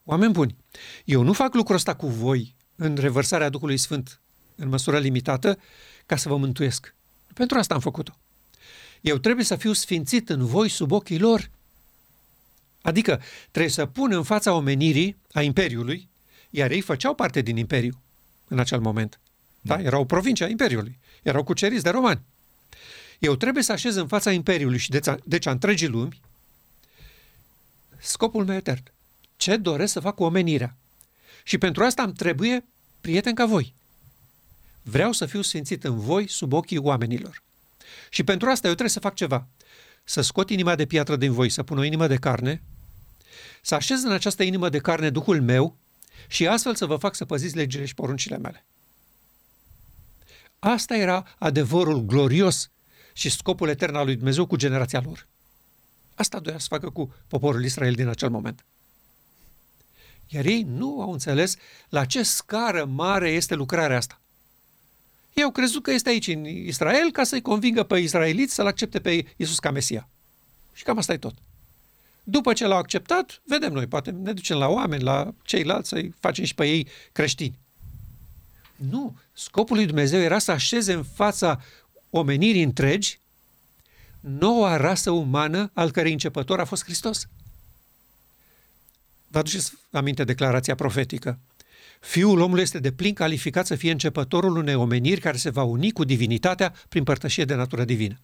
Oameni 0.04 0.32
buni, 0.32 0.56
eu 1.04 1.22
nu 1.22 1.32
fac 1.32 1.54
lucrul 1.54 1.76
ăsta 1.76 1.94
cu 1.94 2.06
voi 2.06 2.54
în 2.76 2.96
revărsarea 2.96 3.48
Duhului 3.48 3.76
Sfânt 3.76 4.20
în 4.54 4.68
măsură 4.68 4.98
limitată 4.98 5.58
ca 6.06 6.16
să 6.16 6.28
vă 6.28 6.36
mântuiesc. 6.36 6.94
Pentru 7.34 7.58
asta 7.58 7.74
am 7.74 7.80
făcut-o. 7.80 8.18
Eu 9.00 9.18
trebuie 9.18 9.44
să 9.44 9.56
fiu 9.56 9.72
sfințit 9.72 10.28
în 10.28 10.46
voi 10.46 10.68
sub 10.68 10.92
ochii 10.92 11.18
lor. 11.18 11.50
Adică 12.82 13.22
trebuie 13.50 13.72
să 13.72 13.86
pun 13.86 14.12
în 14.12 14.22
fața 14.22 14.52
omenirii, 14.52 15.16
a 15.32 15.42
Imperiului, 15.42 16.08
iar 16.50 16.70
ei 16.70 16.80
făceau 16.80 17.14
parte 17.14 17.40
din 17.40 17.56
Imperiu 17.56 18.02
în 18.48 18.58
acel 18.58 18.80
moment. 18.80 19.20
Da? 19.60 19.80
Erau 19.80 20.04
provincia 20.04 20.48
Imperiului. 20.48 20.98
Erau 21.22 21.44
cuceriți 21.44 21.82
de 21.82 21.90
romani. 21.90 22.20
Eu 23.18 23.36
trebuie 23.36 23.62
să 23.62 23.72
așez 23.72 23.94
în 23.94 24.06
fața 24.06 24.32
Imperiului 24.32 24.78
și 24.78 24.90
deci 24.90 25.06
a, 25.06 25.18
deci 25.24 25.46
a 25.46 25.50
întregii 25.50 25.86
lumi 25.86 26.20
scopul 27.98 28.44
meu 28.44 28.56
etern. 28.56 28.82
Ce 29.36 29.56
doresc 29.56 29.92
să 29.92 30.00
fac 30.00 30.14
cu 30.14 30.22
omenirea? 30.22 30.76
Și 31.42 31.58
pentru 31.58 31.84
asta 31.84 32.02
îmi 32.02 32.12
trebuie 32.12 32.64
prieteni 33.00 33.34
ca 33.34 33.46
voi. 33.46 33.74
Vreau 34.82 35.12
să 35.12 35.26
fiu 35.26 35.42
sfințit 35.42 35.84
în 35.84 35.98
voi 35.98 36.28
sub 36.28 36.52
ochii 36.52 36.78
oamenilor. 36.78 37.42
Și 38.10 38.24
pentru 38.24 38.48
asta 38.48 38.66
eu 38.66 38.72
trebuie 38.72 38.94
să 38.94 39.00
fac 39.00 39.14
ceva. 39.14 39.46
Să 40.04 40.20
scot 40.20 40.50
inima 40.50 40.74
de 40.74 40.86
piatră 40.86 41.16
din 41.16 41.32
voi, 41.32 41.48
să 41.48 41.62
pun 41.62 41.78
o 41.78 41.84
inimă 41.84 42.06
de 42.06 42.16
carne, 42.16 42.62
să 43.62 43.74
așez 43.74 44.02
în 44.02 44.12
această 44.12 44.42
inimă 44.42 44.68
de 44.68 44.78
carne 44.78 45.10
Duhul 45.10 45.42
meu 45.42 45.76
și 46.28 46.46
astfel 46.46 46.74
să 46.74 46.86
vă 46.86 46.96
fac 46.96 47.14
să 47.14 47.24
păziți 47.24 47.56
legile 47.56 47.84
și 47.84 47.94
poruncile 47.94 48.38
mele. 48.38 48.66
Asta 50.58 50.96
era 50.96 51.34
adevărul 51.38 52.00
glorios 52.00 52.70
și 53.18 53.30
scopul 53.30 53.68
etern 53.68 53.94
al 53.94 54.04
lui 54.04 54.14
Dumnezeu 54.14 54.46
cu 54.46 54.56
generația 54.56 55.00
lor. 55.04 55.26
Asta 56.14 56.40
doia 56.40 56.58
să 56.58 56.66
facă 56.68 56.90
cu 56.90 57.14
poporul 57.28 57.64
Israel 57.64 57.94
din 57.94 58.08
acel 58.08 58.30
moment. 58.30 58.64
Iar 60.28 60.44
ei 60.44 60.62
nu 60.62 61.00
au 61.00 61.12
înțeles 61.12 61.56
la 61.88 62.04
ce 62.04 62.22
scară 62.22 62.84
mare 62.84 63.30
este 63.30 63.54
lucrarea 63.54 63.96
asta. 63.96 64.20
Ei 65.34 65.42
au 65.42 65.50
crezut 65.50 65.82
că 65.82 65.90
este 65.90 66.08
aici 66.08 66.26
în 66.26 66.44
Israel 66.44 67.10
ca 67.12 67.24
să-i 67.24 67.40
convingă 67.40 67.82
pe 67.82 67.98
israeliți 67.98 68.54
să-L 68.54 68.66
accepte 68.66 69.00
pe 69.00 69.26
Iisus 69.36 69.58
ca 69.58 69.70
Mesia. 69.70 70.08
Și 70.72 70.82
cam 70.82 70.98
asta 70.98 71.12
e 71.12 71.18
tot. 71.18 71.34
După 72.22 72.52
ce 72.52 72.66
l-au 72.66 72.78
acceptat, 72.78 73.40
vedem 73.44 73.72
noi, 73.72 73.86
poate 73.86 74.10
ne 74.10 74.32
ducem 74.32 74.56
la 74.56 74.68
oameni, 74.68 75.02
la 75.02 75.34
ceilalți, 75.42 75.88
să-i 75.88 76.14
facem 76.20 76.44
și 76.44 76.54
pe 76.54 76.66
ei 76.66 76.88
creștini. 77.12 77.58
Nu, 78.76 79.16
scopul 79.32 79.76
lui 79.76 79.86
Dumnezeu 79.86 80.20
era 80.20 80.38
să 80.38 80.50
așeze 80.50 80.92
în 80.92 81.02
fața 81.02 81.60
omenirii 82.10 82.62
întregi 82.62 83.20
noua 84.20 84.76
rasă 84.76 85.10
umană 85.10 85.70
al 85.74 85.90
cărei 85.90 86.12
începător 86.12 86.60
a 86.60 86.64
fost 86.64 86.84
Hristos. 86.84 87.28
Vă 89.28 89.38
aduceți 89.38 89.72
aminte 89.90 90.24
declarația 90.24 90.74
profetică. 90.74 91.38
Fiul 92.00 92.40
omului 92.40 92.62
este 92.62 92.78
de 92.78 92.92
plin 92.92 93.14
calificat 93.14 93.66
să 93.66 93.74
fie 93.74 93.90
începătorul 93.90 94.56
unei 94.56 94.74
omeniri 94.74 95.20
care 95.20 95.36
se 95.36 95.50
va 95.50 95.62
uni 95.62 95.92
cu 95.92 96.04
divinitatea 96.04 96.74
prin 96.88 97.04
părtășie 97.04 97.44
de 97.44 97.54
natură 97.54 97.84
divină. 97.84 98.20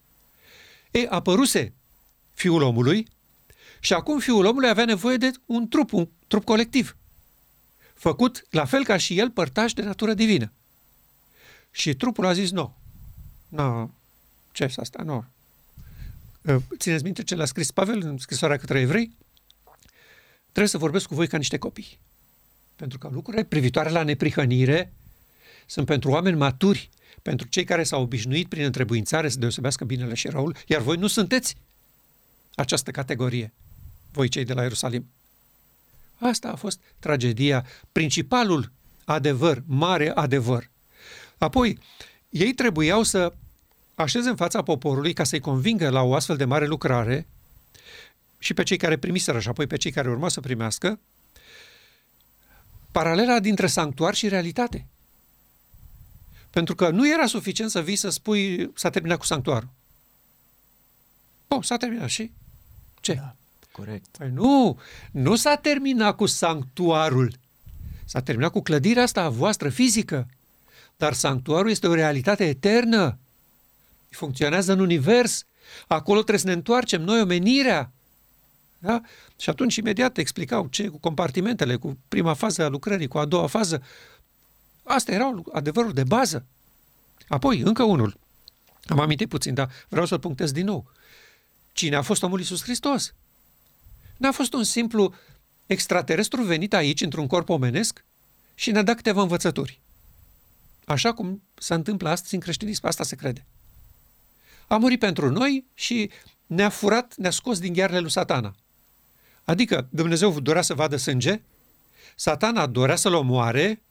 E, 0.90 1.06
apăruse 1.08 1.72
fiul 2.34 2.62
omului 2.62 3.08
și 3.80 3.92
acum 3.92 4.18
fiul 4.18 4.44
omului 4.44 4.68
avea 4.68 4.84
nevoie 4.84 5.16
de 5.16 5.30
un 5.46 5.68
trup, 5.68 5.92
un 5.92 6.08
trup 6.26 6.44
colectiv, 6.44 6.96
făcut 7.94 8.46
la 8.50 8.64
fel 8.64 8.84
ca 8.84 8.96
și 8.96 9.18
el 9.18 9.30
părtaș 9.30 9.72
de 9.72 9.82
natură 9.82 10.14
divină. 10.14 10.52
Și 11.70 11.94
trupul 11.94 12.26
a 12.26 12.32
zis, 12.32 12.50
nu, 12.50 12.76
nu, 13.48 13.90
ce 14.52 14.64
este 14.64 14.80
asta, 14.80 15.02
nu. 15.02 15.24
Țineți 16.78 17.04
minte 17.04 17.22
ce 17.22 17.34
l-a 17.34 17.44
scris 17.44 17.70
Pavel 17.70 18.02
în 18.02 18.18
scrisoarea 18.18 18.56
către 18.56 18.80
evrei? 18.80 19.16
Trebuie 20.42 20.68
să 20.68 20.78
vorbesc 20.78 21.06
cu 21.06 21.14
voi 21.14 21.26
ca 21.26 21.36
niște 21.36 21.58
copii. 21.58 21.98
Pentru 22.76 22.98
că 22.98 23.08
lucrurile 23.12 23.44
privitoare 23.44 23.90
la 23.90 24.02
neprihănire 24.02 24.92
sunt 25.66 25.86
pentru 25.86 26.10
oameni 26.10 26.36
maturi, 26.36 26.90
pentru 27.22 27.46
cei 27.46 27.64
care 27.64 27.84
s-au 27.84 28.02
obișnuit 28.02 28.48
prin 28.48 28.64
întrebuințare 28.64 29.28
să 29.28 29.38
deosebească 29.38 29.84
binele 29.84 30.14
și 30.14 30.28
răul, 30.28 30.56
iar 30.66 30.80
voi 30.80 30.96
nu 30.96 31.06
sunteți 31.06 31.56
această 32.54 32.90
categorie, 32.90 33.52
voi 34.12 34.28
cei 34.28 34.44
de 34.44 34.52
la 34.52 34.62
Ierusalim. 34.62 35.10
Asta 36.14 36.48
a 36.48 36.56
fost 36.56 36.80
tragedia, 36.98 37.66
principalul 37.92 38.72
adevăr, 39.04 39.62
mare 39.66 40.10
adevăr. 40.10 40.70
Apoi, 41.38 41.78
ei 42.34 42.54
trebuiau 42.54 43.02
să 43.02 43.32
așeze 43.94 44.28
în 44.28 44.36
fața 44.36 44.62
poporului 44.62 45.12
ca 45.12 45.24
să-i 45.24 45.40
convingă 45.40 45.88
la 45.88 46.02
o 46.02 46.14
astfel 46.14 46.36
de 46.36 46.44
mare 46.44 46.66
lucrare 46.66 47.26
și 48.38 48.54
pe 48.54 48.62
cei 48.62 48.76
care 48.76 48.98
primiseră 48.98 49.40
și 49.40 49.48
apoi 49.48 49.66
pe 49.66 49.76
cei 49.76 49.90
care 49.90 50.10
urma 50.10 50.28
să 50.28 50.40
primească, 50.40 50.98
paralela 52.90 53.40
dintre 53.40 53.66
sanctuar 53.66 54.14
și 54.14 54.28
realitate. 54.28 54.86
Pentru 56.50 56.74
că 56.74 56.90
nu 56.90 57.12
era 57.12 57.26
suficient 57.26 57.70
să 57.70 57.80
vii 57.82 57.96
să 57.96 58.08
spui 58.08 58.70
s-a 58.74 58.90
terminat 58.90 59.18
cu 59.18 59.24
sanctuarul. 59.24 59.68
Oh, 61.48 61.64
s-a 61.64 61.76
terminat 61.76 62.08
și? 62.08 62.32
Ce? 63.00 63.14
Da, 63.14 63.34
corect. 63.72 64.16
Păi 64.18 64.30
nu, 64.30 64.80
nu 65.10 65.36
s-a 65.36 65.56
terminat 65.56 66.16
cu 66.16 66.26
sanctuarul. 66.26 67.32
S-a 68.04 68.22
terminat 68.22 68.50
cu 68.50 68.62
clădirea 68.62 69.02
asta 69.02 69.22
a 69.22 69.28
voastră 69.28 69.68
fizică. 69.68 70.28
Dar 70.96 71.12
sanctuarul 71.12 71.70
este 71.70 71.86
o 71.86 71.94
realitate 71.94 72.48
eternă. 72.48 73.18
Funcționează 74.10 74.72
în 74.72 74.80
univers. 74.80 75.44
Acolo 75.86 76.18
trebuie 76.18 76.38
să 76.38 76.46
ne 76.46 76.52
întoarcem 76.52 77.02
noi 77.02 77.20
omenirea. 77.20 77.92
Da? 78.78 79.00
Și 79.36 79.50
atunci 79.50 79.76
imediat 79.76 80.16
explicau 80.16 80.66
ce 80.66 80.88
cu 80.88 80.98
compartimentele, 80.98 81.76
cu 81.76 81.98
prima 82.08 82.34
fază 82.34 82.64
a 82.64 82.68
lucrării, 82.68 83.08
cu 83.08 83.18
a 83.18 83.24
doua 83.24 83.46
fază. 83.46 83.82
Asta 84.82 85.12
era 85.12 85.42
adevărul 85.52 85.92
de 85.92 86.04
bază. 86.04 86.46
Apoi, 87.28 87.60
încă 87.60 87.82
unul. 87.82 88.18
Am 88.84 89.00
amintit 89.00 89.28
puțin, 89.28 89.54
dar 89.54 89.70
vreau 89.88 90.06
să-l 90.06 90.18
punctez 90.18 90.52
din 90.52 90.64
nou. 90.64 90.90
Cine 91.72 91.96
a 91.96 92.02
fost 92.02 92.22
omul 92.22 92.38
Iisus 92.38 92.62
Hristos? 92.62 93.14
N-a 94.16 94.32
fost 94.32 94.52
un 94.52 94.64
simplu 94.64 95.14
extraterestru 95.66 96.42
venit 96.42 96.74
aici 96.74 97.00
într-un 97.00 97.26
corp 97.26 97.48
omenesc 97.48 98.04
și 98.54 98.70
ne-a 98.70 98.82
dat 98.82 98.96
câteva 98.96 99.22
învățături. 99.22 99.80
Așa 100.86 101.12
cum 101.12 101.42
se 101.54 101.74
întâmplă 101.74 102.08
astăzi 102.08 102.34
în 102.34 102.40
creștinism, 102.40 102.86
asta 102.86 103.04
se 103.04 103.16
crede. 103.16 103.46
A 104.66 104.76
murit 104.76 104.98
pentru 104.98 105.30
noi 105.30 105.64
și 105.74 106.10
ne-a 106.46 106.68
furat, 106.68 107.14
ne-a 107.16 107.30
scos 107.30 107.58
din 107.58 107.72
ghearele 107.72 107.98
lui 107.98 108.10
satana. 108.10 108.54
Adică 109.44 109.86
Dumnezeu 109.90 110.40
dorea 110.40 110.62
să 110.62 110.74
vadă 110.74 110.96
sânge, 110.96 111.40
satana 112.16 112.66
dorea 112.66 112.96
să-l 112.96 113.14
omoare 113.14 113.82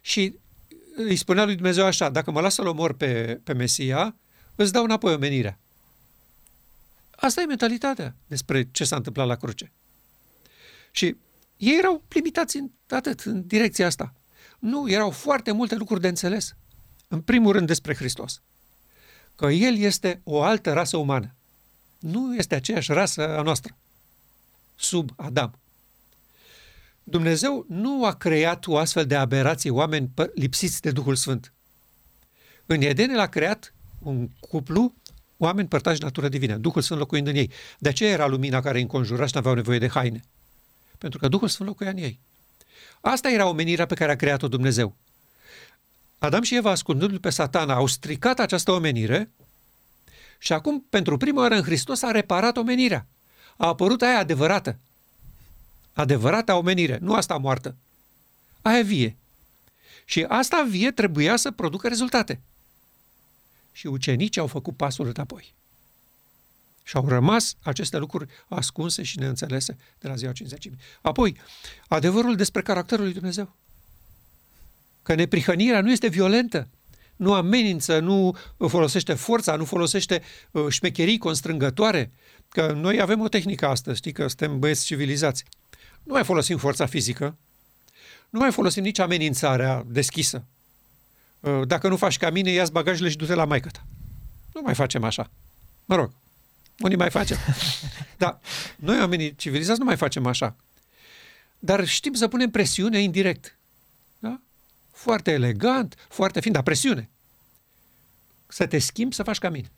și 0.00 0.38
îi 0.96 1.16
spunea 1.16 1.44
lui 1.44 1.54
Dumnezeu 1.54 1.84
așa, 1.84 2.08
dacă 2.08 2.30
mă 2.30 2.40
las 2.40 2.54
să-l 2.54 2.66
omor 2.66 2.94
pe, 2.94 3.40
pe 3.44 3.52
Mesia, 3.52 4.16
îți 4.54 4.72
dau 4.72 4.84
înapoi 4.84 5.14
omenirea. 5.14 5.58
Asta 7.16 7.40
e 7.40 7.44
mentalitatea 7.44 8.14
despre 8.26 8.68
ce 8.70 8.84
s-a 8.84 8.96
întâmplat 8.96 9.26
la 9.26 9.36
cruce. 9.36 9.72
Și 10.90 11.16
ei 11.56 11.78
erau 11.78 12.02
limitați 12.08 12.56
în, 12.56 12.70
atât, 12.88 13.20
în 13.20 13.46
direcția 13.46 13.86
asta. 13.86 14.14
Nu, 14.64 14.90
erau 14.90 15.10
foarte 15.10 15.52
multe 15.52 15.74
lucruri 15.74 16.00
de 16.00 16.08
înțeles. 16.08 16.56
În 17.08 17.20
primul 17.20 17.52
rând 17.52 17.66
despre 17.66 17.94
Hristos. 17.94 18.42
Că 19.36 19.46
El 19.46 19.76
este 19.76 20.20
o 20.24 20.42
altă 20.42 20.72
rasă 20.72 20.96
umană. 20.96 21.34
Nu 21.98 22.36
este 22.36 22.54
aceeași 22.54 22.92
rasă 22.92 23.28
a 23.28 23.42
noastră 23.42 23.76
sub 24.74 25.10
Adam. 25.16 25.58
Dumnezeu 27.02 27.64
nu 27.68 28.04
a 28.04 28.14
creat 28.14 28.66
o 28.66 28.76
astfel 28.76 29.06
de 29.06 29.14
aberație, 29.14 29.70
oameni 29.70 30.10
lipsiți 30.34 30.80
de 30.80 30.90
Duhul 30.90 31.16
Sfânt. 31.16 31.52
În 32.66 32.80
Eden 32.80 33.10
el 33.10 33.18
a 33.18 33.26
creat 33.26 33.74
un 33.98 34.28
cuplu, 34.40 34.94
oameni 35.36 35.68
părtași 35.68 36.02
natură 36.02 36.28
divină, 36.28 36.56
Duhul 36.56 36.82
Sfânt 36.82 36.98
locuind 36.98 37.26
în 37.26 37.34
ei. 37.34 37.50
De 37.78 37.88
aceea 37.88 38.10
era 38.10 38.26
lumina 38.26 38.60
care 38.60 38.76
îi 38.76 38.82
înconjura 38.82 39.26
și 39.26 39.32
nu 39.34 39.38
aveau 39.40 39.54
nevoie 39.54 39.78
de 39.78 39.88
haine. 39.88 40.24
Pentru 40.98 41.18
că 41.18 41.28
Duhul 41.28 41.48
Sfânt 41.48 41.68
locuia 41.68 41.90
în 41.90 41.96
ei. 41.96 42.20
Asta 43.06 43.30
era 43.30 43.46
omenirea 43.46 43.86
pe 43.86 43.94
care 43.94 44.12
a 44.12 44.16
creat-o 44.16 44.48
Dumnezeu. 44.48 44.96
Adam 46.18 46.42
și 46.42 46.56
Eva, 46.56 46.70
ascultându-l 46.70 47.18
pe 47.18 47.30
satana, 47.30 47.74
au 47.74 47.86
stricat 47.86 48.38
această 48.38 48.72
omenire 48.72 49.30
și 50.38 50.52
acum, 50.52 50.86
pentru 50.90 51.16
prima 51.16 51.40
oară 51.40 51.54
în 51.54 51.62
Hristos, 51.62 52.02
a 52.02 52.10
reparat 52.10 52.56
omenirea 52.56 53.06
a 53.56 53.66
apărut 53.66 54.02
aia 54.02 54.18
adevărată. 54.18 54.78
Adevărata 55.92 56.56
omenire, 56.56 56.98
nu 57.00 57.14
asta 57.14 57.36
moartă. 57.36 57.76
Aia 58.62 58.82
vie. 58.82 59.16
Și 60.04 60.22
asta 60.22 60.66
vie 60.68 60.90
trebuia 60.90 61.36
să 61.36 61.50
producă 61.50 61.88
rezultate. 61.88 62.40
Și 63.72 63.86
ucenicii 63.86 64.40
au 64.40 64.46
făcut 64.46 64.76
pasul 64.76 65.06
înapoi. 65.14 65.54
Și 66.86 66.96
au 66.96 67.08
rămas 67.08 67.56
aceste 67.62 67.96
lucruri 67.96 68.30
ascunse 68.48 69.02
și 69.02 69.18
neînțelese 69.18 69.76
de 69.98 70.08
la 70.08 70.14
ziua 70.14 70.32
50. 70.32 70.70
Apoi, 71.00 71.36
adevărul 71.88 72.36
despre 72.36 72.62
caracterul 72.62 73.04
lui 73.04 73.14
Dumnezeu. 73.14 73.54
Că 75.02 75.14
neprihănirea 75.14 75.80
nu 75.80 75.90
este 75.90 76.08
violentă, 76.08 76.68
nu 77.16 77.32
amenință, 77.32 77.98
nu 77.98 78.36
folosește 78.68 79.14
forța, 79.14 79.56
nu 79.56 79.64
folosește 79.64 80.22
uh, 80.50 80.66
șmecherii 80.68 81.18
constrângătoare, 81.18 82.12
că 82.48 82.72
noi 82.72 83.00
avem 83.00 83.20
o 83.20 83.28
tehnică 83.28 83.66
astăzi, 83.66 83.96
știi 83.96 84.12
că 84.12 84.26
suntem 84.26 84.58
băieți 84.58 84.84
civilizați. 84.84 85.44
Nu 86.02 86.12
mai 86.12 86.24
folosim 86.24 86.58
forța 86.58 86.86
fizică, 86.86 87.36
nu 88.30 88.38
mai 88.38 88.52
folosim 88.52 88.82
nici 88.82 88.98
amenințarea 88.98 89.84
deschisă. 89.86 90.44
Uh, 91.40 91.60
dacă 91.66 91.88
nu 91.88 91.96
faci 91.96 92.16
ca 92.18 92.30
mine, 92.30 92.50
ia 92.50 92.66
bagajele 92.72 93.08
și 93.08 93.16
du-te 93.16 93.34
la 93.34 93.44
maică 93.44 93.68
ta. 93.68 93.86
Nu 94.52 94.60
mai 94.64 94.74
facem 94.74 95.04
așa. 95.04 95.30
Mă 95.84 95.94
rog, 95.94 96.12
Unii 96.78 96.96
mai 96.96 97.10
facem. 97.10 97.36
Dar 98.18 98.40
noi, 98.76 98.98
oamenii 98.98 99.34
civilizați, 99.34 99.78
nu 99.78 99.84
mai 99.84 99.96
facem 99.96 100.26
așa. 100.26 100.56
Dar 101.58 101.86
știm 101.86 102.12
să 102.12 102.28
punem 102.28 102.50
presiune 102.50 103.00
indirect. 103.00 103.58
Da? 104.18 104.40
Foarte 104.92 105.30
elegant, 105.30 105.94
foarte 106.08 106.40
fin, 106.40 106.52
dar 106.52 106.62
presiune. 106.62 107.10
Să 108.46 108.66
te 108.66 108.78
schimbi, 108.78 109.14
să 109.14 109.22
faci 109.22 109.38
ca 109.38 109.50
mine. 109.50 109.70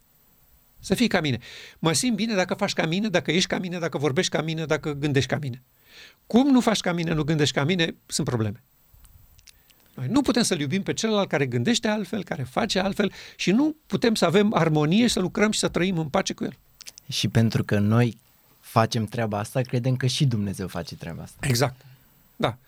Să 0.80 0.94
fii 0.94 1.08
ca 1.08 1.20
mine. 1.20 1.38
Mă 1.78 1.92
simt 1.92 2.16
bine 2.16 2.34
dacă 2.34 2.54
faci 2.54 2.72
ca 2.72 2.86
mine, 2.86 3.08
dacă 3.08 3.32
ești 3.32 3.48
ca 3.48 3.58
mine, 3.58 3.78
dacă 3.78 3.98
vorbești 3.98 4.30
ca 4.30 4.42
mine, 4.42 4.64
dacă 4.64 4.92
gândești 4.92 5.30
ca 5.30 5.38
mine. 5.38 5.62
Cum 6.26 6.48
nu 6.48 6.60
faci 6.60 6.80
ca 6.80 6.92
mine, 6.92 7.12
nu 7.12 7.22
gândești 7.22 7.54
ca 7.54 7.64
mine, 7.64 7.96
sunt 8.06 8.26
probleme. 8.26 8.62
Noi 9.94 10.06
nu 10.08 10.20
putem 10.20 10.42
să-l 10.42 10.60
iubim 10.60 10.82
pe 10.82 10.92
celălalt 10.92 11.28
care 11.28 11.46
gândește 11.46 11.88
altfel, 11.88 12.24
care 12.24 12.42
face 12.42 12.78
altfel 12.78 13.12
și 13.36 13.50
nu 13.50 13.76
putem 13.86 14.14
să 14.14 14.24
avem 14.24 14.54
armonie, 14.54 15.08
să 15.08 15.20
lucrăm 15.20 15.50
și 15.50 15.58
să 15.58 15.68
trăim 15.68 15.98
în 15.98 16.08
pace 16.08 16.32
cu 16.32 16.44
el. 16.44 16.58
Și 17.08 17.28
pentru 17.28 17.64
că 17.64 17.78
noi 17.78 18.18
facem 18.60 19.04
treaba 19.04 19.38
asta, 19.38 19.60
credem 19.60 19.96
că 19.96 20.06
și 20.06 20.26
Dumnezeu 20.26 20.68
face 20.68 20.96
treaba 20.96 21.22
asta. 21.22 21.46
Exact. 21.46 21.84
Da. 22.36 22.58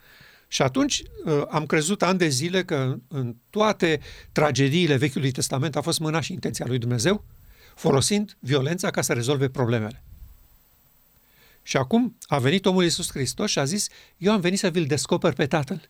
Și 0.49 0.63
atunci 0.63 1.03
uh, 1.25 1.43
am 1.49 1.67
crezut 1.67 2.03
ani 2.03 2.19
de 2.19 2.29
zile 2.29 2.65
că 2.65 2.97
în 3.09 3.35
toate 3.51 4.01
tragediile 4.33 4.97
Vechiului 4.97 5.31
Testament 5.31 5.77
a 5.77 5.81
fost 5.81 5.99
mâna 5.99 6.21
și 6.21 6.33
intenția 6.33 6.67
lui 6.67 6.79
Dumnezeu, 6.79 7.25
folosind 7.75 8.37
violența 8.39 8.91
ca 8.91 9.03
să 9.03 9.13
rezolve 9.13 9.49
problemele. 9.49 10.03
Și 11.63 11.77
acum 11.77 12.17
a 12.27 12.39
venit 12.39 12.67
omul 12.67 12.83
Iisus 12.83 13.11
Hristos 13.11 13.51
și 13.51 13.59
a 13.59 13.65
zis, 13.65 13.89
eu 14.17 14.33
am 14.33 14.41
venit 14.41 14.59
să 14.59 14.69
vi-l 14.69 14.87
descoper 14.87 15.33
pe 15.33 15.47
Tatăl. 15.47 15.89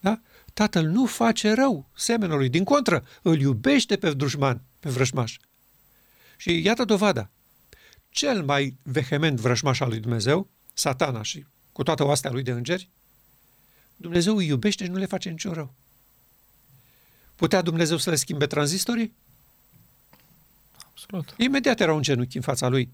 Da? 0.00 0.20
Tatăl 0.54 0.86
nu 0.86 1.06
face 1.06 1.52
rău 1.52 1.86
semenului, 1.94 2.48
din 2.48 2.64
contră, 2.64 3.04
îl 3.22 3.40
iubește 3.40 3.96
pe 3.96 4.12
dușman, 4.12 4.60
pe 4.80 4.90
vrăjmaș. 4.90 5.36
Și 6.36 6.62
iată 6.62 6.84
dovada. 6.84 7.30
Cel 8.08 8.44
mai 8.44 8.76
vehement 8.82 9.40
vrăjmaș 9.40 9.80
al 9.80 9.88
lui 9.88 10.00
Dumnezeu, 10.00 10.50
satana 10.74 11.22
și 11.22 11.46
cu 11.72 11.82
toată 11.82 12.04
oastea 12.04 12.30
lui 12.30 12.42
de 12.42 12.50
îngeri, 12.50 12.90
Dumnezeu 13.96 14.36
îi 14.36 14.46
iubește 14.46 14.84
și 14.84 14.90
nu 14.90 14.98
le 14.98 15.06
face 15.06 15.28
niciun 15.28 15.52
rău. 15.52 15.74
Putea 17.36 17.62
Dumnezeu 17.62 17.96
să 17.96 18.10
le 18.10 18.16
schimbe 18.16 18.46
tranzistorii? 18.46 19.14
Absolut. 20.90 21.34
Imediat 21.36 21.80
era 21.80 21.92
un 21.92 22.02
genunchi 22.02 22.36
în 22.36 22.42
fața 22.42 22.68
lui. 22.68 22.92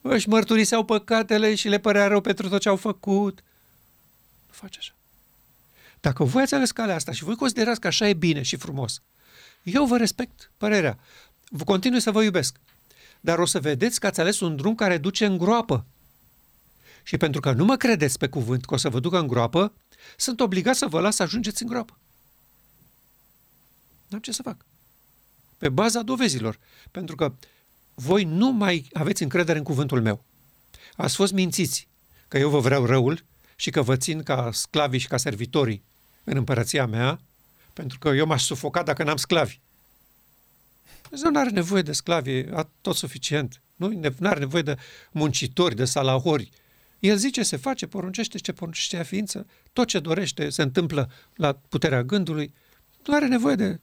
Își 0.00 0.28
mărturiseau 0.28 0.84
păcatele 0.84 1.54
și 1.54 1.68
le 1.68 1.78
părea 1.78 2.06
rău 2.06 2.20
pentru 2.20 2.48
tot 2.48 2.60
ce 2.60 2.68
au 2.68 2.76
făcut. 2.76 3.44
Nu 4.46 4.52
face 4.52 4.78
așa. 4.78 4.92
Dacă 6.00 6.24
voi 6.24 6.42
ați 6.42 6.54
ales 6.54 6.70
calea 6.70 6.94
asta 6.94 7.12
și 7.12 7.24
voi 7.24 7.36
considerați 7.36 7.80
că 7.80 7.86
așa 7.86 8.08
e 8.08 8.14
bine 8.14 8.42
și 8.42 8.56
frumos, 8.56 9.02
eu 9.62 9.86
vă 9.86 9.96
respect 9.96 10.52
părerea. 10.56 10.98
Vă 11.48 11.64
continui 11.64 12.00
să 12.00 12.10
vă 12.10 12.22
iubesc. 12.22 12.60
Dar 13.20 13.38
o 13.38 13.44
să 13.44 13.60
vedeți 13.60 14.00
că 14.00 14.06
ați 14.06 14.20
ales 14.20 14.40
un 14.40 14.56
drum 14.56 14.74
care 14.74 14.98
duce 14.98 15.26
în 15.26 15.38
groapă. 15.38 15.86
Și 17.02 17.16
pentru 17.16 17.40
că 17.40 17.52
nu 17.52 17.64
mă 17.64 17.76
credeți 17.76 18.18
pe 18.18 18.28
cuvânt 18.28 18.64
că 18.64 18.74
o 18.74 18.76
să 18.76 18.88
vă 18.88 19.00
ducă 19.00 19.18
în 19.18 19.26
groapă, 19.26 19.72
sunt 20.16 20.40
obligat 20.40 20.76
să 20.76 20.86
vă 20.86 21.00
las 21.00 21.14
să 21.14 21.22
ajungeți 21.22 21.62
în 21.62 21.68
groapă. 21.68 21.98
N-am 24.08 24.20
ce 24.20 24.32
să 24.32 24.42
fac. 24.42 24.56
Pe 25.58 25.68
baza 25.68 26.02
dovezilor. 26.02 26.58
Pentru 26.90 27.16
că 27.16 27.34
voi 27.94 28.24
nu 28.24 28.50
mai 28.50 28.88
aveți 28.92 29.22
încredere 29.22 29.58
în 29.58 29.64
cuvântul 29.64 30.02
meu. 30.02 30.24
Ați 30.96 31.14
fost 31.14 31.32
mințiți 31.32 31.88
că 32.28 32.38
eu 32.38 32.50
vă 32.50 32.58
vreau 32.58 32.86
răul 32.86 33.24
și 33.56 33.70
că 33.70 33.82
vă 33.82 33.96
țin 33.96 34.22
ca 34.22 34.50
sclavii 34.52 34.98
și 34.98 35.08
ca 35.08 35.16
servitorii 35.16 35.82
în 36.24 36.36
împărăția 36.36 36.86
mea, 36.86 37.20
pentru 37.72 37.98
că 37.98 38.08
eu 38.08 38.26
m-aș 38.26 38.44
sufoca 38.44 38.82
dacă 38.82 39.02
n-am 39.02 39.16
sclavi. 39.16 39.60
Dumnezeu 41.08 41.30
nu 41.30 41.38
are 41.38 41.50
nevoie 41.50 41.82
de 41.82 41.92
sclavi, 41.92 42.44
a 42.52 42.70
tot 42.80 42.96
suficient. 42.96 43.62
Nu 43.76 44.00
are 44.22 44.38
nevoie 44.38 44.62
de 44.62 44.76
muncitori, 45.12 45.76
de 45.76 45.84
salahori. 45.84 46.50
El 46.98 47.16
zice, 47.16 47.42
se 47.42 47.56
face, 47.56 47.86
poruncește 47.86 48.38
ce 48.38 48.52
poruncește 48.52 48.96
a 48.96 49.02
ființă, 49.02 49.46
tot 49.72 49.86
ce 49.86 49.98
dorește 49.98 50.48
se 50.48 50.62
întâmplă 50.62 51.10
la 51.34 51.52
puterea 51.68 52.02
gândului. 52.02 52.54
Nu 53.06 53.14
are 53.14 53.26
nevoie 53.26 53.54
de... 53.54 53.80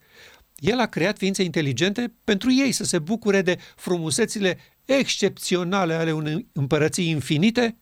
El 0.56 0.80
a 0.80 0.86
creat 0.86 1.18
ființe 1.18 1.44
inteligente 1.44 2.14
pentru 2.24 2.52
ei 2.52 2.72
să 2.72 2.84
se 2.84 3.00
bucure 3.00 3.42
de 3.42 3.58
frumusețile 3.76 4.58
excepționale 4.86 5.94
ale 5.94 6.12
unei 6.12 6.48
împărății 6.54 7.10
infinite, 7.10 7.78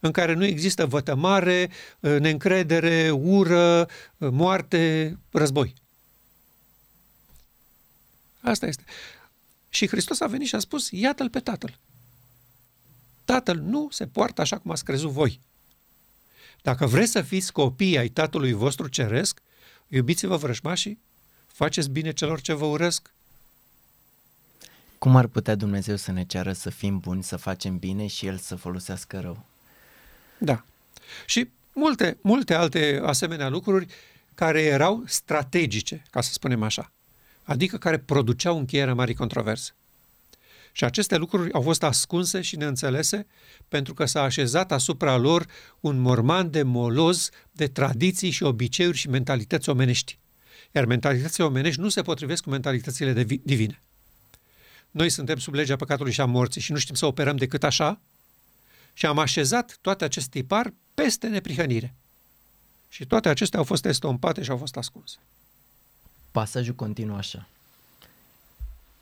în 0.00 0.10
care 0.10 0.34
nu 0.34 0.44
există 0.44 0.86
vătămare, 0.86 1.70
neîncredere, 2.00 3.10
ură, 3.10 3.88
moarte, 4.16 5.18
război. 5.30 5.74
Asta 8.40 8.66
este. 8.66 8.84
Și 9.68 9.88
Hristos 9.88 10.20
a 10.20 10.26
venit 10.26 10.48
și 10.48 10.54
a 10.54 10.58
spus, 10.58 10.90
iată-l 10.90 11.30
pe 11.30 11.40
Tatăl. 11.40 11.78
Tatăl 13.24 13.58
nu 13.58 13.88
se 13.90 14.06
poartă 14.06 14.40
așa 14.40 14.58
cum 14.58 14.70
ați 14.70 14.84
crezut 14.84 15.10
voi. 15.10 15.40
Dacă 16.62 16.86
vreți 16.86 17.10
să 17.10 17.22
fiți 17.22 17.52
copii 17.52 17.98
ai 17.98 18.08
Tatălui 18.08 18.52
vostru 18.52 18.88
ceresc, 18.88 19.40
iubiți-vă 19.88 20.36
vrăjmașii, 20.36 20.98
faceți 21.46 21.90
bine 21.90 22.12
celor 22.12 22.40
ce 22.40 22.52
vă 22.52 22.64
urăsc. 22.64 23.12
Cum 24.98 25.16
ar 25.16 25.26
putea 25.26 25.54
Dumnezeu 25.54 25.96
să 25.96 26.12
ne 26.12 26.24
ceară 26.24 26.52
să 26.52 26.70
fim 26.70 26.98
buni, 26.98 27.22
să 27.22 27.36
facem 27.36 27.78
bine 27.78 28.06
și 28.06 28.26
El 28.26 28.38
să 28.38 28.56
folosească 28.56 29.20
rău? 29.20 29.44
Da. 30.38 30.64
Și 31.26 31.48
multe, 31.72 32.18
multe 32.20 32.54
alte 32.54 33.00
asemenea 33.04 33.48
lucruri 33.48 33.86
care 34.34 34.62
erau 34.62 35.02
strategice, 35.06 36.02
ca 36.10 36.20
să 36.20 36.32
spunem 36.32 36.62
așa 36.62 36.92
adică 37.50 37.78
care 37.78 37.98
produceau 37.98 38.58
încheierea 38.58 38.94
marii 38.94 39.14
controverse. 39.14 39.74
Și 40.72 40.84
aceste 40.84 41.16
lucruri 41.16 41.52
au 41.52 41.62
fost 41.62 41.82
ascunse 41.82 42.40
și 42.40 42.56
neînțelese 42.56 43.26
pentru 43.68 43.94
că 43.94 44.04
s-a 44.04 44.22
așezat 44.22 44.72
asupra 44.72 45.16
lor 45.16 45.46
un 45.80 45.98
morman 45.98 46.50
de 46.50 46.62
moloz 46.62 47.30
de 47.52 47.66
tradiții 47.66 48.30
și 48.30 48.42
obiceiuri 48.42 48.96
și 48.96 49.08
mentalități 49.08 49.68
omenești. 49.68 50.18
Iar 50.72 50.84
mentalitățile 50.84 51.44
omenești 51.44 51.80
nu 51.80 51.88
se 51.88 52.02
potrivesc 52.02 52.42
cu 52.42 52.50
mentalitățile 52.50 53.12
de 53.12 53.40
divine. 53.42 53.82
Noi 54.90 55.10
suntem 55.10 55.38
sub 55.38 55.54
legea 55.54 55.76
păcatului 55.76 56.12
și 56.12 56.20
a 56.20 56.24
morții 56.26 56.60
și 56.60 56.72
nu 56.72 56.78
știm 56.78 56.94
să 56.94 57.06
operăm 57.06 57.36
decât 57.36 57.64
așa 57.64 58.00
și 58.92 59.06
am 59.06 59.18
așezat 59.18 59.78
toate 59.80 60.04
acest 60.04 60.28
tipar 60.28 60.74
peste 60.94 61.26
neprihănire. 61.26 61.94
Și 62.88 63.06
toate 63.06 63.28
acestea 63.28 63.58
au 63.58 63.64
fost 63.64 63.84
estompate 63.84 64.42
și 64.42 64.50
au 64.50 64.56
fost 64.56 64.76
ascunse. 64.76 65.18
Pasajul 66.30 66.74
continuă 66.74 67.16
așa. 67.16 67.46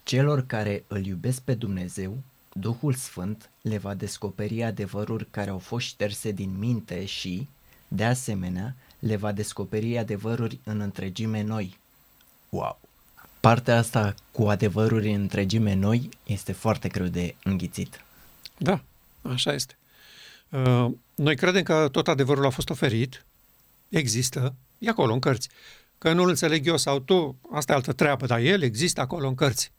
Celor 0.02 0.46
care 0.46 0.84
îl 0.86 1.06
iubesc 1.06 1.40
pe 1.40 1.54
Dumnezeu, 1.54 2.18
Duhul 2.52 2.94
Sfânt 2.94 3.50
le 3.62 3.78
va 3.78 3.94
descoperi 3.94 4.62
adevăruri 4.62 5.26
care 5.30 5.50
au 5.50 5.58
fost 5.58 5.86
șterse 5.86 6.30
din 6.30 6.58
minte 6.58 7.04
și, 7.04 7.48
de 7.88 8.04
asemenea, 8.04 8.74
le 8.98 9.16
va 9.16 9.32
descoperi 9.32 9.98
adevăruri 9.98 10.58
în 10.64 10.80
întregime 10.80 11.42
noi. 11.42 11.78
Wow! 12.48 12.80
Partea 13.40 13.76
asta 13.76 14.14
cu 14.30 14.48
adevăruri 14.48 15.12
în 15.12 15.20
întregime 15.20 15.74
noi 15.74 16.08
este 16.26 16.52
foarte 16.52 16.88
greu 16.88 17.06
de 17.06 17.34
înghițit. 17.42 18.04
Da, 18.58 18.80
așa 19.22 19.52
este. 19.52 19.76
Uh, 20.48 20.86
noi 21.14 21.36
credem 21.36 21.62
că 21.62 21.88
tot 21.92 22.08
adevărul 22.08 22.46
a 22.46 22.50
fost 22.50 22.70
oferit, 22.70 23.24
există, 23.88 24.54
e 24.78 24.88
acolo 24.88 25.12
în 25.12 25.18
cărți. 25.18 25.48
Că 25.98 26.12
nu-l 26.12 26.28
înțeleg 26.28 26.66
eu 26.66 26.76
sau 26.76 26.98
tu, 26.98 27.38
asta 27.52 27.72
e 27.72 27.74
altă 27.74 27.92
treabă, 27.92 28.26
dar 28.26 28.38
el 28.38 28.62
există 28.62 29.00
acolo 29.00 29.28
în 29.28 29.34
cărți. 29.34 29.72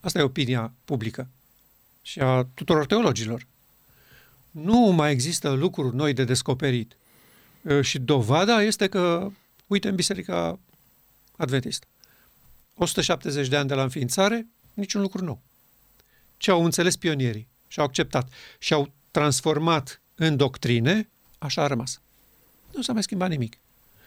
Asta 0.00 0.18
e 0.18 0.22
opinia 0.22 0.72
publică 0.84 1.28
și 2.02 2.20
a 2.20 2.48
tuturor 2.54 2.86
teologilor. 2.86 3.46
Nu 4.50 4.78
mai 4.78 5.12
există 5.12 5.50
lucruri 5.50 5.96
noi 5.96 6.12
de 6.12 6.24
descoperit. 6.24 6.96
Și 7.80 7.98
dovada 7.98 8.62
este 8.62 8.88
că, 8.88 9.30
uite, 9.66 9.88
în 9.88 9.94
Biserica 9.94 10.58
Adventistă, 11.36 11.86
170 12.74 13.48
de 13.48 13.56
ani 13.56 13.68
de 13.68 13.74
la 13.74 13.82
înființare, 13.82 14.46
niciun 14.74 15.00
lucru 15.00 15.24
nou. 15.24 15.42
Ce 16.36 16.50
au 16.50 16.64
înțeles 16.64 16.96
pionierii 16.96 17.48
și 17.68 17.78
au 17.78 17.84
acceptat 17.84 18.32
și 18.58 18.72
au 18.72 18.92
transformat 19.10 20.00
în 20.14 20.36
doctrine, 20.36 21.08
așa 21.38 21.62
a 21.62 21.66
rămas. 21.66 22.00
Nu 22.74 22.82
s-a 22.82 22.92
mai 22.92 23.02
schimbat 23.02 23.28
nimic 23.28 23.58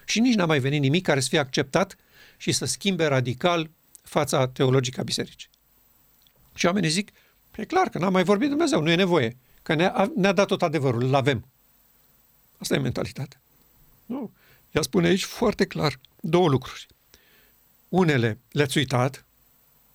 și 0.07 0.19
nici 0.19 0.35
n-a 0.35 0.45
mai 0.45 0.59
venit 0.59 0.81
nimic 0.81 1.03
care 1.03 1.19
să 1.19 1.27
fie 1.27 1.39
acceptat 1.39 1.95
și 2.37 2.51
să 2.51 2.65
schimbe 2.65 3.05
radical 3.05 3.69
fața 4.01 4.47
teologică 4.47 4.99
a 4.99 5.03
bisericii. 5.03 5.49
Și 6.55 6.65
oamenii 6.65 6.89
zic, 6.89 7.11
e 7.55 7.65
clar 7.65 7.89
că 7.89 7.97
n-a 7.97 8.09
mai 8.09 8.23
vorbit 8.23 8.49
Dumnezeu, 8.49 8.81
nu 8.81 8.89
e 8.89 8.95
nevoie, 8.95 9.37
că 9.63 9.73
ne-a, 9.73 10.11
ne-a 10.15 10.31
dat 10.31 10.47
tot 10.47 10.61
adevărul, 10.61 11.03
îl 11.03 11.15
avem. 11.15 11.47
Asta 12.57 12.75
e 12.75 12.79
mentalitatea. 12.79 13.41
Nu. 14.05 14.31
Ea 14.71 14.81
spune 14.81 15.07
aici 15.07 15.23
foarte 15.23 15.65
clar 15.65 15.99
două 16.21 16.47
lucruri. 16.49 16.87
Unele 17.89 18.39
le-ați 18.51 18.77
uitat 18.77 19.25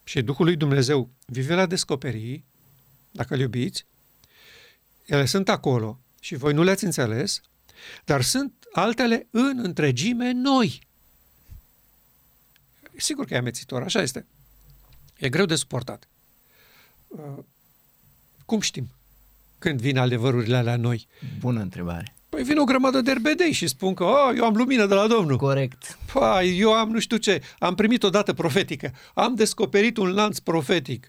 și 0.04 0.22
Duhul 0.22 0.44
lui 0.44 0.56
Dumnezeu 0.56 1.10
vive 1.26 1.54
la 1.54 1.66
descoperii, 1.66 2.44
dacă 3.10 3.34
îl 3.34 3.40
iubiți, 3.40 3.86
ele 5.06 5.24
sunt 5.24 5.48
acolo 5.48 6.00
și 6.20 6.34
voi 6.34 6.52
nu 6.52 6.62
le-ați 6.62 6.84
înțeles, 6.84 7.40
dar 8.04 8.22
sunt 8.22 8.61
altele 8.72 9.26
în 9.30 9.58
întregime 9.62 10.32
noi. 10.32 10.80
Sigur 12.96 13.24
că 13.24 13.34
e 13.34 13.36
amețitor, 13.36 13.82
așa 13.82 14.02
este. 14.02 14.26
E 15.16 15.28
greu 15.28 15.46
de 15.46 15.54
suportat. 15.54 16.08
uh, 17.08 17.44
cum 18.44 18.60
știm 18.60 18.88
când 19.58 19.80
vin 19.80 19.98
adevărurile 19.98 20.62
la 20.62 20.76
noi? 20.76 21.06
Bună 21.38 21.60
întrebare. 21.60 22.14
Păi 22.28 22.42
vin 22.42 22.58
o 22.58 22.64
grămadă 22.64 23.00
de 23.00 23.10
erbedei 23.10 23.52
și 23.52 23.66
spun 23.66 23.94
că 23.94 24.04
oh, 24.04 24.32
eu 24.36 24.44
am 24.44 24.54
lumină 24.54 24.86
de 24.86 24.94
la 24.94 25.06
Domnul. 25.06 25.36
Corect. 25.36 25.98
Păi, 26.12 26.58
eu 26.58 26.72
am 26.72 26.90
nu 26.90 26.98
știu 26.98 27.16
ce, 27.16 27.42
am 27.58 27.74
primit 27.74 28.02
o 28.02 28.10
dată 28.10 28.32
profetică, 28.32 28.92
am 29.14 29.34
descoperit 29.34 29.96
un 29.96 30.08
lanț 30.08 30.38
profetic. 30.38 31.08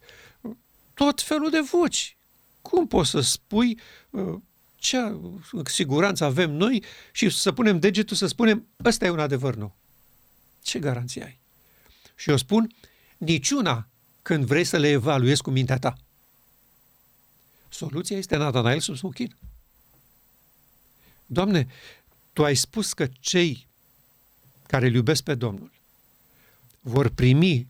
Tot 0.94 1.22
felul 1.22 1.50
de 1.50 1.60
voci. 1.60 2.18
Cum 2.62 2.88
poți 2.88 3.10
să 3.10 3.20
spui 3.20 3.80
uh, 4.10 4.36
ce 4.84 4.98
siguranță 5.66 6.24
avem 6.24 6.52
noi 6.52 6.84
și 7.12 7.30
să 7.30 7.52
punem 7.52 7.80
degetul 7.80 8.16
să 8.16 8.28
spunem 8.28 8.68
ăsta 8.86 9.06
e 9.06 9.10
un 9.10 9.20
adevăr 9.20 9.56
nou? 9.56 9.76
Ce 10.62 10.80
garanție 10.80 11.24
ai? 11.24 11.40
Și 12.16 12.30
eu 12.30 12.38
spun, 12.38 12.76
niciuna 13.18 13.88
când 14.22 14.46
vrei 14.46 14.64
să 14.64 14.78
le 14.78 14.90
evaluezi 14.90 15.42
cu 15.42 15.50
mintea 15.50 15.78
ta. 15.78 15.94
Soluția 17.70 18.18
este 18.18 18.36
Natanael 18.36 18.80
sub 18.80 18.96
smuchin. 18.96 19.36
Doamne, 21.26 21.68
Tu 22.34 22.44
ai 22.44 22.56
spus 22.56 22.94
că 22.94 23.08
cei 23.20 23.68
care 24.68 24.86
îl 24.86 24.94
iubesc 24.94 25.24
pe 25.24 25.36
Domnul 25.36 25.72
vor 26.80 27.10
primi 27.10 27.68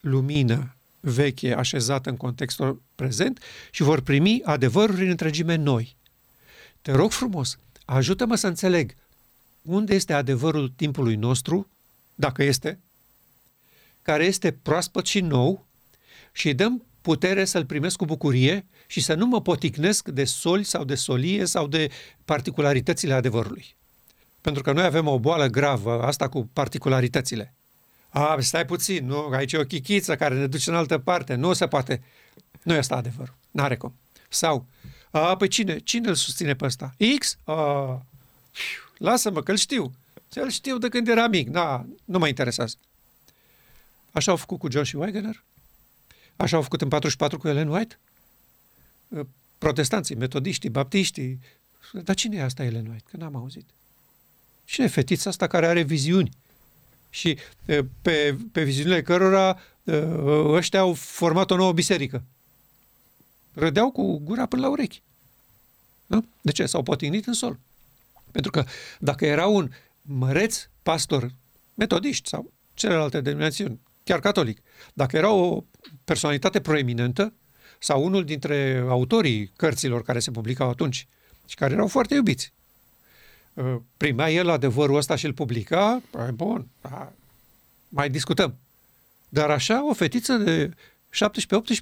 lumină 0.00 0.76
veche 1.00 1.54
așezată 1.54 2.10
în 2.10 2.16
contextul 2.16 2.82
prezent 2.94 3.42
și 3.70 3.82
vor 3.82 4.00
primi 4.00 4.42
adevăruri 4.42 5.02
în 5.02 5.08
întregime 5.08 5.54
noi. 5.54 6.00
Te 6.82 6.92
rog 6.92 7.10
frumos, 7.10 7.58
ajută-mă 7.84 8.34
să 8.34 8.46
înțeleg 8.46 8.94
unde 9.62 9.94
este 9.94 10.12
adevărul 10.12 10.72
timpului 10.76 11.14
nostru, 11.14 11.68
dacă 12.14 12.42
este, 12.42 12.78
care 14.02 14.24
este 14.24 14.52
proaspăt 14.52 15.06
și 15.06 15.20
nou 15.20 15.66
și 16.32 16.46
îi 16.46 16.54
dăm 16.54 16.84
putere 17.00 17.44
să-l 17.44 17.66
primesc 17.66 17.96
cu 17.96 18.04
bucurie 18.04 18.66
și 18.86 19.00
să 19.00 19.14
nu 19.14 19.26
mă 19.26 19.42
poticnesc 19.42 20.08
de 20.08 20.24
soli 20.24 20.64
sau 20.64 20.84
de 20.84 20.94
solie 20.94 21.44
sau 21.44 21.66
de 21.66 21.90
particularitățile 22.24 23.12
adevărului. 23.12 23.74
Pentru 24.40 24.62
că 24.62 24.72
noi 24.72 24.84
avem 24.84 25.06
o 25.06 25.18
boală 25.18 25.46
gravă, 25.46 26.02
asta 26.02 26.28
cu 26.28 26.48
particularitățile. 26.52 27.54
A, 28.08 28.36
stai 28.40 28.64
puțin, 28.64 29.06
nu, 29.06 29.28
aici 29.32 29.52
e 29.52 29.58
o 29.58 29.64
chichiță 29.64 30.16
care 30.16 30.34
ne 30.34 30.46
duce 30.46 30.70
în 30.70 30.76
altă 30.76 30.98
parte, 30.98 31.34
nu 31.34 31.52
se 31.52 31.66
poate. 31.66 32.02
Nu 32.62 32.74
e 32.74 32.78
asta 32.78 32.96
adevărul, 32.96 33.34
n-are 33.50 33.76
cum. 33.76 33.94
Sau, 34.28 34.66
a, 35.12 35.36
pe 35.36 35.46
cine? 35.46 35.78
Cine 35.78 36.08
îl 36.08 36.14
susține 36.14 36.54
pe 36.54 36.64
ăsta? 36.64 36.94
X? 37.18 37.36
A, 37.44 38.02
lasă-mă 38.96 39.42
că 39.42 39.50
îl 39.50 39.56
știu. 39.56 39.92
Îl 40.34 40.50
știu 40.50 40.78
de 40.78 40.88
când 40.88 41.08
era 41.08 41.28
mic, 41.28 41.48
na, 41.48 41.86
nu 42.04 42.18
mă 42.18 42.28
interesează. 42.28 42.76
Așa 44.10 44.30
au 44.30 44.36
făcut 44.36 44.58
cu 44.58 44.70
John 44.70 44.84
și 44.84 44.96
Wegener, 44.96 45.42
Așa 46.36 46.56
au 46.56 46.62
făcut 46.62 46.82
în 46.82 46.88
44 46.88 47.38
cu 47.38 47.48
Ellen 47.48 47.68
White? 47.68 47.98
Uh, 49.08 49.26
protestanții, 49.58 50.14
metodiștii, 50.14 50.70
baptiștii. 50.70 51.38
Dar 51.92 52.14
cine 52.14 52.36
e 52.36 52.42
asta 52.42 52.64
Ellen 52.64 52.86
White? 52.86 53.04
Că 53.10 53.16
n-am 53.16 53.36
auzit. 53.36 53.70
Cine 54.64 54.86
e 54.86 54.88
fetița 54.88 55.30
asta 55.30 55.46
care 55.46 55.66
are 55.66 55.82
viziuni? 55.82 56.30
Și 57.10 57.38
uh, 57.66 57.78
pe, 58.02 58.36
pe 58.52 58.62
viziunile 58.62 59.02
cărora 59.02 59.60
uh, 59.82 59.94
ăștia 60.44 60.80
au 60.80 60.92
format 60.94 61.50
o 61.50 61.56
nouă 61.56 61.72
biserică. 61.72 62.24
Râdeau 63.54 63.90
cu 63.90 64.18
gura 64.18 64.46
până 64.46 64.62
la 64.62 64.68
urechi. 64.68 65.02
Nu? 66.06 66.24
De 66.40 66.52
ce? 66.52 66.66
S-au 66.66 66.82
potignit 66.82 67.26
în 67.26 67.32
sol. 67.32 67.58
Pentru 68.30 68.50
că 68.50 68.64
dacă 68.98 69.26
era 69.26 69.46
un 69.46 69.70
măreț 70.02 70.68
pastor 70.82 71.30
metodiști 71.74 72.28
sau 72.28 72.52
celelalte 72.74 73.20
denominațiuni, 73.20 73.80
chiar 74.04 74.20
catolic, 74.20 74.62
dacă 74.92 75.16
era 75.16 75.30
o 75.30 75.64
personalitate 76.04 76.60
proeminentă 76.60 77.32
sau 77.78 78.04
unul 78.04 78.24
dintre 78.24 78.84
autorii 78.88 79.52
cărților 79.56 80.02
care 80.02 80.18
se 80.18 80.30
publicau 80.30 80.68
atunci 80.68 81.06
și 81.46 81.54
care 81.54 81.72
erau 81.72 81.86
foarte 81.86 82.14
iubiți. 82.14 82.52
Uh, 83.54 83.76
primea 83.96 84.30
el 84.30 84.48
adevărul 84.48 84.96
ăsta 84.96 85.16
și 85.16 85.26
îl 85.26 85.32
publica, 85.32 86.02
păi 86.10 86.30
bun, 86.30 86.66
da, 86.80 87.12
mai 87.88 88.10
discutăm. 88.10 88.54
Dar 89.28 89.50
așa, 89.50 89.88
o 89.88 89.92
fetiță 89.92 90.36
de 90.36 90.70
17-18 90.70 90.74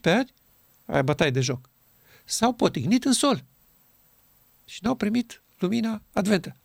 ani, 0.02 0.32
ai 0.90 1.02
bătaie 1.02 1.30
de 1.30 1.40
joc. 1.40 1.68
S-au 2.24 2.52
potignit 2.52 3.04
în 3.04 3.12
sol 3.12 3.44
și 4.64 4.78
n-au 4.82 4.94
primit 4.94 5.42
lumina 5.58 6.02
adventă. 6.12 6.56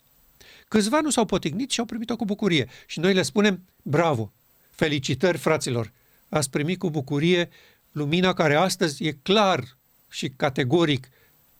Câțiva 0.67 0.99
nu 0.99 1.09
s-au 1.09 1.25
potignit 1.25 1.71
și 1.71 1.79
au 1.79 1.85
primit-o 1.85 2.15
cu 2.15 2.25
bucurie. 2.25 2.69
Și 2.87 2.99
noi 2.99 3.13
le 3.13 3.21
spunem, 3.21 3.65
bravo, 3.81 4.33
felicitări 4.71 5.37
fraților, 5.37 5.91
ați 6.29 6.49
primit 6.49 6.79
cu 6.79 6.89
bucurie 6.89 7.49
lumina 7.91 8.33
care 8.33 8.55
astăzi 8.55 9.03
e 9.03 9.11
clar 9.11 9.77
și 10.09 10.29
categoric 10.29 11.09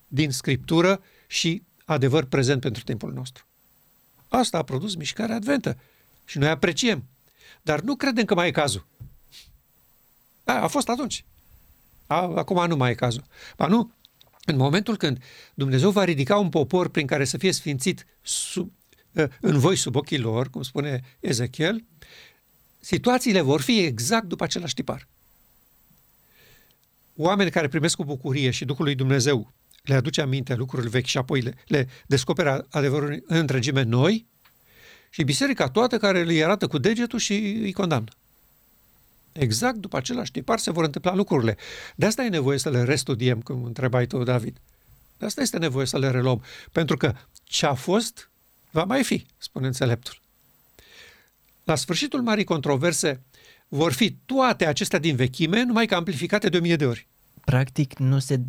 din 0.08 0.30
Scriptură 0.30 1.02
și 1.26 1.62
adevăr 1.84 2.24
prezent 2.24 2.60
pentru 2.60 2.82
timpul 2.82 3.12
nostru. 3.12 3.46
Asta 4.28 4.58
a 4.58 4.62
produs 4.62 4.94
mișcarea 4.94 5.34
adventă 5.34 5.78
și 6.24 6.38
noi 6.38 6.48
apreciem. 6.48 7.04
Dar 7.62 7.80
nu 7.80 7.96
credem 7.96 8.24
că 8.24 8.34
mai 8.34 8.48
e 8.48 8.50
cazul. 8.50 8.86
A, 10.44 10.52
a 10.52 10.66
fost 10.66 10.88
atunci. 10.88 11.24
A, 12.06 12.16
acum 12.16 12.66
nu 12.66 12.76
mai 12.76 12.90
e 12.90 12.94
cazul. 12.94 13.24
Ba 13.56 13.66
nu, 13.66 13.92
în 14.44 14.56
momentul 14.56 14.96
când 14.96 15.22
Dumnezeu 15.54 15.90
va 15.90 16.04
ridica 16.04 16.36
un 16.36 16.48
popor 16.48 16.88
prin 16.88 17.06
care 17.06 17.24
să 17.24 17.38
fie 17.38 17.52
sfințit 17.52 18.06
sub, 18.22 18.72
în 19.40 19.58
voi 19.58 19.76
sub 19.76 19.96
ochii 19.96 20.18
lor, 20.18 20.50
cum 20.50 20.62
spune 20.62 21.02
Ezechiel, 21.20 21.84
situațiile 22.80 23.40
vor 23.40 23.60
fi 23.60 23.78
exact 23.78 24.26
după 24.26 24.44
același 24.44 24.74
tipar. 24.74 25.08
Oameni 27.16 27.50
care 27.50 27.68
primesc 27.68 27.96
cu 27.96 28.04
bucurie 28.04 28.50
și 28.50 28.64
Duhul 28.64 28.84
lui 28.84 28.94
Dumnezeu 28.94 29.52
le 29.82 29.94
aduce 29.94 30.20
aminte 30.20 30.54
lucrurile 30.54 30.88
vechi 30.88 31.06
și 31.06 31.18
apoi 31.18 31.40
le, 31.40 31.54
le 31.66 31.88
descoperă 32.06 32.66
adevărul 32.70 33.24
în 33.26 33.36
întregime 33.36 33.82
noi 33.82 34.26
și 35.10 35.22
biserica 35.22 35.68
toată 35.68 35.98
care 35.98 36.20
îi 36.20 36.44
arată 36.44 36.66
cu 36.66 36.78
degetul 36.78 37.18
și 37.18 37.32
îi 37.34 37.72
condamnă. 37.72 38.10
Exact 39.38 39.76
după 39.76 39.96
același 39.96 40.30
tipar 40.30 40.58
se 40.58 40.70
vor 40.70 40.84
întâmpla 40.84 41.14
lucrurile. 41.14 41.56
De 41.94 42.06
asta 42.06 42.24
e 42.24 42.28
nevoie 42.28 42.58
să 42.58 42.70
le 42.70 42.82
restudiem, 42.82 43.40
cum 43.40 43.64
întrebai 43.64 44.06
tu, 44.06 44.22
David. 44.22 44.60
De 45.18 45.26
asta 45.26 45.40
este 45.40 45.58
nevoie 45.58 45.86
să 45.86 45.98
le 45.98 46.10
reluăm. 46.10 46.42
Pentru 46.72 46.96
că 46.96 47.14
ce 47.44 47.66
a 47.66 47.74
fost, 47.74 48.30
va 48.70 48.84
mai 48.84 49.04
fi, 49.04 49.26
spune 49.38 49.66
înțeleptul. 49.66 50.20
La 51.64 51.74
sfârșitul 51.74 52.22
marii 52.22 52.44
controverse 52.44 53.22
vor 53.68 53.92
fi 53.92 54.16
toate 54.26 54.66
acestea 54.66 54.98
din 54.98 55.16
vechime, 55.16 55.62
numai 55.62 55.86
că 55.86 55.94
amplificate 55.94 56.48
de 56.48 56.56
o 56.56 56.60
mie 56.60 56.76
de 56.76 56.86
ori. 56.86 57.06
Practic 57.44 57.98
nu 57.98 58.18
se 58.18 58.40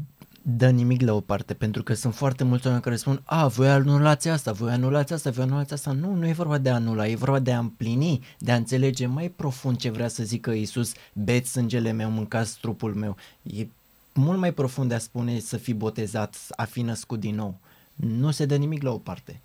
dă 0.49 0.69
nimic 0.69 1.01
la 1.01 1.13
o 1.13 1.19
parte, 1.19 1.53
pentru 1.53 1.83
că 1.83 1.93
sunt 1.93 2.15
foarte 2.15 2.43
mulți 2.43 2.65
oameni 2.65 2.83
care 2.83 2.95
spun 2.95 3.21
a, 3.25 3.47
voi 3.47 3.69
anulați 3.69 4.27
asta, 4.27 4.51
voi 4.51 4.71
anulați 4.71 5.13
asta, 5.13 5.29
voi 5.29 5.43
anulați 5.43 5.73
asta. 5.73 5.91
Nu, 5.91 6.13
nu 6.13 6.27
e 6.27 6.33
vorba 6.33 6.57
de 6.57 6.69
a 6.69 6.73
anula, 6.73 7.07
e 7.07 7.15
vorba 7.15 7.39
de 7.39 7.53
a 7.53 7.59
împlini, 7.59 8.23
de 8.37 8.51
a 8.51 8.55
înțelege 8.55 9.05
mai 9.05 9.29
profund 9.29 9.77
ce 9.77 9.89
vrea 9.89 10.07
să 10.07 10.23
zică 10.23 10.51
Iisus, 10.51 10.91
beți 11.13 11.51
sângele 11.51 11.91
meu, 11.91 12.09
mâncați 12.09 12.59
trupul 12.59 12.93
meu. 12.93 13.15
E 13.43 13.67
mult 14.13 14.39
mai 14.39 14.53
profund 14.53 14.89
de 14.89 14.95
a 14.95 14.99
spune 14.99 15.39
să 15.39 15.57
fii 15.57 15.73
botezat, 15.73 16.35
a 16.55 16.63
fi 16.63 16.81
născut 16.81 17.19
din 17.19 17.35
nou. 17.35 17.57
Nu 17.95 18.31
se 18.31 18.45
dă 18.45 18.55
nimic 18.55 18.81
la 18.81 18.91
o 18.91 18.97
parte. 18.97 19.39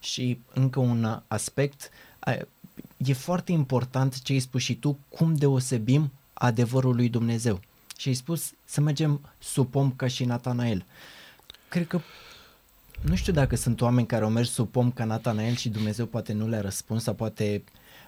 Și 0.00 0.40
încă 0.54 0.80
un 0.80 1.20
aspect, 1.26 1.90
e 2.96 3.12
foarte 3.12 3.52
important 3.52 4.22
ce 4.22 4.32
ai 4.32 4.38
spus 4.38 4.62
și 4.62 4.74
tu, 4.74 4.98
cum 5.08 5.34
deosebim 5.34 6.12
adevărul 6.32 6.94
lui 6.94 7.08
Dumnezeu. 7.08 7.60
Și 8.00 8.08
ai 8.08 8.14
spus 8.14 8.52
să 8.64 8.80
mergem 8.80 9.20
sub 9.38 9.70
pom 9.70 9.92
ca 9.92 10.06
și 10.06 10.24
Natanael. 10.24 10.84
Cred 11.68 11.86
că 11.86 12.00
nu 13.00 13.14
știu 13.14 13.32
dacă 13.32 13.56
sunt 13.56 13.80
oameni 13.80 14.06
care 14.06 14.24
au 14.24 14.30
mers 14.30 14.50
sub 14.50 14.68
pom 14.70 14.90
ca 14.90 15.04
Natanael 15.04 15.56
și 15.56 15.68
Dumnezeu 15.68 16.06
poate 16.06 16.32
nu 16.32 16.48
le-a 16.48 16.60
răspuns 16.60 17.02
sau 17.02 17.14
poate 17.14 17.64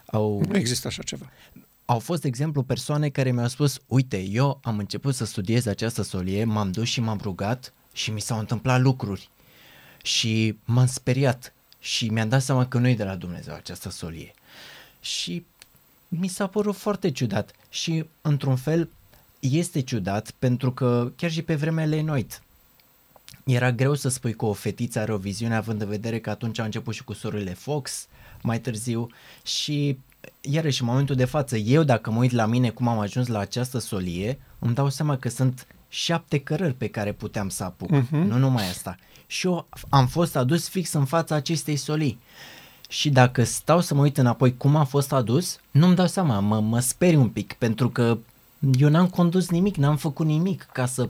au... 0.06 0.42
Nu 0.48 0.56
există 0.56 0.86
așa 0.86 1.02
ceva. 1.02 1.30
Au 1.84 1.98
fost, 1.98 2.20
de 2.20 2.28
exemplu, 2.28 2.62
persoane 2.62 3.08
care 3.08 3.32
mi-au 3.32 3.48
spus, 3.48 3.80
uite, 3.86 4.20
eu 4.20 4.60
am 4.62 4.78
început 4.78 5.14
să 5.14 5.24
studiez 5.24 5.66
această 5.66 6.02
solie, 6.02 6.44
m-am 6.44 6.70
dus 6.70 6.88
și 6.88 7.00
m-am 7.00 7.20
rugat 7.22 7.72
și 7.92 8.10
mi 8.10 8.20
s-au 8.20 8.38
întâmplat 8.38 8.80
lucruri. 8.80 9.28
Și 10.02 10.58
m-am 10.64 10.86
speriat 10.86 11.52
și 11.78 12.08
mi-am 12.08 12.28
dat 12.28 12.42
seama 12.42 12.66
că 12.66 12.78
nu 12.78 12.88
e 12.88 12.94
de 12.94 13.04
la 13.04 13.14
Dumnezeu 13.14 13.54
această 13.54 13.90
solie 13.90 14.34
și 15.00 15.44
mi 16.08 16.28
s-a 16.28 16.46
părut 16.46 16.76
foarte 16.76 17.10
ciudat 17.10 17.50
și 17.70 18.04
într-un 18.20 18.56
fel 18.56 18.88
este 19.50 19.80
ciudat 19.80 20.30
pentru 20.38 20.72
că 20.72 21.12
chiar 21.16 21.30
și 21.30 21.42
pe 21.42 21.54
vremea 21.54 21.84
Lenoit 21.84 22.42
era 23.44 23.72
greu 23.72 23.94
să 23.94 24.08
spui 24.08 24.34
că 24.34 24.44
o 24.44 24.52
fetiță 24.52 24.98
are 24.98 25.12
o 25.12 25.16
viziune 25.16 25.54
având 25.54 25.80
în 25.80 25.88
vedere 25.88 26.18
că 26.18 26.30
atunci 26.30 26.58
a 26.58 26.64
început 26.64 26.94
și 26.94 27.04
cu 27.04 27.12
sorile 27.12 27.54
Fox 27.54 28.06
mai 28.42 28.60
târziu 28.60 29.08
și 29.44 29.98
iarăși 30.40 30.82
în 30.82 30.88
momentul 30.88 31.14
de 31.14 31.24
față 31.24 31.56
eu 31.56 31.82
dacă 31.82 32.10
mă 32.10 32.18
uit 32.18 32.30
la 32.30 32.46
mine 32.46 32.70
cum 32.70 32.88
am 32.88 32.98
ajuns 32.98 33.26
la 33.26 33.38
această 33.38 33.78
solie 33.78 34.38
îmi 34.58 34.74
dau 34.74 34.88
seama 34.88 35.16
că 35.16 35.28
sunt 35.28 35.66
șapte 35.88 36.38
cărări 36.38 36.74
pe 36.74 36.88
care 36.88 37.12
puteam 37.12 37.48
să 37.48 37.64
apuc, 37.64 37.90
uh-huh. 37.90 38.10
nu 38.10 38.38
numai 38.38 38.68
asta. 38.68 38.96
Și 39.26 39.46
eu 39.46 39.66
am 39.88 40.06
fost 40.06 40.36
adus 40.36 40.68
fix 40.68 40.92
în 40.92 41.04
fața 41.04 41.34
acestei 41.34 41.76
solii 41.76 42.18
și 42.88 43.10
dacă 43.10 43.44
stau 43.44 43.80
să 43.80 43.94
mă 43.94 44.00
uit 44.00 44.18
înapoi 44.18 44.56
cum 44.56 44.76
a 44.76 44.84
fost 44.84 45.12
adus, 45.12 45.60
nu-mi 45.70 45.94
dau 45.94 46.06
seama, 46.06 46.38
mă, 46.38 46.60
mă 46.60 46.80
speri 46.80 47.16
un 47.16 47.28
pic, 47.28 47.52
pentru 47.52 47.88
că 47.90 48.18
Eu 48.78 48.88
n-am 48.88 49.08
condus 49.08 49.48
nimic, 49.48 49.76
n-am 49.76 49.96
făcut 49.96 50.26
nimic 50.26 50.68
ca 50.72 50.86
să... 50.86 51.08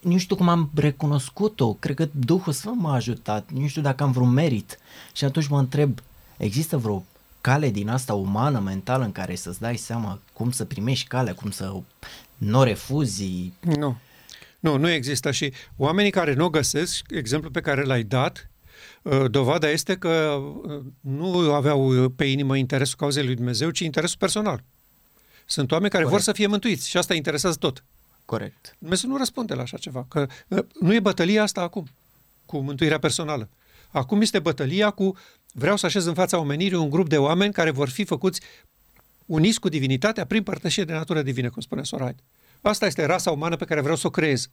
Nu 0.00 0.18
știu 0.18 0.36
cum 0.36 0.48
am 0.48 0.70
recunoscut-o, 0.74 1.72
cred 1.72 1.96
că 1.96 2.08
Duhul 2.12 2.52
Sfânt 2.52 2.80
m-a 2.80 2.94
ajutat, 2.94 3.50
nu 3.52 3.66
știu 3.66 3.82
dacă 3.82 4.02
am 4.02 4.12
vreun 4.12 4.30
merit. 4.30 4.78
Și 5.12 5.24
atunci 5.24 5.46
mă 5.46 5.58
întreb, 5.58 5.98
există 6.36 6.76
vreo 6.76 7.04
cale 7.40 7.70
din 7.70 7.88
asta 7.88 8.14
umană, 8.14 8.58
mentală, 8.58 9.04
în 9.04 9.12
care 9.12 9.34
să-ți 9.34 9.60
dai 9.60 9.76
seama 9.76 10.18
cum 10.32 10.50
să 10.50 10.64
primești 10.64 11.06
calea, 11.06 11.34
cum 11.34 11.50
să 11.50 11.72
nu 12.36 12.58
o 12.58 12.62
refuzi? 12.62 13.52
Nu. 13.60 13.96
Nu, 14.60 14.76
nu 14.76 14.90
există 14.90 15.30
și 15.30 15.52
oamenii 15.76 16.10
care 16.10 16.34
nu 16.34 16.44
o 16.44 16.50
găsesc, 16.50 17.04
exemplul 17.10 17.52
pe 17.52 17.60
care 17.60 17.82
l-ai 17.82 18.02
dat, 18.02 18.50
uh, 19.02 19.30
dovada 19.30 19.70
este 19.70 19.96
că 19.96 20.38
uh, 20.66 20.80
nu 21.00 21.52
aveau 21.52 22.08
pe 22.16 22.24
inimă 22.24 22.56
interesul 22.56 22.96
cauzei 22.98 23.24
lui 23.24 23.34
Dumnezeu, 23.34 23.70
ci 23.70 23.80
interesul 23.80 24.18
personal. 24.18 24.62
Sunt 25.50 25.70
oameni 25.70 25.90
care 25.90 26.02
Corect. 26.02 26.22
vor 26.22 26.32
să 26.32 26.38
fie 26.38 26.46
mântuiți 26.46 26.88
și 26.88 26.96
asta 26.96 27.14
interesează 27.14 27.56
tot. 27.56 27.84
Corect. 28.24 28.76
Dumnezeu 28.78 29.10
nu 29.10 29.16
răspunde 29.16 29.54
la 29.54 29.62
așa 29.62 29.76
ceva, 29.76 30.06
că 30.08 30.26
uh, 30.48 30.58
nu 30.80 30.94
e 30.94 31.00
bătălia 31.00 31.42
asta 31.42 31.60
acum, 31.60 31.88
cu 32.46 32.58
mântuirea 32.58 32.98
personală. 32.98 33.48
Acum 33.90 34.20
este 34.20 34.38
bătălia 34.38 34.90
cu 34.90 35.16
vreau 35.52 35.76
să 35.76 35.86
așez 35.86 36.04
în 36.04 36.14
fața 36.14 36.38
omenirii 36.38 36.78
un 36.78 36.90
grup 36.90 37.08
de 37.08 37.18
oameni 37.18 37.52
care 37.52 37.70
vor 37.70 37.88
fi 37.88 38.04
făcuți 38.04 38.40
uniți 39.26 39.60
cu 39.60 39.68
divinitatea 39.68 40.24
prin 40.24 40.42
părtășie 40.42 40.84
de 40.84 40.92
natură 40.92 41.22
divină, 41.22 41.50
cum 41.50 41.62
spune 41.62 41.82
Soraid. 41.82 42.18
Asta 42.60 42.86
este 42.86 43.04
rasa 43.04 43.30
umană 43.30 43.56
pe 43.56 43.64
care 43.64 43.80
vreau 43.80 43.96
să 43.96 44.06
o 44.06 44.10
creez. 44.10 44.48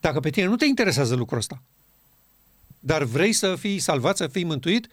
Dacă 0.00 0.20
pe 0.20 0.30
tine 0.30 0.46
nu 0.46 0.56
te 0.56 0.64
interesează 0.64 1.14
lucrul 1.14 1.38
ăsta, 1.38 1.62
dar 2.78 3.02
vrei 3.02 3.32
să 3.32 3.56
fii 3.56 3.78
salvat, 3.78 4.16
să 4.16 4.26
fii 4.26 4.44
mântuit, 4.44 4.86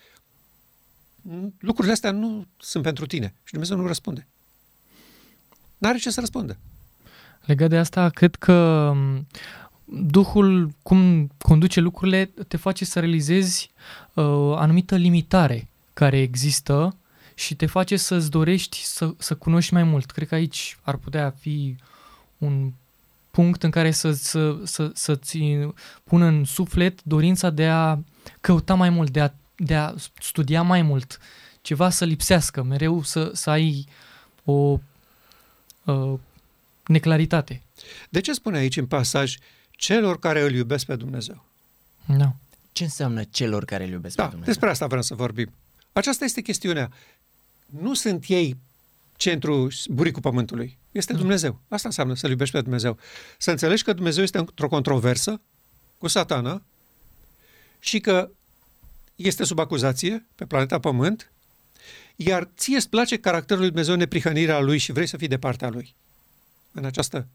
lucrurile 1.59 1.93
astea 1.93 2.11
nu 2.11 2.45
sunt 2.57 2.83
pentru 2.83 3.05
tine. 3.05 3.33
Și 3.43 3.51
Dumnezeu 3.51 3.77
nu 3.77 3.88
răspunde. 3.88 4.27
N-are 5.78 5.97
ce 5.97 6.09
să 6.09 6.19
răspundă. 6.19 6.57
Legat 7.45 7.69
de 7.69 7.78
asta, 7.78 8.09
cred 8.09 8.36
că 8.36 8.93
Duhul, 9.89 10.71
cum 10.84 11.32
conduce 11.38 11.80
lucrurile, 11.80 12.32
te 12.47 12.57
face 12.57 12.86
să 12.86 12.99
realizezi 12.99 13.71
uh, 14.13 14.23
anumită 14.55 14.95
limitare 14.95 15.67
care 15.93 16.21
există 16.21 16.95
și 17.36 17.55
te 17.55 17.65
face 17.65 17.97
să-ți 17.97 18.30
dorești 18.30 18.82
să, 18.84 19.13
să 19.17 19.36
cunoști 19.36 19.73
mai 19.73 19.84
mult. 19.84 20.11
Cred 20.11 20.28
că 20.28 20.36
aici 20.36 20.78
ar 20.82 20.95
putea 20.95 21.36
fi 21.39 21.75
un 22.38 22.71
punct 23.32 23.63
în 23.63 23.69
care 23.69 23.91
să, 23.91 24.11
să, 24.11 24.57
să, 24.63 24.91
să-ți 24.93 25.39
pună 26.03 26.25
în 26.25 26.43
suflet 26.43 27.03
dorința 27.03 27.49
de 27.49 27.67
a 27.67 27.97
căuta 28.41 28.73
mai 28.73 28.89
mult, 28.89 29.09
de 29.09 29.21
a, 29.21 29.30
de 29.55 29.75
a 29.75 29.93
studia 30.19 30.61
mai 30.61 30.82
mult, 30.82 31.19
ceva 31.61 31.89
să 31.89 32.05
lipsească, 32.05 32.63
mereu 32.63 33.03
să, 33.03 33.32
să 33.34 33.49
ai 33.49 33.88
o 34.43 34.80
uh, 35.88 36.19
neclaritate. 36.85 37.61
De 38.09 38.21
ce 38.21 38.33
spune 38.33 38.57
aici 38.57 38.77
în 38.77 38.85
pasaj 38.85 39.35
celor 39.71 40.19
care 40.19 40.41
îl 40.41 40.53
iubesc 40.53 40.85
pe 40.85 40.95
Dumnezeu? 40.95 41.45
Da. 42.05 42.35
Ce 42.71 42.83
înseamnă 42.83 43.23
celor 43.23 43.65
care 43.65 43.83
îl 43.83 43.89
iubesc 43.89 44.15
da, 44.15 44.23
pe 44.23 44.29
Dumnezeu? 44.29 44.53
despre 44.53 44.69
asta 44.69 44.88
vrem 44.88 45.01
să 45.01 45.15
vorbim. 45.15 45.51
Aceasta 45.93 46.25
este 46.25 46.41
chestiunea. 46.41 46.91
Nu 47.65 47.93
sunt 47.93 48.25
ei 48.27 48.57
centru 49.15 49.67
buricul 49.89 50.21
pământului. 50.21 50.77
Este 50.91 51.13
da. 51.13 51.19
Dumnezeu. 51.19 51.61
Asta 51.67 51.88
înseamnă 51.88 52.15
să-L 52.15 52.29
iubești 52.29 52.55
pe 52.55 52.61
Dumnezeu. 52.61 52.97
Să 53.38 53.51
înțelegi 53.51 53.83
că 53.83 53.93
Dumnezeu 53.93 54.23
este 54.23 54.38
într-o 54.38 54.67
controversă 54.67 55.41
cu 55.97 56.07
satana 56.07 56.61
și 57.79 57.99
că 57.99 58.29
este 59.15 59.43
sub 59.43 59.59
acuzație 59.59 60.25
pe 60.35 60.45
planeta 60.45 60.79
Pământ, 60.79 61.31
iar 62.20 62.49
ție 62.57 62.76
îți 62.76 62.89
place 62.89 63.18
caracterul 63.18 63.61
lui 63.61 63.70
Dumnezeu, 63.70 63.95
neprihănirea 63.95 64.59
lui 64.59 64.78
și 64.78 64.91
vrei 64.91 65.07
să 65.07 65.18
fii 65.18 65.28
de 65.28 65.38
partea 65.38 65.70
lui 65.70 65.95
în 66.72 66.86
această 66.86 67.28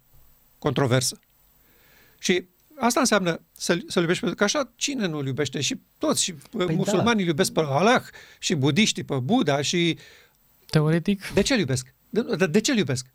controversă. 0.59 1.19
Și 2.19 2.45
asta 2.79 3.01
înseamnă 3.01 3.41
să, 3.57 3.79
să-L 3.89 4.03
iubești 4.03 4.25
pe 4.25 4.35
Că 4.35 4.45
așa 4.45 4.73
cine 4.77 5.07
nu-L 5.07 5.27
iubește? 5.27 5.61
Și 5.61 5.81
toți, 5.99 6.23
și 6.23 6.33
păi 6.33 6.67
da. 6.67 6.73
musulmanii 6.73 7.23
da. 7.23 7.31
iubesc 7.31 7.53
pe 7.53 7.61
Allah, 7.61 8.03
și 8.39 8.55
budiștii 8.55 9.05
pe 9.05 9.15
Buddha, 9.15 9.63
și... 9.63 9.99
Teoretic. 10.71 11.33
De 11.35 11.43
ce-L 11.43 11.59
iubesc? 11.59 11.95
De, 12.11 12.47
de 12.47 12.61
ce-L 12.61 12.77
iubesc? 12.77 13.07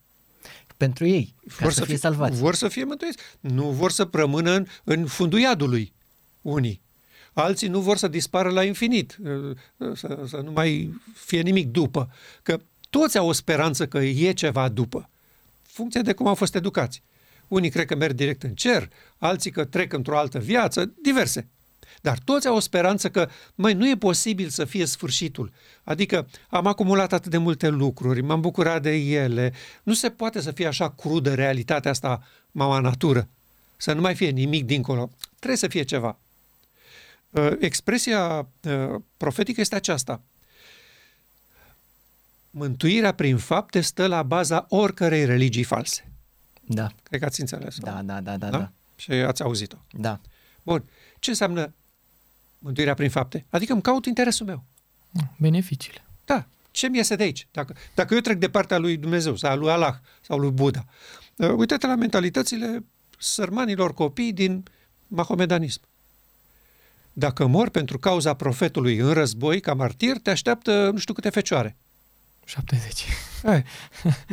Pentru 0.78 1.05
ei, 1.05 1.34
ca 1.47 1.55
vor 1.59 1.72
să, 1.72 1.80
să 1.80 1.86
fie 1.86 1.93
fi, 1.93 1.99
salvați. 1.99 2.38
Vor 2.38 2.55
să 2.55 2.68
fie 2.68 2.84
mântuiți. 2.84 3.18
Nu 3.39 3.70
vor 3.70 3.91
să 3.91 4.09
rămână 4.11 4.51
în, 4.51 4.65
în 4.84 5.05
fundul 5.05 5.39
iadului 5.39 5.93
unii. 6.41 6.82
Alții 7.39 7.67
nu 7.67 7.79
vor 7.79 7.97
să 7.97 8.07
dispară 8.07 8.49
la 8.49 8.63
infinit, 8.63 9.17
să, 9.93 10.23
să 10.27 10.41
nu 10.43 10.51
mai 10.51 11.01
fie 11.13 11.41
nimic 11.41 11.71
după. 11.71 12.09
Că 12.43 12.59
toți 12.89 13.17
au 13.17 13.27
o 13.27 13.31
speranță 13.31 13.88
că 13.88 13.97
e 13.97 14.31
ceva 14.31 14.69
după. 14.69 15.09
Funcție 15.61 16.01
de 16.01 16.13
cum 16.13 16.27
au 16.27 16.35
fost 16.35 16.55
educați. 16.55 17.01
Unii 17.47 17.69
cred 17.69 17.85
că 17.85 17.95
merg 17.95 18.15
direct 18.15 18.43
în 18.43 18.53
cer, 18.53 18.89
alții 19.17 19.51
că 19.51 19.65
trec 19.65 19.93
într-o 19.93 20.17
altă 20.17 20.39
viață, 20.39 20.93
diverse. 21.03 21.47
Dar 22.01 22.17
toți 22.23 22.47
au 22.47 22.55
o 22.55 22.59
speranță 22.59 23.09
că, 23.09 23.29
măi, 23.55 23.73
nu 23.73 23.89
e 23.89 23.97
posibil 23.97 24.49
să 24.49 24.65
fie 24.65 24.85
sfârșitul. 24.85 25.51
Adică 25.83 26.27
am 26.49 26.67
acumulat 26.67 27.13
atât 27.13 27.31
de 27.31 27.38
multe 27.38 27.67
lucruri, 27.67 28.21
m-am 28.21 28.41
bucurat 28.41 28.81
de 28.81 28.95
ele. 28.95 29.53
Nu 29.83 29.93
se 29.93 30.09
poate 30.09 30.41
să 30.41 30.51
fie 30.51 30.67
așa 30.67 30.89
crudă 30.89 31.33
realitatea 31.33 31.91
asta, 31.91 32.23
mama 32.51 32.79
natură. 32.79 33.27
Să 33.75 33.93
nu 33.93 34.01
mai 34.01 34.15
fie 34.15 34.29
nimic 34.29 34.65
dincolo. 34.65 35.09
Trebuie 35.35 35.57
să 35.57 35.67
fie 35.67 35.83
ceva. 35.83 36.17
Uh, 37.30 37.51
expresia 37.59 38.47
uh, 38.63 39.01
profetică 39.17 39.61
este 39.61 39.75
aceasta. 39.75 40.21
Mântuirea 42.49 43.13
prin 43.13 43.38
fapte 43.38 43.82
stă 43.82 44.07
la 44.07 44.23
baza 44.23 44.65
oricărei 44.69 45.25
religii 45.25 45.63
false. 45.63 46.11
Da. 46.67 46.91
Cred 47.03 47.19
că 47.19 47.25
ați 47.25 47.39
înțeles. 47.41 47.78
Da, 47.80 48.01
da, 48.01 48.21
da, 48.21 48.38
da, 48.38 48.49
da. 48.49 48.57
da? 48.57 48.71
Și 48.95 49.11
ați 49.11 49.41
auzit-o. 49.41 49.78
Da. 49.91 50.19
Bun. 50.63 50.84
Ce 51.19 51.30
înseamnă 51.30 51.73
mântuirea 52.59 52.93
prin 52.93 53.09
fapte? 53.09 53.45
Adică 53.49 53.73
îmi 53.73 53.82
caut 53.82 54.05
interesul 54.05 54.45
meu. 54.45 54.63
Beneficiile. 55.38 56.05
Da. 56.25 56.47
Ce 56.71 56.88
mi 56.88 56.97
iese 56.97 57.15
de 57.15 57.23
aici? 57.23 57.47
Dacă, 57.51 57.75
dacă 57.93 58.13
eu 58.13 58.19
trec 58.19 58.38
de 58.38 58.49
partea 58.49 58.78
lui 58.78 58.97
Dumnezeu 58.97 59.36
sau 59.36 59.57
lui 59.57 59.69
Allah 59.69 59.95
sau 60.21 60.38
lui 60.38 60.51
Buddha, 60.51 60.86
uh, 61.36 61.49
uite-te 61.49 61.88
la 61.88 61.95
mentalitățile 61.95 62.86
sărmanilor 63.17 63.93
copii 63.93 64.34
din 64.34 64.63
mahomedanism. 65.07 65.82
Dacă 67.20 67.45
mor 67.45 67.70
pentru 67.70 67.99
cauza 67.99 68.34
profetului 68.34 68.97
în 68.97 69.13
război, 69.13 69.59
ca 69.59 69.74
martir, 69.74 70.18
te 70.18 70.30
așteaptă 70.30 70.89
nu 70.91 70.97
știu 70.97 71.13
câte 71.13 71.30
fecioare. 71.30 71.76
70. 72.45 73.05
Hai. 73.43 73.63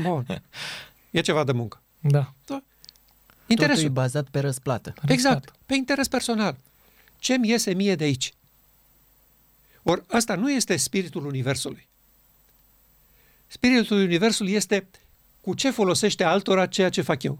Bun. 0.02 0.42
E 1.10 1.20
ceva 1.20 1.44
de 1.44 1.52
muncă. 1.52 1.82
Da. 2.00 2.34
da. 2.46 2.62
Interesul. 3.46 3.82
Totul 3.82 3.96
e 3.96 4.00
bazat 4.00 4.28
pe 4.28 4.40
răsplată. 4.40 4.94
Exact. 5.06 5.52
Pe 5.66 5.74
interes 5.74 6.08
personal. 6.08 6.56
Ce-mi 7.18 7.48
iese 7.48 7.74
mie 7.74 7.94
de 7.94 8.04
aici? 8.04 8.34
Ori 9.82 10.04
ăsta 10.12 10.34
nu 10.34 10.50
este 10.50 10.76
spiritul 10.76 11.26
Universului. 11.26 11.88
Spiritul 13.46 13.96
Universului 13.96 14.52
este 14.52 14.88
cu 15.40 15.54
ce 15.54 15.70
folosește 15.70 16.24
altora 16.24 16.66
ceea 16.66 16.88
ce 16.88 17.02
fac 17.02 17.22
eu. 17.22 17.38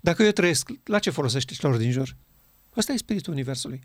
Dacă 0.00 0.22
eu 0.22 0.30
trăiesc, 0.30 0.70
la 0.84 0.98
ce 0.98 1.10
folosește 1.10 1.54
celor 1.54 1.76
din 1.76 1.90
jur? 1.90 2.16
Ăsta 2.76 2.92
e 2.92 2.96
spiritul 2.96 3.32
Universului. 3.32 3.82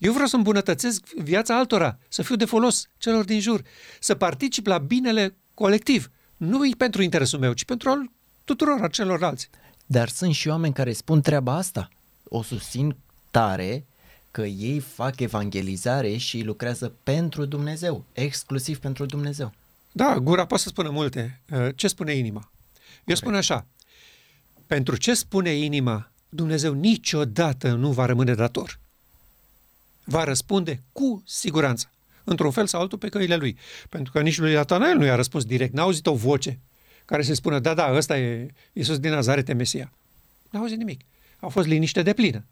Eu 0.00 0.12
vreau 0.12 0.26
să 0.26 0.36
îmbunătățesc 0.36 1.06
viața 1.14 1.58
altora, 1.58 1.98
să 2.08 2.22
fiu 2.22 2.36
de 2.36 2.44
folos 2.44 2.86
celor 2.98 3.24
din 3.24 3.40
jur, 3.40 3.62
să 4.00 4.14
particip 4.14 4.66
la 4.66 4.78
binele 4.78 5.36
colectiv. 5.54 6.10
Nu 6.36 6.66
e 6.66 6.70
pentru 6.76 7.02
interesul 7.02 7.38
meu, 7.38 7.52
ci 7.52 7.64
pentru 7.64 7.90
al 7.90 8.10
tuturor 8.44 8.90
celorlalți. 8.90 9.50
Dar 9.86 10.08
sunt 10.08 10.34
și 10.34 10.48
oameni 10.48 10.74
care 10.74 10.92
spun 10.92 11.20
treaba 11.20 11.54
asta. 11.56 11.88
O 12.24 12.42
susțin 12.42 12.96
tare 13.30 13.84
că 14.30 14.42
ei 14.42 14.80
fac 14.80 15.20
evangelizare 15.20 16.16
și 16.16 16.42
lucrează 16.42 16.92
pentru 17.02 17.44
Dumnezeu, 17.44 18.04
exclusiv 18.12 18.78
pentru 18.78 19.06
Dumnezeu. 19.06 19.52
Da, 19.92 20.18
gura 20.18 20.46
poate 20.46 20.62
să 20.62 20.68
spună 20.68 20.90
multe. 20.90 21.40
Uh, 21.50 21.68
ce 21.74 21.88
spune 21.88 22.14
inima? 22.14 22.50
Eu 23.04 23.14
spun 23.14 23.34
așa, 23.34 23.66
pentru 24.66 24.96
ce 24.96 25.14
spune 25.14 25.50
inima, 25.50 26.10
Dumnezeu 26.28 26.72
niciodată 26.72 27.72
nu 27.72 27.92
va 27.92 28.06
rămâne 28.06 28.34
dator. 28.34 28.78
Va 30.04 30.24
răspunde 30.24 30.82
cu 30.92 31.22
siguranță, 31.26 31.92
într-un 32.24 32.50
fel 32.50 32.66
sau 32.66 32.80
altul 32.80 32.98
pe 32.98 33.08
căile 33.08 33.36
lui. 33.36 33.58
Pentru 33.88 34.12
că 34.12 34.20
nici 34.20 34.38
lui 34.38 34.52
Natanael 34.52 34.96
nu 34.96 35.04
i-a 35.04 35.14
răspuns 35.14 35.44
direct, 35.44 35.72
n-a 35.72 35.82
auzit 35.82 36.06
o 36.06 36.14
voce 36.14 36.60
care 37.10 37.22
să 37.22 37.34
spună, 37.34 37.58
da, 37.58 37.74
da, 37.74 37.94
ăsta 37.94 38.18
e 38.18 38.50
Iisus 38.72 38.98
din 38.98 39.10
Nazaret, 39.10 39.48
e 39.48 39.52
Mesia. 39.52 39.92
N-a 40.50 40.58
auzit 40.58 40.78
nimic. 40.78 41.00
A 41.38 41.48
fost 41.48 41.66
liniște 41.66 42.02
de 42.02 42.12
plină. 42.12 42.44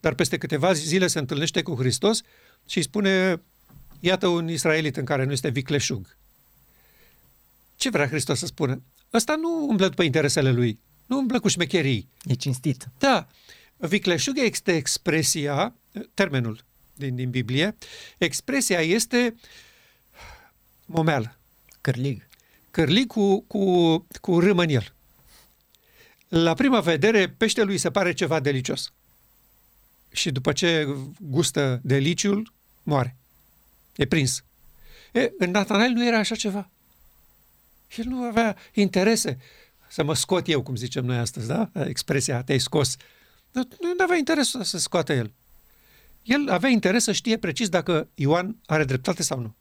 Dar 0.00 0.14
peste 0.14 0.38
câteva 0.38 0.72
zile 0.72 1.06
se 1.06 1.18
întâlnește 1.18 1.62
cu 1.62 1.74
Hristos 1.74 2.22
și 2.66 2.76
îi 2.76 2.82
spune, 2.82 3.42
iată 4.00 4.26
un 4.26 4.48
israelit 4.48 4.96
în 4.96 5.04
care 5.04 5.24
nu 5.24 5.32
este 5.32 5.48
vicleșug. 5.48 6.16
Ce 7.76 7.90
vrea 7.90 8.08
Hristos 8.08 8.38
să 8.38 8.46
spună? 8.46 8.82
Ăsta 9.12 9.36
nu 9.36 9.66
umblă 9.68 9.88
după 9.88 10.02
interesele 10.02 10.52
lui, 10.52 10.80
nu 11.06 11.18
umblă 11.18 11.40
cu 11.40 11.48
șmecherii. 11.48 12.08
E 12.24 12.34
cinstit. 12.34 12.88
Da. 12.98 13.26
Vicleșug 13.76 14.38
este 14.38 14.72
expresia, 14.74 15.74
termenul 16.14 16.64
din, 16.94 17.14
din 17.14 17.30
Biblie, 17.30 17.76
expresia 18.18 18.80
este 18.80 19.34
momeală. 20.86 21.38
Cârlig 21.80 22.28
cârlig 22.78 23.06
cu, 23.06 23.40
cu, 23.40 23.96
cu 24.20 24.40
râmă 24.40 24.62
în 24.62 24.68
el. 24.68 24.92
La 26.28 26.54
prima 26.54 26.80
vedere, 26.80 27.28
peștelui 27.28 27.78
se 27.78 27.90
pare 27.90 28.12
ceva 28.12 28.40
delicios. 28.40 28.92
Și 30.10 30.30
după 30.30 30.52
ce 30.52 30.86
gustă 31.20 31.80
deliciul, 31.82 32.52
moare. 32.82 33.16
E 33.96 34.06
prins. 34.06 34.44
E, 35.12 35.32
în 35.38 35.50
Natanael 35.50 35.90
nu 35.90 36.06
era 36.06 36.18
așa 36.18 36.34
ceva. 36.34 36.70
El 37.96 38.04
nu 38.04 38.22
avea 38.22 38.56
interese 38.72 39.38
să 39.90 40.02
mă 40.02 40.14
scot 40.14 40.48
eu, 40.48 40.62
cum 40.62 40.76
zicem 40.76 41.04
noi 41.04 41.18
astăzi, 41.18 41.46
da? 41.46 41.70
Expresia, 41.86 42.42
te-ai 42.42 42.58
scos. 42.58 42.96
Nu, 43.52 43.68
nu 43.80 44.04
avea 44.04 44.16
interes 44.16 44.48
să 44.48 44.62
se 44.62 44.78
scoată 44.78 45.12
el. 45.12 45.32
El 46.28 46.48
avea 46.48 46.70
interes 46.70 47.02
să 47.02 47.12
știe 47.12 47.36
precis 47.36 47.68
dacă 47.68 48.08
Ioan 48.14 48.56
are 48.66 48.84
dreptate 48.84 49.22
sau 49.22 49.40
nu. 49.40 49.54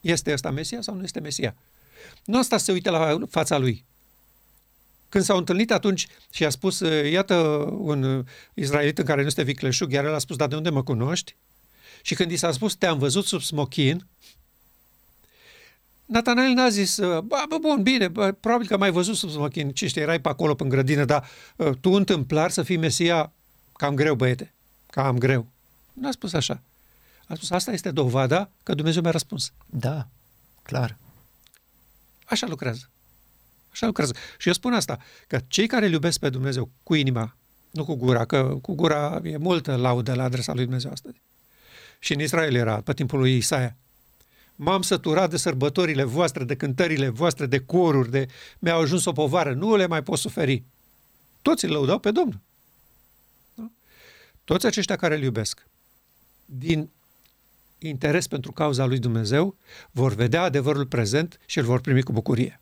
Este 0.00 0.32
ăsta 0.32 0.50
Mesia 0.50 0.80
sau 0.80 0.94
nu 0.94 1.02
este 1.02 1.20
Mesia? 1.20 1.54
Nu 2.24 2.38
asta 2.38 2.56
se 2.56 2.72
uită 2.72 2.90
la 2.90 3.18
fața 3.30 3.58
lui. 3.58 3.84
Când 5.08 5.24
s-au 5.24 5.36
întâlnit 5.36 5.70
atunci 5.70 6.06
și 6.30 6.44
a 6.44 6.50
spus, 6.50 6.82
iată 7.10 7.34
un 7.78 8.24
israelit 8.54 8.98
în 8.98 9.04
care 9.04 9.20
nu 9.20 9.26
este 9.26 9.42
vicleșug, 9.42 9.92
iar 9.92 10.04
el 10.04 10.14
a 10.14 10.18
spus, 10.18 10.36
dar 10.36 10.48
de 10.48 10.56
unde 10.56 10.70
mă 10.70 10.82
cunoști? 10.82 11.36
Și 12.02 12.14
când 12.14 12.30
i 12.30 12.36
s-a 12.36 12.52
spus, 12.52 12.74
te-am 12.74 12.98
văzut 12.98 13.24
sub 13.24 13.40
smochin, 13.40 14.06
Natanael 16.06 16.52
n-a 16.52 16.68
zis, 16.68 16.98
bă, 16.98 17.20
bă, 17.48 17.58
bun, 17.60 17.82
bine, 17.82 18.08
bă, 18.08 18.32
probabil 18.32 18.66
că 18.66 18.76
m-ai 18.76 18.90
văzut 18.90 19.16
sub 19.16 19.30
smochin, 19.30 19.70
ce 19.70 19.86
știi, 19.86 20.00
erai 20.00 20.20
pe 20.20 20.28
acolo, 20.28 20.54
în 20.58 20.68
grădină, 20.68 21.04
dar 21.04 21.28
uh, 21.56 21.70
tu 21.80 21.90
întâmplar 21.90 22.50
să 22.50 22.62
fii 22.62 22.76
Mesia, 22.76 23.32
cam 23.72 23.94
greu, 23.94 24.14
băiete, 24.14 24.54
cam 24.90 25.18
greu. 25.18 25.51
Nu 25.92 26.08
a 26.08 26.10
spus 26.10 26.32
așa. 26.32 26.62
A 27.26 27.34
spus, 27.34 27.50
asta 27.50 27.72
este 27.72 27.90
dovada 27.90 28.50
că 28.62 28.74
Dumnezeu 28.74 29.02
mi-a 29.02 29.10
răspuns. 29.10 29.52
Da, 29.66 30.08
clar. 30.62 30.98
Așa 32.24 32.46
lucrează. 32.46 32.90
Așa 33.70 33.86
lucrează. 33.86 34.14
Și 34.38 34.48
eu 34.48 34.54
spun 34.54 34.72
asta, 34.72 34.98
că 35.26 35.40
cei 35.48 35.66
care 35.66 35.86
îl 35.86 35.92
iubesc 35.92 36.18
pe 36.18 36.28
Dumnezeu 36.28 36.70
cu 36.82 36.94
inima, 36.94 37.36
nu 37.70 37.84
cu 37.84 37.94
gura, 37.94 38.24
că 38.24 38.58
cu 38.62 38.74
gura 38.74 39.20
e 39.22 39.36
multă 39.36 39.76
laudă 39.76 40.14
la 40.14 40.22
adresa 40.22 40.52
lui 40.54 40.64
Dumnezeu 40.64 40.90
astăzi. 40.90 41.20
Și 41.98 42.12
în 42.12 42.20
Israel 42.20 42.54
era, 42.54 42.80
pe 42.80 42.92
timpul 42.92 43.18
lui 43.18 43.36
Isaia. 43.36 43.76
M-am 44.56 44.82
săturat 44.82 45.30
de 45.30 45.36
sărbătorile 45.36 46.02
voastre, 46.02 46.44
de 46.44 46.56
cântările 46.56 47.08
voastre, 47.08 47.46
de 47.46 47.58
coruri, 47.58 48.10
de 48.10 48.28
mi-au 48.58 48.80
ajuns 48.80 49.04
o 49.04 49.12
povară, 49.12 49.54
nu 49.54 49.76
le 49.76 49.86
mai 49.86 50.02
pot 50.02 50.18
suferi. 50.18 50.64
Toți 51.42 51.64
îl 51.64 51.70
lăudau 51.70 51.98
pe 51.98 52.10
Domnul. 52.10 52.40
Da? 53.54 53.70
Toți 54.44 54.66
aceștia 54.66 54.96
care 54.96 55.14
îl 55.14 55.22
iubesc, 55.22 55.66
din 56.58 56.90
interes 57.78 58.26
pentru 58.26 58.52
cauza 58.52 58.84
lui 58.84 58.98
Dumnezeu, 58.98 59.56
vor 59.90 60.14
vedea 60.14 60.42
adevărul 60.42 60.86
prezent 60.86 61.40
și 61.46 61.58
îl 61.58 61.64
vor 61.64 61.80
primi 61.80 62.02
cu 62.02 62.12
bucurie. 62.12 62.60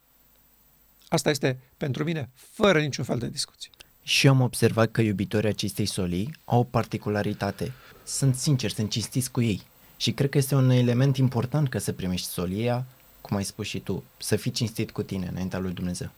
Asta 1.09 1.31
este 1.31 1.59
pentru 1.77 2.05
mine, 2.05 2.31
fără 2.35 2.81
niciun 2.81 3.05
fel 3.05 3.19
de 3.19 3.29
discuție. 3.29 3.71
Și 4.03 4.29
am 4.29 4.41
observat 4.41 4.91
că 4.91 5.01
iubitorii 5.01 5.49
acestei 5.49 5.87
solii 5.87 6.35
au 6.45 6.59
o 6.59 6.65
particularitate. 6.65 7.73
Sunt 8.05 8.35
sinceri, 8.35 8.75
sunt 8.75 8.91
cinstiți 8.91 9.31
cu 9.31 9.41
ei. 9.41 9.63
Și 9.97 10.13
cred 10.13 10.31
că 10.31 10.39
este 10.39 10.55
un 10.55 10.71
element 10.71 11.17
important 11.17 11.69
că 11.69 11.79
să 11.79 11.93
primești 11.93 12.27
solia, 12.27 12.87
cum 13.21 13.37
ai 13.37 13.45
spus 13.45 13.67
și 13.67 13.81
tu, 13.81 14.05
să 14.19 14.37
fii 14.37 14.51
cinstit 14.51 14.91
cu 14.91 15.03
tine 15.03 15.29
înaintea 15.31 15.59
lui 15.59 15.73
Dumnezeu. 15.73 16.11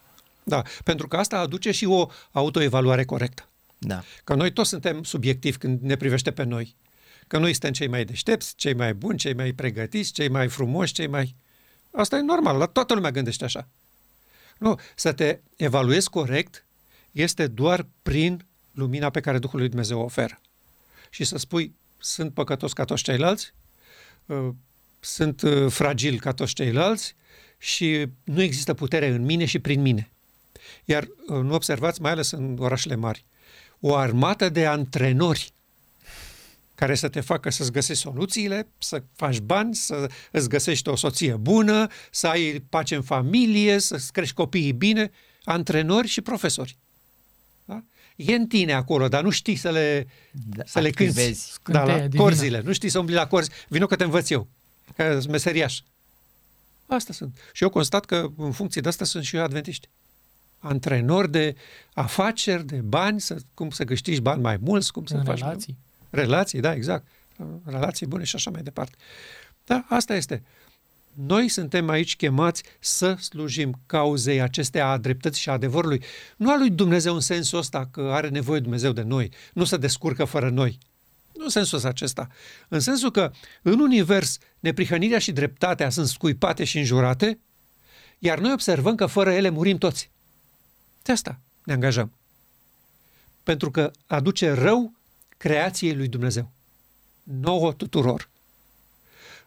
Da, 0.43 0.63
pentru 0.85 1.09
că 1.09 1.17
asta 1.17 1.39
aduce 1.39 1.71
și 1.71 1.85
o 1.85 2.09
autoevaluare 2.33 3.05
corectă. 3.05 3.49
Da. 3.79 4.03
Că 4.25 4.35
noi 4.35 4.53
toți 4.53 4.69
suntem 4.69 5.03
subiectivi 5.03 5.59
când 5.59 5.81
ne 5.81 5.97
privește 5.97 6.31
pe 6.31 6.43
noi. 6.43 6.75
Că 7.33 7.39
noi 7.39 7.51
suntem 7.51 7.73
cei 7.73 7.87
mai 7.87 8.05
deștepți, 8.05 8.55
cei 8.57 8.75
mai 8.75 8.95
buni, 8.95 9.19
cei 9.19 9.35
mai 9.35 9.53
pregătiți, 9.53 10.13
cei 10.13 10.29
mai 10.29 10.49
frumoși, 10.49 10.93
cei 10.93 11.07
mai... 11.07 11.35
Asta 11.91 12.17
e 12.17 12.21
normal, 12.21 12.57
la 12.57 12.67
toată 12.67 12.95
lumea 12.95 13.11
gândește 13.11 13.45
așa. 13.45 13.69
Nu, 14.59 14.79
să 14.95 15.13
te 15.13 15.41
evaluezi 15.57 16.11
corect 16.11 16.67
este 17.11 17.47
doar 17.47 17.87
prin 18.03 18.47
lumina 18.73 19.11
pe 19.11 19.21
care 19.21 19.39
Duhul 19.39 19.59
lui 19.59 19.69
Dumnezeu 19.69 19.99
o 19.99 20.03
oferă. 20.03 20.41
Și 21.11 21.25
să 21.25 21.39
spui, 21.39 21.75
sunt 21.99 22.35
păcătos 22.35 22.73
ca 22.73 22.85
toți 22.85 23.03
ceilalți, 23.03 23.55
uh, 24.27 24.49
sunt 25.01 25.43
uh, 25.43 25.71
fragil 25.71 26.21
ca 26.21 26.33
toți 26.33 26.55
ceilalți 26.55 27.15
și 27.59 28.07
nu 28.25 28.43
există 28.43 28.75
putere 28.75 29.09
în 29.09 29.25
mine 29.25 29.45
și 29.45 29.59
prin 29.59 29.81
mine. 29.81 30.11
Iar 30.85 31.03
uh, 31.03 31.41
nu 31.41 31.55
observați, 31.55 32.01
mai 32.01 32.11
ales 32.11 32.31
în 32.31 32.57
orașele 32.61 32.95
mari, 32.95 33.25
o 33.81 33.95
armată 33.95 34.49
de 34.49 34.67
antrenori 34.67 35.53
care 36.83 36.95
să 36.95 37.09
te 37.09 37.21
facă 37.21 37.51
să-ți 37.51 37.73
găsești 37.73 38.03
soluțiile, 38.03 38.69
să 38.79 39.03
faci 39.15 39.39
bani, 39.39 39.75
să 39.75 40.11
îți 40.31 40.49
găsești 40.49 40.89
o 40.89 40.97
soție 40.97 41.37
bună, 41.37 41.87
să 42.11 42.27
ai 42.27 42.65
pace 42.69 42.95
în 42.95 43.03
familie, 43.03 43.79
să-ți 43.79 44.13
crești 44.13 44.35
copiii 44.35 44.73
bine, 44.73 45.11
antrenori 45.45 46.09
și 46.09 46.21
profesori. 46.21 46.79
Da? 47.65 47.83
E 48.17 48.35
în 48.35 48.47
tine 48.47 48.73
acolo, 48.73 49.09
dar 49.09 49.23
nu 49.23 49.31
știi 49.31 49.57
să 49.57 49.71
le, 49.71 50.07
da, 50.31 50.63
să 50.67 50.81
le 50.81 50.91
cânti. 50.91 51.39
Da, 51.65 51.85
la 51.85 52.09
corzile. 52.17 52.61
Nu 52.61 52.73
știi 52.73 52.89
să 52.89 52.99
umbli 52.99 53.15
la 53.15 53.27
corzi. 53.27 53.51
Vino 53.69 53.87
că 53.87 53.97
te 53.97 54.05
învăț 54.05 54.31
eu, 54.31 54.49
că 54.97 55.19
sunt 55.21 55.33
meseriaș. 55.33 55.81
Asta 56.87 57.13
sunt. 57.13 57.39
Și 57.53 57.63
eu 57.63 57.69
constat 57.69 58.05
că 58.05 58.29
în 58.37 58.53
funcție 58.53 58.81
de 58.81 58.89
asta 58.89 59.05
sunt 59.05 59.25
și 59.25 59.37
eu 59.37 59.43
adventiști. 59.43 59.89
Antrenori 60.59 61.31
de 61.31 61.55
afaceri, 61.95 62.67
de 62.67 62.77
bani, 62.77 63.21
să, 63.21 63.37
cum 63.55 63.71
să 63.71 63.85
câștigi 63.85 64.21
bani 64.21 64.43
mai 64.43 64.57
mulți, 64.61 64.93
cum 64.93 65.05
să 65.05 65.15
în 65.15 65.25
faci 65.25 65.39
relații. 65.39 65.77
Mai... 66.13 66.23
Relații, 66.23 66.61
da, 66.61 66.75
exact. 66.75 67.07
Relații 67.65 68.07
bune 68.07 68.25
și 68.25 68.37
așa 68.37 68.51
mai 68.51 68.63
departe. 68.63 68.97
Da, 69.65 69.85
asta 69.89 70.15
este. 70.15 70.43
Noi 71.13 71.49
suntem 71.49 71.89
aici 71.89 72.17
chemați 72.17 72.63
să 72.79 73.15
slujim 73.15 73.81
cauzei 73.87 74.41
acestea 74.41 74.89
a 74.89 74.97
dreptății 74.97 75.41
și 75.41 75.49
a 75.49 75.53
adevărului. 75.53 76.03
Nu 76.37 76.53
a 76.53 76.57
lui 76.57 76.71
Dumnezeu 76.71 77.15
în 77.15 77.21
sensul 77.21 77.59
ăsta 77.59 77.89
că 77.91 78.01
are 78.01 78.29
nevoie 78.29 78.61
Dumnezeu 78.61 78.93
de 78.93 79.03
noi, 79.03 79.31
nu 79.53 79.65
se 79.65 79.77
descurcă 79.77 80.25
fără 80.25 80.51
noi. 80.51 80.79
Nu 81.35 81.45
în 81.45 81.51
sensul 81.51 81.87
acesta. 81.87 82.29
În 82.69 82.81
sensul 82.81 83.11
că 83.11 83.33
în 83.63 83.81
univers 83.81 84.39
neprihănirea 84.61 85.19
și 85.19 85.33
dreptatea 85.33 85.91
sunt 85.91 86.07
scuipate 86.07 86.65
și 86.65 86.79
înjurate, 86.79 87.39
iar 88.19 88.39
noi 88.39 88.53
observăm 88.53 88.95
că 88.95 89.07
fără 89.07 89.33
ele 89.33 89.49
murim 89.49 89.79
toți. 89.79 90.11
De 91.03 91.13
asta 91.13 91.39
ne 91.65 91.73
angajăm. 91.73 92.13
Pentru 93.43 93.71
că 93.71 93.91
aduce 94.07 94.51
rău 94.51 94.93
creației 95.43 95.95
lui 95.95 96.09
Dumnezeu. 96.09 96.51
Nouă 97.23 97.73
tuturor. 97.73 98.29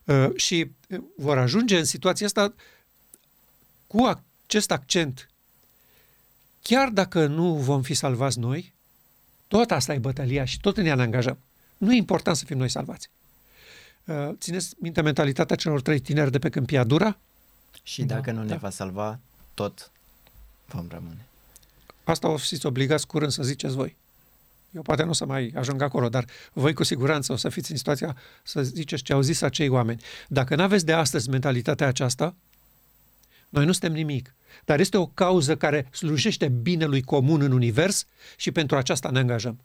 Uh, 0.03 0.35
și 0.35 0.71
uh, 0.89 0.99
vor 1.17 1.37
ajunge 1.37 1.77
în 1.77 1.85
situația 1.85 2.25
asta 2.25 2.53
cu 3.87 4.21
acest 4.45 4.71
accent. 4.71 5.29
Chiar 6.61 6.89
dacă 6.89 7.25
nu 7.25 7.55
vom 7.55 7.81
fi 7.81 7.93
salvați 7.93 8.39
noi, 8.39 8.73
tot 9.47 9.71
asta 9.71 9.93
e 9.93 9.97
bătălia 9.97 10.45
și 10.45 10.59
tot 10.59 10.77
ne 10.77 10.91
angajăm. 10.91 11.37
Nu 11.77 11.93
e 11.93 11.95
important 11.95 12.37
să 12.37 12.45
fim 12.45 12.57
noi 12.57 12.69
salvați. 12.69 13.09
Uh, 14.05 14.29
țineți 14.37 14.75
minte 14.79 15.01
mentalitatea 15.01 15.55
celor 15.55 15.81
trei 15.81 15.99
tineri 15.99 16.31
de 16.31 16.39
pe 16.39 16.49
Câmpia 16.49 16.83
Dura? 16.83 17.17
Și 17.83 18.03
dacă 18.03 18.31
da, 18.31 18.37
nu 18.37 18.43
ne 18.43 18.47
da. 18.47 18.57
va 18.57 18.69
salva, 18.69 19.19
tot 19.53 19.91
vom 20.65 20.87
rămâne. 20.89 21.25
Asta 22.03 22.27
o 22.27 22.37
fiți 22.37 22.65
obligați 22.65 23.07
curând 23.07 23.31
să 23.31 23.43
ziceți 23.43 23.75
voi. 23.75 23.95
Eu 24.75 24.81
poate 24.81 25.03
nu 25.03 25.09
o 25.09 25.13
să 25.13 25.25
mai 25.25 25.51
ajung 25.55 25.81
acolo, 25.81 26.09
dar 26.09 26.25
voi 26.53 26.73
cu 26.73 26.83
siguranță 26.83 27.31
o 27.31 27.35
să 27.35 27.49
fiți 27.49 27.71
în 27.71 27.77
situația 27.77 28.15
să 28.43 28.61
ziceți 28.61 29.03
ce 29.03 29.13
au 29.13 29.21
zis 29.21 29.41
acei 29.41 29.69
oameni. 29.69 30.01
Dacă 30.27 30.55
nu 30.55 30.63
aveți 30.63 30.85
de 30.85 30.93
astăzi 30.93 31.29
mentalitatea 31.29 31.87
aceasta, 31.87 32.35
noi 33.49 33.65
nu 33.65 33.71
suntem 33.71 33.91
nimic. 33.91 34.35
Dar 34.65 34.79
este 34.79 34.97
o 34.97 35.05
cauză 35.05 35.55
care 35.55 35.87
slujește 35.91 36.47
binelui 36.47 37.01
comun 37.01 37.41
în 37.41 37.51
univers 37.51 38.05
și 38.37 38.51
pentru 38.51 38.77
aceasta 38.77 39.09
ne 39.09 39.19
angajăm. 39.19 39.59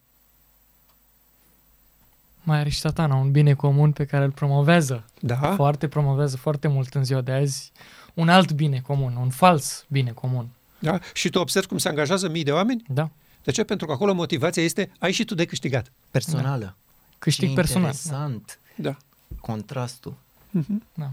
Mai 2.42 2.58
are 2.58 2.68
și 2.68 2.78
satana 2.78 3.14
un 3.14 3.30
bine 3.30 3.54
comun 3.54 3.92
pe 3.92 4.04
care 4.04 4.24
îl 4.24 4.30
promovează. 4.30 5.04
Da. 5.20 5.54
Foarte 5.54 5.88
promovează 5.88 6.36
foarte 6.36 6.68
mult 6.68 6.94
în 6.94 7.04
ziua 7.04 7.20
de 7.20 7.32
azi. 7.32 7.72
Un 8.14 8.28
alt 8.28 8.52
bine 8.52 8.80
comun, 8.80 9.16
un 9.16 9.30
fals 9.30 9.84
bine 9.88 10.10
comun. 10.10 10.48
Da? 10.78 10.98
Și 11.12 11.30
tu 11.30 11.38
observi 11.38 11.68
cum 11.68 11.78
se 11.78 11.88
angajează 11.88 12.28
mii 12.28 12.44
de 12.44 12.52
oameni? 12.52 12.82
Da. 12.88 13.10
De 13.44 13.50
ce? 13.50 13.64
Pentru 13.64 13.86
că 13.86 13.92
acolo 13.92 14.12
motivația 14.12 14.62
este 14.62 14.92
ai 14.98 15.12
și 15.12 15.24
tu 15.24 15.34
de 15.34 15.44
câștigat. 15.44 15.92
Personală. 16.10 16.64
Da. 16.64 16.74
Câștig 17.18 17.48
Ce 17.48 17.54
personal. 17.54 17.90
interesant. 17.90 18.58
Da. 18.74 18.96
Contrastul. 19.40 20.14
Uh-huh. 20.58 20.82
Da. 20.94 21.10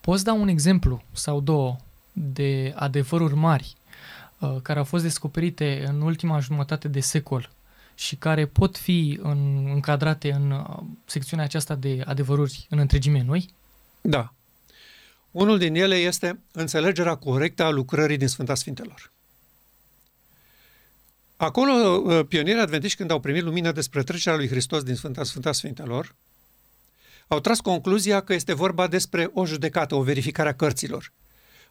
Poți 0.00 0.24
da 0.24 0.32
un 0.32 0.48
exemplu 0.48 1.02
sau 1.12 1.40
două 1.40 1.76
de 2.12 2.72
adevăruri 2.76 3.34
mari 3.34 3.76
uh, 4.38 4.56
care 4.62 4.78
au 4.78 4.84
fost 4.84 5.02
descoperite 5.02 5.84
în 5.88 6.00
ultima 6.00 6.38
jumătate 6.38 6.88
de 6.88 7.00
secol 7.00 7.50
și 7.94 8.16
care 8.16 8.46
pot 8.46 8.76
fi 8.76 9.18
în, 9.22 9.66
încadrate 9.72 10.32
în 10.32 10.50
uh, 10.50 10.82
secțiunea 11.04 11.44
aceasta 11.44 11.74
de 11.74 12.02
adevăruri 12.04 12.66
în 12.70 12.78
întregime 12.78 13.22
noi? 13.22 13.50
Da. 14.00 14.32
Unul 15.30 15.58
din 15.58 15.74
ele 15.74 15.94
este 15.94 16.38
înțelegerea 16.52 17.14
corectă 17.14 17.62
a 17.62 17.70
lucrării 17.70 18.16
din 18.16 18.28
Sfânta 18.28 18.54
Sfintelor. 18.54 19.11
Acolo, 21.42 21.72
uh, 21.72 22.26
pionierii 22.28 22.60
adventiști, 22.60 22.96
când 22.96 23.10
au 23.10 23.20
primit 23.20 23.42
lumină 23.42 23.72
despre 23.72 24.02
trecerea 24.02 24.38
lui 24.38 24.48
Hristos 24.48 24.82
din 24.82 24.94
Sfânta 24.94 25.24
Sfânta 25.24 25.52
Sfintelor, 25.52 26.14
au 27.26 27.40
tras 27.40 27.60
concluzia 27.60 28.20
că 28.20 28.32
este 28.32 28.52
vorba 28.52 28.86
despre 28.86 29.30
o 29.32 29.46
judecată, 29.46 29.94
o 29.94 30.02
verificare 30.02 30.48
a 30.48 30.54
cărților. 30.54 31.12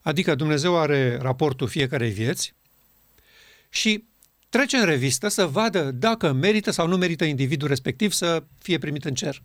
Adică 0.01 0.35
Dumnezeu 0.35 0.77
are 0.77 1.17
raportul 1.21 1.67
fiecarei 1.67 2.11
vieți 2.11 2.53
și 3.69 4.03
trece 4.49 4.77
în 4.77 4.85
revistă 4.85 5.27
să 5.27 5.45
vadă 5.45 5.91
dacă 5.91 6.31
merită 6.31 6.71
sau 6.71 6.87
nu 6.87 6.97
merită 6.97 7.23
individul 7.23 7.67
respectiv 7.67 8.11
să 8.11 8.43
fie 8.57 8.77
primit 8.77 9.05
în 9.05 9.13
cer. 9.13 9.41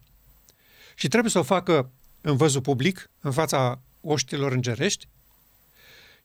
Și 0.95 1.09
trebuie 1.09 1.31
să 1.31 1.39
o 1.39 1.43
facă 1.43 1.91
în 2.20 2.37
văzul 2.37 2.61
public, 2.61 3.11
în 3.20 3.33
fața 3.33 3.81
oștilor 4.01 4.53
îngerești, 4.53 5.09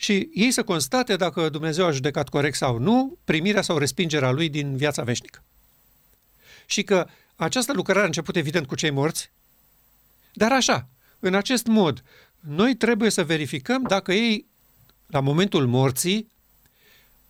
și 0.02 0.30
ei 0.34 0.52
să 0.52 0.64
constate 0.64 1.16
dacă 1.16 1.50
Dumnezeu 1.50 1.86
a 1.86 1.92
judecat 1.92 2.30
corect 2.30 2.56
sau 2.56 2.78
nu 2.78 3.18
primirea 3.24 3.62
sau 3.62 3.78
respingerea 3.78 4.32
lui 4.32 4.50
din 4.50 4.76
viața 4.78 5.04
veșnică. 5.04 5.44
Și 6.66 6.84
că 6.84 7.08
această 7.36 7.74
lucrare 7.74 8.00
a 8.00 8.06
început 8.06 8.36
evident 8.36 8.68
cu 8.68 8.76
cei 8.76 8.90
morți, 8.90 9.32
dar 10.34 10.52
așa, 10.52 10.88
în 11.20 11.36
acest 11.36 11.66
mod, 11.66 12.04
noi 12.40 12.76
trebuie 12.76 13.10
să 13.10 13.24
verificăm 13.24 13.82
dacă 13.82 14.14
ei, 14.14 14.48
la 15.08 15.20
momentul 15.20 15.68
morții, 15.68 16.32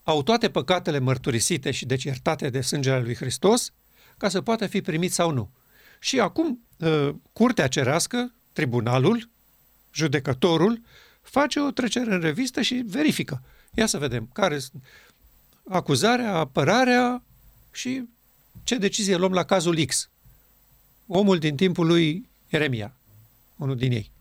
au 0.04 0.24
toate 0.24 0.50
păcatele 0.50 1.00
mărturisite 1.00 1.72
și 1.72 1.86
deci 1.86 2.04
iertate 2.04 2.50
de 2.50 2.62
sângele 2.62 3.02
lui 3.02 3.16
Hristos, 3.16 3.74
ca 4.18 4.30
să 4.30 4.42
poată 4.42 4.68
fi 4.68 4.82
primit 4.82 5.14
sau 5.14 5.32
nu. 5.32 5.52
Și 6.00 6.20
acum, 6.20 6.68
ă, 6.82 7.16
curtea 7.34 7.68
cerească, 7.68 8.34
tribunalul, 8.54 9.30
judecătorul, 9.94 10.82
face 11.32 11.60
o 11.60 11.72
trecere 11.72 12.14
în 12.14 12.22
revistă 12.22 12.62
și 12.62 12.84
verifică. 12.86 13.42
Ia 13.74 13.86
să 13.86 13.98
vedem 13.98 14.30
care 14.34 14.60
sunt 14.60 14.84
acuzarea, 15.70 16.34
apărarea 16.34 17.24
și 17.72 18.04
ce 18.64 18.78
decizie 18.78 19.16
luăm 19.16 19.34
la 19.34 19.44
cazul 19.44 19.86
X. 19.86 20.10
Omul 21.08 21.40
din 21.40 21.56
timpul 21.56 21.88
lui 21.88 22.30
Ieremia, 22.50 22.94
unul 23.56 23.76
din 23.78 23.92
ei. 23.92 24.12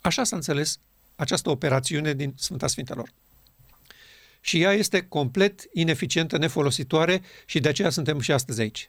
Așa 0.00 0.24
s-a 0.24 0.36
înțeles 0.36 0.78
această 1.16 1.50
operațiune 1.50 2.14
din 2.14 2.34
Sfânta 2.36 2.66
Sfintelor. 2.66 3.12
Și 4.40 4.60
ea 4.60 4.72
este 4.72 5.02
complet 5.02 5.68
ineficientă, 5.72 6.36
nefolositoare 6.38 7.22
și 7.46 7.60
de 7.60 7.68
aceea 7.68 7.90
suntem 7.90 8.20
și 8.20 8.32
astăzi 8.32 8.60
aici. 8.60 8.88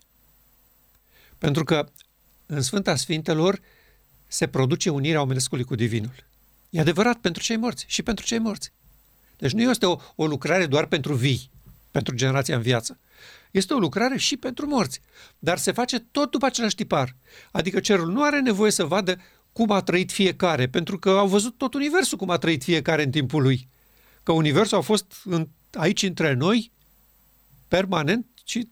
Pentru 1.37 1.63
că 1.63 1.91
în 2.45 2.61
Sfânta 2.61 2.95
Sfintelor 2.95 3.59
se 4.27 4.47
produce 4.47 4.89
unirea 4.89 5.21
omenescului 5.21 5.63
cu 5.63 5.75
Divinul. 5.75 6.31
E 6.74 6.80
adevărat 6.80 7.17
pentru 7.17 7.43
cei 7.43 7.55
morți 7.55 7.86
și 7.88 8.03
pentru 8.03 8.26
cei 8.26 8.39
morți. 8.39 8.71
Deci 9.38 9.51
nu 9.51 9.61
este 9.61 9.86
o, 9.86 9.97
o 10.15 10.26
lucrare 10.26 10.65
doar 10.65 10.86
pentru 10.86 11.13
vii, 11.13 11.49
pentru 11.91 12.15
generația 12.15 12.55
în 12.55 12.61
viață. 12.61 12.99
Este 13.51 13.74
o 13.74 13.78
lucrare 13.78 14.17
și 14.17 14.38
pentru 14.38 14.67
morți. 14.67 15.01
Dar 15.39 15.57
se 15.57 15.71
face 15.71 15.99
tot 15.99 16.32
după 16.32 16.45
același 16.45 16.76
tipar. 16.76 17.15
Adică 17.51 17.80
cerul 17.80 18.11
nu 18.11 18.24
are 18.24 18.39
nevoie 18.39 18.71
să 18.71 18.86
vadă 18.86 19.21
cum 19.51 19.71
a 19.71 19.82
trăit 19.82 20.11
fiecare, 20.11 20.67
pentru 20.67 20.99
că 20.99 21.09
au 21.09 21.28
văzut 21.28 21.57
tot 21.57 21.74
universul 21.74 22.17
cum 22.17 22.30
a 22.30 22.38
trăit 22.38 22.63
fiecare 22.63 23.03
în 23.03 23.11
timpul 23.11 23.41
lui. 23.41 23.69
Că 24.24 24.32
universul 24.32 24.78
a 24.78 24.82
fost 24.82 25.05
în, 25.24 25.47
aici 25.71 26.03
între 26.03 26.34
noi, 26.34 26.71
permanent 27.67 28.26
și 28.43 28.69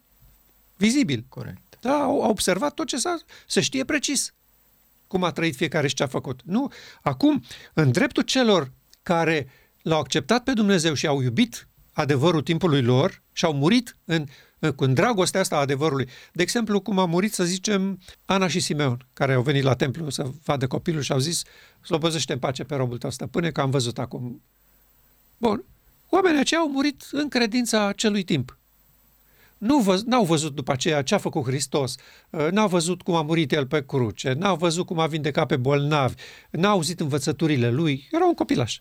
vizibil. 0.75 1.25
Corect. 1.29 1.77
Da, 1.81 1.93
au, 1.93 2.23
au 2.23 2.29
observat 2.29 2.73
tot 2.73 2.87
ce 2.87 2.97
s-a, 2.97 3.17
se 3.47 3.61
știe 3.61 3.85
precis 3.85 4.33
cum 5.11 5.23
a 5.23 5.31
trăit 5.31 5.55
fiecare 5.55 5.87
și 5.87 5.95
ce 5.95 6.03
a 6.03 6.07
făcut. 6.07 6.39
Nu. 6.43 6.71
Acum, 7.01 7.43
în 7.73 7.91
dreptul 7.91 8.23
celor 8.23 8.71
care 9.03 9.47
l-au 9.81 9.99
acceptat 9.99 10.43
pe 10.43 10.53
Dumnezeu 10.53 10.93
și 10.93 11.07
au 11.07 11.21
iubit 11.21 11.67
adevărul 11.93 12.41
timpului 12.41 12.81
lor 12.81 13.21
și 13.31 13.45
au 13.45 13.53
murit 13.53 13.97
în, 14.05 14.25
în, 14.59 14.73
în 14.77 14.93
dragostea 14.93 15.39
asta 15.39 15.55
a 15.55 15.59
adevărului. 15.59 16.09
De 16.33 16.41
exemplu, 16.41 16.79
cum 16.79 16.99
a 16.99 17.05
murit, 17.05 17.33
să 17.33 17.43
zicem, 17.43 17.99
Ana 18.25 18.47
și 18.47 18.59
Simeon, 18.59 19.07
care 19.13 19.33
au 19.33 19.41
venit 19.41 19.63
la 19.63 19.75
templu 19.75 20.09
să 20.09 20.29
vadă 20.43 20.67
copilul 20.67 21.01
și 21.01 21.11
au 21.11 21.19
zis, 21.19 21.43
slobăzește 21.81 22.33
în 22.33 22.39
pace 22.39 22.63
pe 22.63 22.75
robul 22.75 22.97
tău 22.97 23.09
stăpâne, 23.09 23.51
că 23.51 23.61
am 23.61 23.69
văzut 23.69 23.99
acum. 23.99 24.41
Bun. 25.37 25.65
Oamenii 26.09 26.39
aceia 26.39 26.59
au 26.59 26.69
murit 26.69 27.07
în 27.11 27.27
credința 27.27 27.91
celui 27.91 28.23
timp. 28.23 28.57
Nu 29.61 29.79
vă, 29.79 30.01
n-au 30.05 30.25
văzut 30.25 30.55
după 30.55 30.71
aceea 30.71 31.01
ce 31.01 31.15
a 31.15 31.17
făcut 31.17 31.43
Hristos, 31.43 31.95
uh, 32.29 32.47
n-au 32.51 32.67
văzut 32.67 33.01
cum 33.01 33.15
a 33.15 33.21
murit 33.21 33.51
El 33.51 33.67
pe 33.67 33.85
cruce, 33.85 34.33
n-au 34.33 34.55
văzut 34.55 34.85
cum 34.85 34.99
a 34.99 35.07
vindecat 35.07 35.47
pe 35.47 35.57
bolnavi, 35.57 36.15
n-au 36.49 36.71
auzit 36.71 36.99
învățăturile 36.99 37.69
Lui, 37.69 38.07
era 38.11 38.25
un 38.25 38.33
copilaș. 38.33 38.79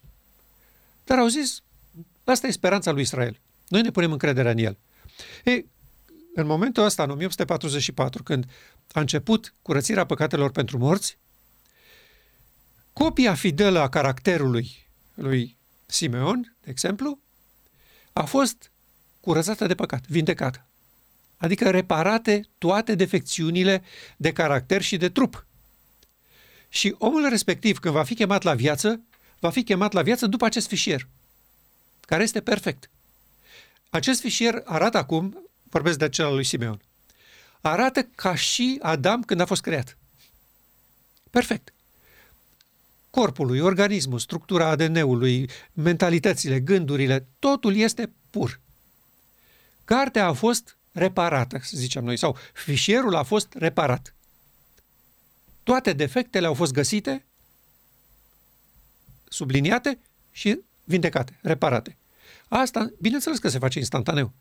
Dar 1.05 1.18
au 1.18 1.26
zis, 1.26 1.62
asta 2.24 2.47
e 2.47 2.51
speranța 2.51 2.91
lui 2.91 3.03
Israel. 3.03 3.41
Noi 3.68 3.81
ne 3.81 3.91
punem 3.91 4.12
încrederea 4.12 4.51
în 4.51 4.59
El. 4.59 4.78
Ei, 5.45 5.66
în 6.35 6.47
momentul 6.47 6.85
ăsta, 6.85 7.03
în 7.03 7.11
1844, 7.11 8.22
când 8.22 8.47
a 8.93 9.01
început 9.01 9.55
curățirea 9.62 10.07
păcatelor 10.07 10.51
pentru 10.51 10.78
morți, 10.78 11.18
copia 12.93 13.35
fidelă 13.35 13.78
a 13.78 13.89
caracterului 13.89 14.87
lui 15.14 15.57
Simeon, 15.87 16.57
de 16.61 16.70
exemplu, 16.70 17.18
a 18.12 18.24
fost 18.24 18.70
curățată 19.20 19.66
de 19.66 19.74
păcat, 19.74 20.07
vindecată. 20.07 20.64
Adică 21.41 21.70
reparate 21.70 22.49
toate 22.59 22.95
defecțiunile 22.95 23.82
de 24.16 24.32
caracter 24.32 24.82
și 24.82 24.97
de 24.97 25.09
trup. 25.09 25.47
Și 26.68 26.95
omul 26.99 27.28
respectiv, 27.28 27.78
când 27.78 27.95
va 27.95 28.03
fi 28.03 28.14
chemat 28.14 28.43
la 28.43 28.55
viață, 28.55 29.01
va 29.38 29.51
fi 29.51 29.62
chemat 29.62 29.93
la 29.93 30.03
viață 30.03 30.26
după 30.26 30.45
acest 30.45 30.68
fișier, 30.68 31.09
care 32.01 32.22
este 32.22 32.41
perfect. 32.41 32.91
Acest 33.91 34.20
fișier 34.20 34.62
arată 34.64 34.97
acum, 34.97 35.51
vorbesc 35.62 35.99
de 35.99 36.05
acela 36.05 36.30
lui 36.30 36.45
Simeon, 36.45 36.80
arată 37.61 38.03
ca 38.03 38.34
și 38.34 38.78
Adam 38.82 39.22
când 39.22 39.41
a 39.41 39.45
fost 39.45 39.62
creat. 39.62 39.97
Perfect. 41.30 41.72
Corpului, 43.11 43.61
organismul, 43.61 44.18
structura 44.18 44.66
ADN-ului, 44.68 45.51
mentalitățile, 45.72 46.61
gândurile, 46.61 47.26
totul 47.38 47.76
este 47.76 48.12
pur. 48.30 48.61
Cartea 49.84 50.26
a 50.26 50.32
fost 50.32 50.78
reparată, 50.93 51.59
să 51.62 51.76
zicem 51.76 52.05
noi, 52.05 52.16
sau 52.16 52.36
fișierul 52.53 53.14
a 53.14 53.22
fost 53.22 53.55
reparat. 53.55 54.14
Toate 55.62 55.93
defectele 55.93 56.47
au 56.47 56.55
fost 56.55 56.72
găsite, 56.72 57.24
subliniate 59.28 59.99
și 60.30 60.61
vindecate, 60.84 61.38
reparate. 61.43 61.97
Asta, 62.49 62.91
bineînțeles 63.01 63.38
că 63.38 63.49
se 63.49 63.59
face 63.59 63.78
instantaneu. 63.78 64.32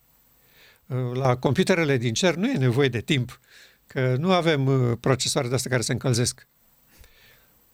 La 1.13 1.37
computerele 1.37 1.97
din 1.97 2.13
cer 2.13 2.35
nu 2.35 2.49
e 2.49 2.57
nevoie 2.57 2.87
de 2.87 3.01
timp, 3.01 3.39
că 3.87 4.15
nu 4.15 4.31
avem 4.31 4.65
uh, 4.65 4.97
procesoare 4.99 5.47
de 5.47 5.55
astea 5.55 5.71
care 5.71 5.83
se 5.83 5.91
încălzesc. 5.91 6.47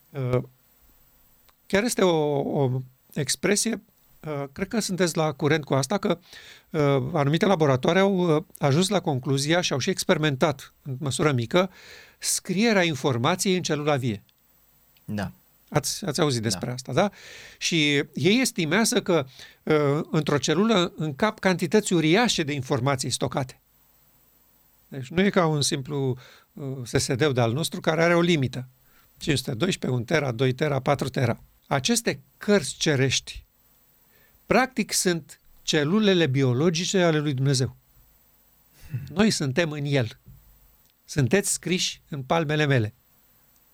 Uh, 0.09 0.43
chiar 1.65 1.83
este 1.83 2.03
o, 2.03 2.39
o 2.39 2.81
expresie 3.13 3.69
Uh, 3.71 3.94
cred 4.51 4.67
că 4.67 4.79
sunteți 4.79 5.17
la 5.17 5.31
curent 5.31 5.63
cu 5.63 5.73
asta, 5.73 5.97
că 5.97 6.19
uh, 6.69 6.81
anumite 7.13 7.45
laboratoare 7.45 7.99
au 7.99 8.35
uh, 8.35 8.43
ajuns 8.57 8.87
la 8.87 8.99
concluzia 8.99 9.61
și 9.61 9.73
au 9.73 9.79
și 9.79 9.89
experimentat, 9.89 10.73
în 10.81 10.95
măsură 10.99 11.31
mică, 11.31 11.69
scrierea 12.19 12.83
informației 12.83 13.55
în 13.55 13.61
celula 13.61 13.95
vie. 13.95 14.23
Da. 15.05 15.31
Ați, 15.69 16.05
ați 16.05 16.19
auzit 16.19 16.41
despre 16.41 16.67
da. 16.67 16.73
asta, 16.73 16.93
da? 16.93 17.09
Și 17.57 18.03
ei 18.13 18.39
estimează 18.41 19.01
că 19.01 19.25
într-o 20.11 20.37
celulă 20.37 20.93
încap 20.95 21.39
cantități 21.39 21.93
uriașe 21.93 22.43
de 22.43 22.53
informații 22.53 23.09
stocate. 23.09 23.61
Deci 24.87 25.07
nu 25.07 25.21
e 25.21 25.29
ca 25.29 25.45
un 25.45 25.61
simplu 25.61 26.17
SSD 26.83 27.27
de 27.33 27.41
al 27.41 27.53
nostru 27.53 27.79
care 27.79 28.03
are 28.03 28.15
o 28.15 28.21
limită. 28.21 28.67
512, 29.17 29.99
1 29.99 30.03
tera, 30.03 30.31
2 30.31 30.53
tera, 30.53 30.79
4 30.79 31.09
tera. 31.09 31.43
Aceste 31.67 32.21
cărți 32.37 32.75
cerești 32.77 33.44
practic 34.45 34.91
sunt 34.91 35.39
celulele 35.61 36.27
biologice 36.27 37.03
ale 37.03 37.19
lui 37.19 37.33
Dumnezeu. 37.33 37.75
Noi 39.13 39.31
suntem 39.31 39.71
în 39.71 39.85
El. 39.85 40.19
Sunteți 41.05 41.51
scriși 41.51 42.01
în 42.09 42.23
palmele 42.23 42.65
mele. 42.65 42.93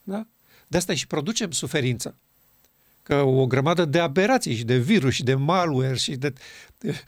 Da? 0.03 0.27
De 0.67 0.77
asta 0.77 0.93
și 0.93 1.07
producem 1.07 1.51
suferință. 1.51 2.15
Că 3.03 3.15
o 3.15 3.45
grămadă 3.45 3.85
de 3.85 3.99
aberații 3.99 4.55
și 4.55 4.63
de 4.63 4.77
virus 4.77 5.13
și 5.13 5.23
de 5.23 5.33
malware 5.33 5.95
și 5.95 6.15
de, 6.15 6.33
de 6.77 7.03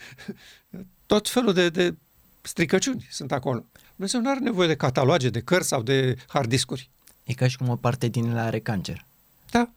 tot 1.06 1.30
felul 1.30 1.54
de, 1.54 1.70
de 1.70 1.96
stricăciuni 2.42 3.08
sunt 3.12 3.32
acolo. 3.32 3.66
Dumnezeu 3.96 4.22
nu 4.22 4.30
are 4.30 4.40
nevoie 4.40 4.68
de 4.68 4.76
cataloge, 4.76 5.30
de 5.30 5.42
cărți 5.42 5.68
sau 5.68 5.82
de 5.82 6.16
hard 6.28 6.50
discuri. 6.50 6.90
E 7.24 7.34
ca 7.34 7.48
și 7.48 7.58
cum 7.58 7.70
o 7.70 7.76
parte 7.76 8.08
din 8.08 8.30
ele 8.30 8.40
are 8.40 8.60
cancer. 8.60 9.06
Da. 9.52 9.72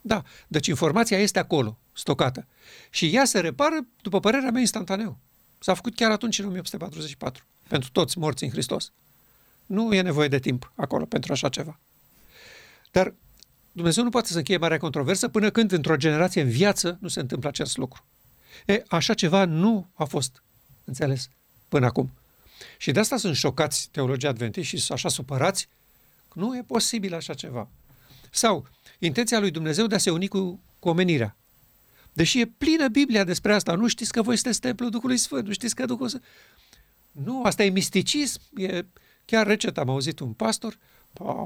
Da. 0.00 0.22
Deci 0.48 0.66
informația 0.66 1.18
este 1.18 1.38
acolo 1.38 1.78
stocată. 1.92 2.46
Și 2.90 3.14
ea 3.14 3.24
se 3.24 3.40
repară, 3.40 3.76
după 4.02 4.20
părerea 4.20 4.50
mea, 4.50 4.60
instantaneu. 4.60 5.18
S-a 5.58 5.74
făcut 5.74 5.94
chiar 5.94 6.10
atunci, 6.10 6.38
în 6.38 6.44
1844, 6.44 7.44
pentru 7.68 7.90
toți 7.90 8.18
morți 8.18 8.44
în 8.44 8.50
Hristos. 8.50 8.92
Nu 9.66 9.94
e 9.94 10.00
nevoie 10.00 10.28
de 10.28 10.38
timp 10.38 10.72
acolo 10.74 11.04
pentru 11.04 11.32
așa 11.32 11.48
ceva. 11.48 11.78
Dar 12.90 13.14
Dumnezeu 13.72 14.04
nu 14.04 14.10
poate 14.10 14.28
să 14.28 14.36
încheie 14.36 14.58
marea 14.58 14.78
controversă 14.78 15.28
până 15.28 15.50
când, 15.50 15.72
într-o 15.72 15.96
generație 15.96 16.42
în 16.42 16.48
viață, 16.48 16.98
nu 17.00 17.08
se 17.08 17.20
întâmplă 17.20 17.48
acest 17.48 17.76
lucru. 17.76 18.04
E, 18.66 18.82
așa 18.88 19.14
ceva 19.14 19.44
nu 19.44 19.88
a 19.94 20.04
fost 20.04 20.42
înțeles 20.84 21.28
până 21.68 21.86
acum. 21.86 22.10
Și 22.78 22.92
de 22.92 23.00
asta 23.00 23.16
sunt 23.16 23.36
șocați 23.36 23.88
teologii 23.92 24.28
adventiști 24.28 24.76
și 24.76 24.92
așa 24.92 25.08
supărați 25.08 25.68
că 26.28 26.38
nu 26.38 26.56
e 26.56 26.62
posibil 26.66 27.14
așa 27.14 27.34
ceva. 27.34 27.68
Sau 28.30 28.66
intenția 28.98 29.38
lui 29.38 29.50
Dumnezeu 29.50 29.86
de 29.86 29.94
a 29.94 29.98
se 29.98 30.10
uni 30.10 30.28
cu, 30.28 30.60
cu 30.78 30.88
omenirea 30.88 31.36
Deși 32.12 32.40
e 32.40 32.52
plină 32.58 32.88
Biblia 32.88 33.24
despre 33.24 33.54
asta, 33.54 33.74
nu 33.74 33.88
știți 33.88 34.12
că 34.12 34.22
voi 34.22 34.34
sunteți 34.34 34.60
templul 34.60 34.90
Duhului 34.90 35.16
Sfânt, 35.16 35.46
nu 35.46 35.52
știți 35.52 35.74
că 35.74 35.84
Duhul 35.84 36.08
Sfânt... 36.08 36.24
Nu, 37.12 37.42
asta 37.42 37.64
e 37.64 37.70
misticism, 37.70 38.40
e 38.56 38.86
chiar 39.24 39.46
recent 39.46 39.78
am 39.78 39.88
auzit 39.88 40.18
un 40.18 40.32
pastor, 40.32 40.78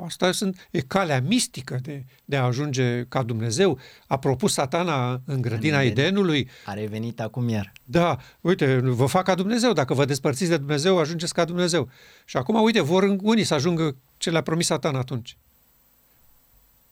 asta 0.05 0.33
sunt, 0.33 0.68
e 0.70 0.80
calea 0.80 1.20
mistică 1.20 1.78
de, 1.83 2.05
de 2.24 2.37
a 2.37 2.43
ajunge 2.43 3.05
ca 3.09 3.22
Dumnezeu. 3.22 3.78
A 4.07 4.18
propus 4.18 4.53
satana 4.53 5.20
în 5.24 5.41
grădina 5.41 5.78
în 5.78 5.87
Edenului. 5.87 6.49
A 6.64 6.74
revenit 6.74 7.20
acum 7.20 7.49
iar. 7.49 7.72
Da, 7.85 8.18
uite, 8.41 8.78
vă 8.78 9.07
fac 9.07 9.24
ca 9.24 9.35
Dumnezeu. 9.35 9.72
Dacă 9.72 9.95
vă 9.95 10.05
despărțiți 10.05 10.51
de 10.51 10.57
Dumnezeu, 10.57 10.99
ajungeți 10.99 11.35
ca 11.35 11.45
Dumnezeu. 11.45 11.89
Și 12.24 12.37
acum, 12.37 12.62
uite, 12.62 12.80
vor 12.80 13.16
unii 13.22 13.45
să 13.45 13.55
ajungă 13.55 13.97
ce 14.16 14.30
le-a 14.30 14.43
promis 14.43 14.66
satana 14.66 14.99
atunci. 14.99 15.37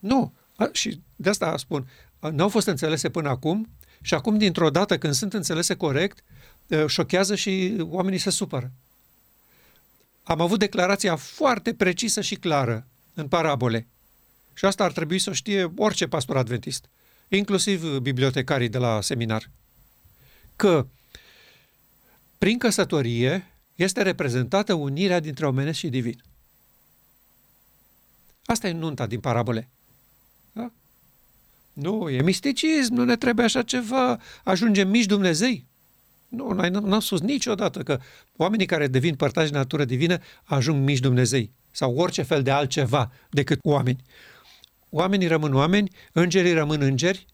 Nu. 0.01 0.33
A, 0.55 0.69
și 0.71 1.01
de 1.15 1.29
asta 1.29 1.57
spun, 1.57 1.89
nu 2.31 2.43
au 2.43 2.49
fost 2.49 2.67
înțelese 2.67 3.09
până 3.09 3.29
acum 3.29 3.69
și 4.01 4.13
acum, 4.13 4.37
dintr-o 4.37 4.69
dată, 4.69 4.97
când 4.97 5.13
sunt 5.13 5.33
înțelese 5.33 5.75
corect, 5.75 6.23
șochează 6.87 7.35
și 7.35 7.75
oamenii 7.79 8.19
se 8.19 8.29
supără. 8.29 8.71
Am 10.23 10.41
avut 10.41 10.59
declarația 10.59 11.15
foarte 11.15 11.73
precisă 11.73 12.21
și 12.21 12.35
clară 12.35 12.87
în 13.13 13.27
parabole. 13.27 13.87
Și 14.53 14.65
asta 14.65 14.83
ar 14.83 14.91
trebui 14.91 15.19
să 15.19 15.29
o 15.29 15.33
știe 15.33 15.71
orice 15.77 16.07
pastor 16.07 16.37
adventist, 16.37 16.89
inclusiv 17.27 17.97
bibliotecarii 17.97 18.69
de 18.69 18.77
la 18.77 19.01
seminar. 19.01 19.49
Că 20.55 20.87
prin 22.37 22.57
căsătorie 22.57 23.47
este 23.75 24.01
reprezentată 24.01 24.73
unirea 24.73 25.19
dintre 25.19 25.45
omenesc 25.45 25.77
și 25.77 25.89
divin. 25.89 26.23
Asta 28.45 28.67
e 28.67 28.71
nunta 28.71 29.07
din 29.07 29.19
parabole. 29.19 29.69
Da? 31.81 31.89
Nu, 31.89 32.09
e 32.09 32.21
misticism, 32.21 32.93
nu 32.93 33.03
ne 33.03 33.15
trebuie 33.15 33.45
așa 33.45 33.61
ceva, 33.61 34.19
ajungem 34.43 34.89
mici 34.89 35.05
Dumnezei. 35.05 35.65
Nu, 36.27 36.51
noi 36.51 36.69
n-am 36.69 36.99
spus 36.99 37.19
niciodată 37.19 37.79
că 37.79 37.99
oamenii 38.35 38.65
care 38.65 38.87
devin 38.87 39.15
părtași 39.15 39.51
de 39.51 39.57
natură 39.57 39.85
divină 39.85 40.17
ajung 40.43 40.83
mici 40.83 40.99
Dumnezei 40.99 41.51
sau 41.71 41.95
orice 41.95 42.21
fel 42.21 42.43
de 42.43 42.51
altceva 42.51 43.11
decât 43.29 43.59
oameni. 43.61 44.03
Oamenii 44.89 45.27
rămân 45.27 45.53
oameni, 45.53 45.91
îngerii 46.11 46.53
rămân 46.53 46.81
îngeri, 46.81 47.25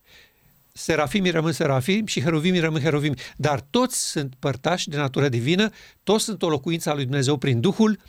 serafimii 0.73 1.31
rămân 1.31 1.51
serafimi 1.51 2.07
și 2.07 2.21
heruvimii 2.21 2.59
rămân 2.59 2.81
heruvimi. 2.81 3.15
Dar 3.35 3.61
toți 3.69 4.09
sunt 4.09 4.33
părtași 4.39 4.89
de 4.89 4.97
natură 4.97 5.29
divină, 5.29 5.69
toți 6.03 6.23
sunt 6.23 6.41
o 6.41 6.49
locuință 6.49 6.89
a 6.89 6.93
lui 6.93 7.03
Dumnezeu 7.03 7.37
prin 7.37 7.59
Duhul, 7.59 7.99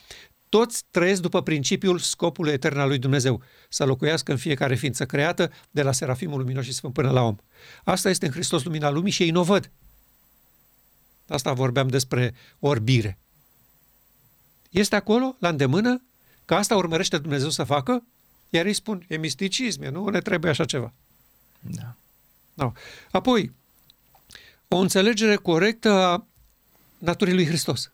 toți 0.49 0.85
trăiesc 0.91 1.21
după 1.21 1.43
principiul 1.43 1.99
scopului 1.99 2.53
etern 2.53 2.79
al 2.79 2.89
lui 2.89 2.99
Dumnezeu, 2.99 3.43
să 3.69 3.85
locuiască 3.85 4.33
în 4.33 4.39
fiecare 4.39 4.75
ființă 4.75 5.07
creată, 5.07 5.53
de 5.71 5.83
la 5.83 5.93
serafimul 5.93 6.39
luminos 6.39 6.65
și 6.65 6.73
sfânt 6.73 6.93
până 6.93 7.11
la 7.11 7.23
om. 7.23 7.37
Asta 7.85 8.11
este 8.11 8.27
în 8.27 8.33
Hristos 8.33 8.65
lumina 8.65 8.91
lumii 8.91 9.13
și 9.13 9.23
ei 9.23 9.31
nu 9.31 9.41
o 9.41 9.45
văd. 9.45 9.71
Asta 11.29 11.53
vorbeam 11.53 11.89
despre 11.89 12.35
orbire. 12.59 13.19
Este 14.71 14.97
acolo, 14.97 15.37
la 15.39 15.49
îndemână, 15.49 16.03
că 16.45 16.55
asta 16.55 16.77
urmărește 16.77 17.19
Dumnezeu 17.19 17.51
să 17.51 17.65
facă, 17.65 18.05
iar 18.51 18.65
îi 18.65 18.73
spun, 18.73 19.05
e 19.09 19.17
misticism, 19.17 19.85
nu 19.85 20.09
ne 20.09 20.21
trebuie 20.21 20.51
așa 20.51 20.65
ceva. 20.65 20.93
Da. 21.61 21.95
No. 22.55 22.73
Apoi, 23.11 23.53
o 24.69 24.77
înțelegere 24.77 25.37
corectă 25.37 25.91
a 25.91 26.27
naturii 26.99 27.35
lui 27.35 27.47
Hristos. 27.47 27.93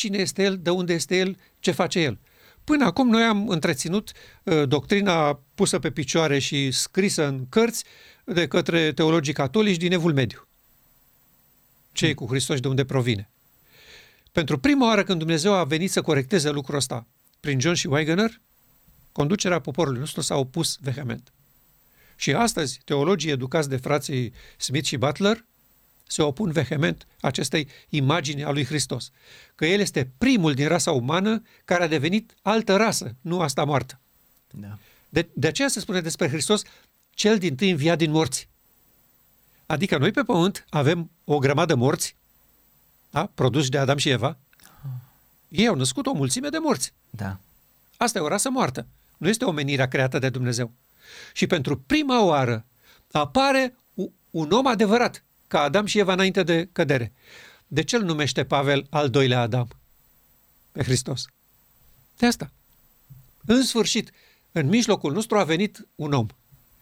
Cine 0.00 0.18
este 0.18 0.42
El, 0.42 0.58
de 0.58 0.70
unde 0.70 0.92
este 0.92 1.16
El, 1.16 1.36
ce 1.58 1.70
face 1.70 2.00
El. 2.00 2.18
Până 2.64 2.84
acum 2.84 3.08
noi 3.08 3.22
am 3.22 3.48
întreținut 3.48 4.12
uh, 4.42 4.68
doctrina 4.68 5.40
pusă 5.54 5.78
pe 5.78 5.90
picioare 5.90 6.38
și 6.38 6.70
scrisă 6.70 7.26
în 7.26 7.48
cărți 7.48 7.84
de 8.24 8.46
către 8.46 8.92
teologii 8.92 9.32
catolici 9.32 9.76
din 9.76 9.92
Evul 9.92 10.12
Mediu 10.12 10.48
ce 11.92 12.06
e 12.06 12.14
cu 12.14 12.26
Hristos 12.26 12.56
și 12.56 12.62
de 12.62 12.68
unde 12.68 12.84
provine. 12.84 13.30
Pentru 14.32 14.58
prima 14.58 14.86
oară 14.86 15.02
când 15.02 15.18
Dumnezeu 15.18 15.52
a 15.54 15.64
venit 15.64 15.90
să 15.90 16.02
corecteze 16.02 16.50
lucrul 16.50 16.76
ăsta 16.76 17.06
prin 17.40 17.60
John 17.60 17.74
și 17.74 17.86
Wagner, 17.86 18.40
conducerea 19.12 19.60
poporului 19.60 19.98
nostru 19.98 20.20
s-a 20.20 20.36
opus 20.36 20.76
vehement. 20.80 21.32
Și 22.16 22.32
astăzi, 22.32 22.80
teologii 22.84 23.30
educați 23.30 23.68
de 23.68 23.76
frații 23.76 24.32
Smith 24.56 24.86
și 24.86 24.96
Butler 24.96 25.44
se 26.10 26.22
opun 26.22 26.50
vehement 26.52 27.06
acestei 27.20 27.68
imagini 27.88 28.44
a 28.44 28.50
lui 28.50 28.64
Hristos. 28.64 29.10
Că 29.54 29.66
El 29.66 29.80
este 29.80 30.10
primul 30.18 30.54
din 30.54 30.68
rasa 30.68 30.90
umană 30.90 31.42
care 31.64 31.82
a 31.82 31.88
devenit 31.88 32.34
altă 32.42 32.76
rasă, 32.76 33.14
nu 33.20 33.40
asta 33.40 33.64
moartă. 33.64 34.00
Da. 34.50 34.78
De, 35.08 35.28
de 35.34 35.46
aceea 35.46 35.68
se 35.68 35.80
spune 35.80 36.00
despre 36.00 36.28
Hristos 36.28 36.62
cel 37.10 37.38
din 37.38 37.56
tâi 37.56 37.70
înviat 37.70 37.98
din 37.98 38.10
morți. 38.10 38.48
Adică 39.66 39.98
noi 39.98 40.10
pe 40.10 40.22
pământ 40.22 40.66
avem 40.68 41.10
o 41.24 41.38
grămadă 41.38 41.74
morți, 41.74 42.16
da? 43.10 43.30
produși 43.34 43.70
de 43.70 43.78
Adam 43.78 43.96
și 43.96 44.08
Eva. 44.08 44.36
Ei 45.48 45.66
au 45.66 45.74
născut 45.74 46.06
o 46.06 46.12
mulțime 46.12 46.48
de 46.48 46.58
morți. 46.58 46.92
Da. 47.10 47.38
Asta 47.96 48.18
e 48.18 48.22
o 48.22 48.28
rasă 48.28 48.50
moartă. 48.50 48.86
Nu 49.16 49.28
este 49.28 49.44
omenirea 49.44 49.88
creată 49.88 50.18
de 50.18 50.28
Dumnezeu. 50.28 50.72
Și 51.32 51.46
pentru 51.46 51.78
prima 51.78 52.22
oară 52.24 52.64
apare 53.10 53.74
un 54.30 54.50
om 54.50 54.66
adevărat, 54.66 55.24
ca 55.50 55.60
Adam 55.60 55.86
și 55.86 55.98
Eva 55.98 56.12
înainte 56.12 56.42
de 56.42 56.68
cădere. 56.72 57.12
De 57.66 57.82
ce 57.82 57.96
îl 57.96 58.02
numește 58.02 58.44
Pavel 58.44 58.86
al 58.90 59.10
doilea 59.10 59.40
Adam? 59.40 59.68
Pe 60.72 60.82
Hristos. 60.82 61.24
De 62.16 62.26
asta. 62.26 62.52
În 63.46 63.62
sfârșit, 63.62 64.10
în 64.52 64.66
mijlocul 64.66 65.12
nostru 65.12 65.38
a 65.38 65.44
venit 65.44 65.88
un 65.94 66.12
om. 66.12 66.26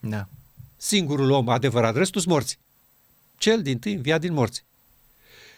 Da. 0.00 0.28
Singurul 0.76 1.30
om 1.30 1.48
adevărat, 1.48 1.96
restul 1.96 2.22
morți 2.26 2.58
cel 3.38 3.62
din 3.62 3.78
tâi 3.78 3.94
înviat 3.94 4.20
din 4.20 4.32
morți. 4.32 4.64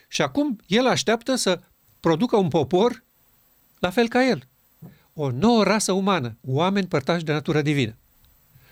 Și 0.08 0.22
acum 0.22 0.60
el 0.66 0.86
așteaptă 0.86 1.34
să 1.34 1.60
producă 2.00 2.36
un 2.36 2.48
popor 2.48 3.04
la 3.78 3.90
fel 3.90 4.08
ca 4.08 4.24
el. 4.24 4.48
O 5.14 5.30
nouă 5.30 5.62
rasă 5.64 5.92
umană, 5.92 6.36
oameni 6.46 6.86
părtași 6.86 7.24
de 7.24 7.32
natură 7.32 7.62
divină. 7.62 7.96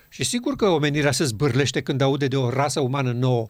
Și 0.09 0.23
sigur 0.23 0.55
că 0.55 0.67
omenirea 0.67 1.11
se 1.11 1.23
zbârlește 1.23 1.81
când 1.81 2.01
aude 2.01 2.27
de 2.27 2.37
o 2.37 2.49
rasă 2.49 2.79
umană 2.79 3.11
nouă. 3.11 3.49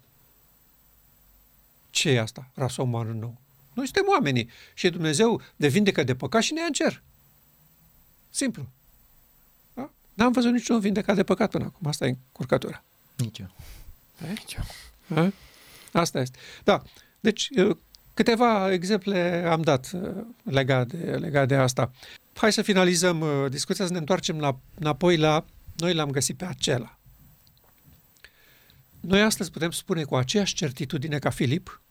Ce 1.89 2.09
e 2.09 2.19
asta, 2.19 2.49
rasă 2.53 2.81
umană 2.81 3.11
nouă? 3.11 3.35
Noi 3.73 3.85
suntem 3.85 4.05
oamenii 4.07 4.49
și 4.73 4.89
Dumnezeu 4.89 5.41
de 5.55 5.67
vindecă 5.67 6.03
de 6.03 6.15
păcat 6.15 6.41
și 6.41 6.53
ne 6.53 6.59
ia 6.59 6.65
în 6.65 6.71
cer. 6.71 7.03
Simplu. 8.29 8.67
Da? 9.73 9.91
N-am 10.13 10.31
văzut 10.31 10.51
niciun 10.51 10.79
vindecat 10.79 11.15
de 11.15 11.23
păcat 11.23 11.49
până 11.49 11.65
acum. 11.65 11.87
Asta 11.87 12.05
e 12.05 12.09
încurcătura. 12.09 12.83
Nici 13.15 13.39
eu. 13.39 13.51
Nici 14.27 14.53
eu. 14.53 14.63
Da? 15.07 15.31
Asta 15.99 16.19
este. 16.19 16.37
Da. 16.63 16.81
Deci, 17.19 17.49
câteva 18.13 18.71
exemple 18.71 19.45
am 19.49 19.61
dat 19.61 19.91
legat 20.43 20.87
de, 20.87 21.15
legat 21.15 21.47
de 21.47 21.55
asta. 21.55 21.91
Hai 22.33 22.53
să 22.53 22.61
finalizăm 22.61 23.47
discuția, 23.49 23.85
să 23.85 23.91
ne 23.91 23.97
întoarcem 23.97 24.39
la, 24.39 24.59
înapoi 24.75 25.17
la... 25.17 25.45
Noi 25.75 25.93
l-am 25.93 26.11
găsit 26.11 26.37
pe 26.37 26.45
acela. 26.45 26.97
Noi 28.99 29.21
astăzi 29.21 29.51
putem 29.51 29.71
spune 29.71 30.03
cu 30.03 30.15
aceeași 30.15 30.53
certitudine 30.53 31.19
ca 31.19 31.29
Filip, 31.29 31.81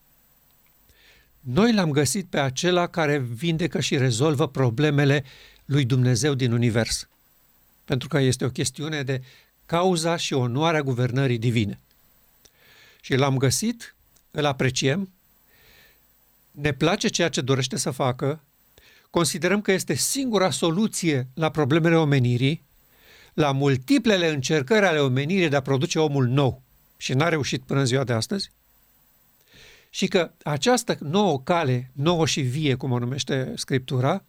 noi 1.50 1.72
l-am 1.72 1.90
găsit 1.90 2.26
pe 2.26 2.38
acela 2.38 2.86
care 2.86 3.18
vindecă 3.18 3.80
și 3.80 3.96
rezolvă 3.96 4.48
problemele 4.48 5.24
lui 5.64 5.84
Dumnezeu 5.84 6.34
din 6.34 6.52
univers. 6.52 7.08
Pentru 7.84 8.08
că 8.08 8.18
este 8.18 8.44
o 8.44 8.48
chestiune 8.48 9.02
de 9.02 9.22
cauza 9.66 10.16
și 10.16 10.32
onoarea 10.32 10.82
guvernării 10.82 11.38
divine. 11.38 11.80
Și 13.00 13.14
l-am 13.14 13.36
găsit, 13.36 13.94
îl 14.30 14.44
apreciem, 14.44 15.12
ne 16.50 16.72
place 16.72 17.08
ceea 17.08 17.28
ce 17.28 17.40
dorește 17.40 17.76
să 17.76 17.90
facă, 17.90 18.44
considerăm 19.10 19.60
că 19.60 19.72
este 19.72 19.94
singura 19.94 20.50
soluție 20.50 21.28
la 21.34 21.50
problemele 21.50 21.96
omenirii, 21.96 22.62
la 23.34 23.52
multiplele 23.52 24.28
încercări 24.28 24.86
ale 24.86 24.98
omenirii 24.98 25.48
de 25.48 25.56
a 25.56 25.62
produce 25.62 25.98
omul 25.98 26.26
nou. 26.26 26.62
Și 26.96 27.12
n-a 27.12 27.28
reușit 27.28 27.62
până 27.62 27.80
în 27.80 27.86
ziua 27.86 28.04
de 28.04 28.12
astăzi, 28.12 28.50
și 29.98 30.06
că 30.06 30.30
această 30.42 30.96
nouă 31.00 31.40
cale, 31.40 31.90
nouă 31.92 32.26
și 32.26 32.40
vie, 32.40 32.74
cum 32.74 32.92
o 32.92 32.98
numește 32.98 33.52
Scriptura, 33.56 34.24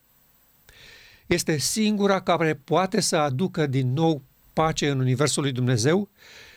este 1.25 1.57
singura 1.57 2.21
care 2.21 2.53
poate 2.53 2.99
să 2.99 3.15
aducă 3.15 3.67
din 3.67 3.93
nou 3.93 4.21
pace 4.53 4.89
în 4.89 4.99
Universul 4.99 5.43
lui 5.43 5.51
Dumnezeu 5.51 6.09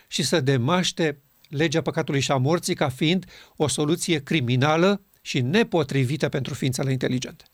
și 0.08 0.22
să 0.22 0.40
demaște 0.40 1.18
legea 1.48 1.82
păcatului 1.82 2.20
și 2.20 2.30
a 2.30 2.36
morții 2.36 2.74
ca 2.74 2.88
fiind 2.88 3.26
o 3.56 3.68
soluție 3.68 4.22
criminală 4.22 5.00
și 5.22 5.40
nepotrivită 5.40 6.28
pentru 6.28 6.54
ființele 6.54 6.92
inteligente. 6.92 7.44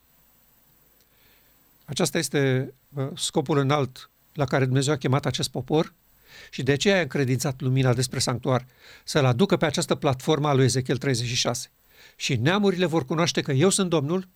Aceasta 1.85 2.19
este 2.19 2.73
scopul 3.15 3.59
înalt 3.59 4.11
la 4.33 4.45
care 4.45 4.65
Dumnezeu 4.65 4.93
a 4.93 4.97
chemat 4.97 5.27
acest 5.27 5.49
popor 5.49 5.95
și 6.51 6.63
de 6.63 6.73
aceea 6.73 6.99
a 6.99 7.01
încredințat 7.01 7.61
lumina 7.61 7.95
despre 7.95 8.19
sanctuar, 8.19 8.67
să-l 9.05 9.25
aducă 9.25 9.57
pe 9.57 9.67
această 9.67 9.95
platformă 9.95 10.49
a 10.49 10.53
lui 10.53 10.65
Ezechiel 10.65 10.97
36. 10.97 11.71
Și 12.17 12.37
neamurile 12.37 12.87
vor 12.87 13.05
cunoaște 13.05 13.41
că 13.41 13.53
eu 13.53 13.69
sunt 13.69 13.91
Domnul, 13.91 14.29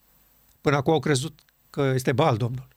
până 0.61 0.77
acum 0.77 0.93
au 0.93 1.01
crezut 1.01 1.41
că 1.71 1.93
este 1.95 2.13
Baal 2.13 2.37
Domnul. 2.37 2.69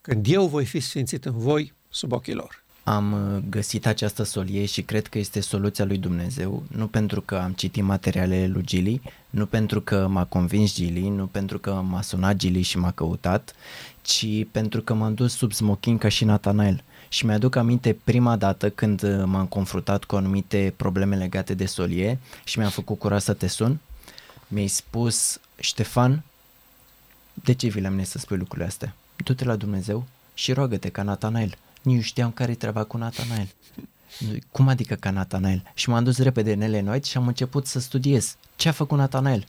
Când 0.00 0.26
eu 0.28 0.46
voi 0.46 0.64
fi 0.64 0.80
sfințit 0.80 1.24
în 1.24 1.38
voi, 1.38 1.72
sub 1.88 2.12
ochii 2.12 2.34
lor. 2.34 2.62
am 2.84 3.12
uh, 3.12 3.42
găsit 3.50 3.86
această 3.86 4.22
solie 4.22 4.64
și 4.64 4.82
cred 4.82 5.06
că 5.06 5.18
este 5.18 5.40
soluția 5.40 5.84
lui 5.84 5.98
Dumnezeu, 5.98 6.62
nu 6.68 6.86
pentru 6.86 7.20
că 7.20 7.36
am 7.36 7.52
citit 7.52 7.82
materialele 7.82 8.46
lui 8.46 8.62
Gili, 8.62 9.00
nu 9.30 9.46
pentru 9.46 9.80
că 9.80 10.06
m-a 10.06 10.24
convins 10.24 10.74
Gili, 10.74 11.08
nu 11.08 11.26
pentru 11.26 11.58
că 11.58 11.72
m-a 11.72 12.02
sunat 12.02 12.36
Gili 12.36 12.62
și 12.62 12.78
m-a 12.78 12.90
căutat, 12.90 13.54
ci 14.02 14.26
pentru 14.50 14.82
că 14.82 14.94
m-am 14.94 15.14
dus 15.14 15.36
sub 15.36 15.52
smochin 15.52 15.98
ca 15.98 16.08
și 16.08 16.24
Natanael. 16.24 16.82
Și 17.08 17.26
mi-aduc 17.26 17.56
aminte 17.56 17.96
prima 18.04 18.36
dată 18.36 18.70
când 18.70 19.02
uh, 19.02 19.22
m-am 19.24 19.46
confruntat 19.46 20.04
cu 20.04 20.16
anumite 20.16 20.72
probleme 20.76 21.16
legate 21.16 21.54
de 21.54 21.66
solie 21.66 22.18
și 22.44 22.58
mi-am 22.58 22.70
făcut 22.70 22.98
curaj 22.98 23.22
să 23.22 23.32
te 23.32 23.46
sun, 23.46 23.78
mi-ai 24.48 24.66
spus, 24.66 25.40
Ștefan, 25.58 26.22
de 27.34 27.52
ce 27.52 27.68
vi 27.68 27.80
le 27.80 28.04
să 28.04 28.18
spui 28.18 28.36
lucrurile 28.36 28.66
astea? 28.66 28.94
Du-te 29.16 29.44
la 29.44 29.56
Dumnezeu 29.56 30.06
și 30.34 30.52
roagă-te 30.52 30.88
ca 30.88 31.02
Natanael 31.02 31.56
nici 31.82 32.04
știam 32.04 32.30
care-i 32.30 32.54
treaba 32.54 32.84
cu 32.84 32.96
Natanael. 32.96 33.48
Cum 34.52 34.68
adică 34.68 34.94
ca 34.94 35.10
Natanael? 35.10 35.62
Și 35.74 35.88
m-am 35.88 36.04
dus 36.04 36.18
repede 36.18 36.52
în 36.52 36.60
Elenoit 36.60 37.04
și 37.04 37.16
am 37.16 37.26
început 37.26 37.66
să 37.66 37.80
studiez. 37.80 38.36
Ce 38.56 38.68
a 38.68 38.72
făcut 38.72 38.98
Natanael? 38.98 39.46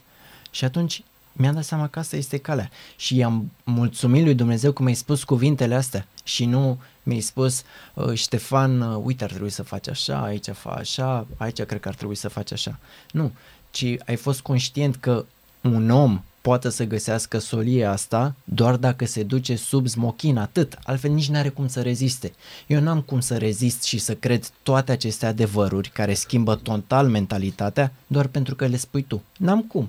Și 0.50 0.64
atunci 0.64 1.02
mi-am 1.32 1.54
dat 1.54 1.64
seama 1.64 1.88
că 1.88 1.98
asta 1.98 2.16
este 2.16 2.36
calea. 2.36 2.70
Și 2.96 3.16
i-am 3.16 3.50
mulțumit 3.64 4.24
lui 4.24 4.34
Dumnezeu 4.34 4.72
că 4.72 4.82
mi-ai 4.82 4.94
spus 4.94 5.24
cuvintele 5.24 5.74
astea 5.74 6.06
și 6.24 6.44
nu 6.44 6.78
mi-ai 7.02 7.20
spus, 7.20 7.62
uh, 7.94 8.14
Ștefan, 8.14 8.80
uh, 8.80 9.00
uite, 9.04 9.24
ar 9.24 9.30
trebui 9.30 9.50
să 9.50 9.62
faci 9.62 9.88
așa, 9.88 10.22
aici 10.22 10.48
fa 10.48 10.70
așa, 10.70 11.26
aici 11.36 11.62
cred 11.62 11.80
că 11.80 11.88
ar 11.88 11.94
trebui 11.94 12.14
să 12.14 12.28
faci 12.28 12.52
așa. 12.52 12.78
Nu, 13.10 13.32
ci 13.70 13.84
ai 14.06 14.16
fost 14.16 14.40
conștient 14.40 14.96
că 14.96 15.24
un 15.60 15.90
om 15.90 16.22
poate 16.40 16.70
să 16.70 16.84
găsească 16.84 17.38
solia 17.38 17.90
asta 17.90 18.34
doar 18.44 18.76
dacă 18.76 19.06
se 19.06 19.22
duce 19.22 19.56
sub 19.56 19.88
smochin, 19.88 20.36
atât, 20.36 20.78
altfel 20.82 21.10
nici 21.10 21.28
n-are 21.28 21.48
cum 21.48 21.68
să 21.68 21.82
reziste. 21.82 22.32
Eu 22.66 22.80
n-am 22.80 23.00
cum 23.00 23.20
să 23.20 23.36
rezist 23.36 23.82
și 23.82 23.98
să 23.98 24.14
cred 24.14 24.50
toate 24.62 24.92
aceste 24.92 25.26
adevăruri 25.26 25.88
care 25.88 26.14
schimbă 26.14 26.54
total 26.54 27.08
mentalitatea 27.08 27.92
doar 28.06 28.26
pentru 28.26 28.54
că 28.54 28.66
le 28.66 28.76
spui 28.76 29.02
tu. 29.02 29.22
N-am 29.36 29.62
cum. 29.62 29.88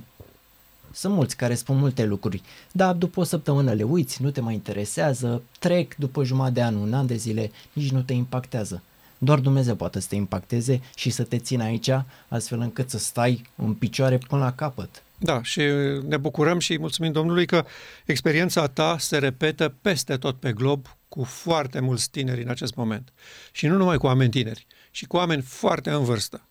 Sunt 0.93 1.13
mulți 1.13 1.35
care 1.35 1.55
spun 1.55 1.77
multe 1.77 2.05
lucruri, 2.05 2.41
dar 2.71 2.93
după 2.93 3.19
o 3.19 3.23
săptămână 3.23 3.73
le 3.73 3.83
uiți, 3.83 4.21
nu 4.21 4.31
te 4.31 4.41
mai 4.41 4.53
interesează, 4.53 5.41
trec 5.59 5.95
după 5.95 6.23
jumătate 6.23 6.53
de 6.53 6.61
an, 6.61 6.75
un 6.75 6.93
an 6.93 7.05
de 7.05 7.15
zile, 7.15 7.51
nici 7.73 7.91
nu 7.91 8.01
te 8.01 8.13
impactează. 8.13 8.81
Doar 9.17 9.39
Dumnezeu 9.39 9.75
poate 9.75 9.99
să 9.99 10.07
te 10.09 10.15
impacteze 10.15 10.81
și 10.95 11.09
să 11.09 11.23
te 11.23 11.37
țină 11.37 11.63
aici, 11.63 11.89
astfel 12.27 12.59
încât 12.59 12.89
să 12.89 12.97
stai 12.97 13.41
în 13.55 13.73
picioare 13.73 14.17
până 14.17 14.43
la 14.43 14.53
capăt. 14.53 15.03
Da, 15.17 15.43
și 15.43 15.61
ne 16.07 16.17
bucurăm 16.17 16.59
și 16.59 16.77
mulțumim 16.79 17.11
Domnului 17.11 17.45
că 17.45 17.65
experiența 18.05 18.67
ta 18.67 18.97
se 18.99 19.17
repetă 19.17 19.75
peste 19.81 20.17
tot 20.17 20.35
pe 20.35 20.53
glob 20.53 20.85
cu 21.09 21.23
foarte 21.23 21.79
mulți 21.79 22.09
tineri 22.09 22.41
în 22.41 22.49
acest 22.49 22.75
moment. 22.75 23.13
Și 23.51 23.67
nu 23.67 23.77
numai 23.77 23.97
cu 23.97 24.05
oameni 24.05 24.29
tineri, 24.29 24.67
și 24.91 25.05
cu 25.05 25.15
oameni 25.15 25.41
foarte 25.41 25.89
în 25.89 26.03
vârstă. 26.03 26.41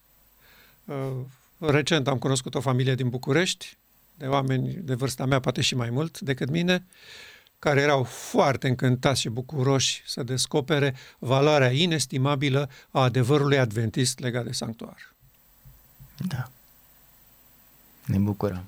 Uh, 0.85 0.95
recent 1.57 2.07
am 2.07 2.17
cunoscut 2.17 2.55
o 2.55 2.59
familie 2.59 2.95
din 2.95 3.09
București, 3.09 3.77
de 4.21 4.27
oameni 4.27 4.73
de 4.73 4.93
vârsta 4.93 5.25
mea, 5.25 5.39
poate 5.39 5.61
și 5.61 5.75
mai 5.75 5.89
mult 5.89 6.19
decât 6.19 6.49
mine, 6.49 6.85
care 7.59 7.81
erau 7.81 8.03
foarte 8.03 8.67
încântați 8.67 9.21
și 9.21 9.29
bucuroși 9.29 10.03
să 10.05 10.23
descopere 10.23 10.95
valoarea 11.19 11.71
inestimabilă 11.71 12.69
a 12.91 13.01
adevărului 13.01 13.59
adventist 13.59 14.19
legat 14.19 14.45
de 14.45 14.51
sanctuar. 14.51 15.13
Da. 16.27 16.49
Ne 18.05 18.17
bucurăm. 18.17 18.63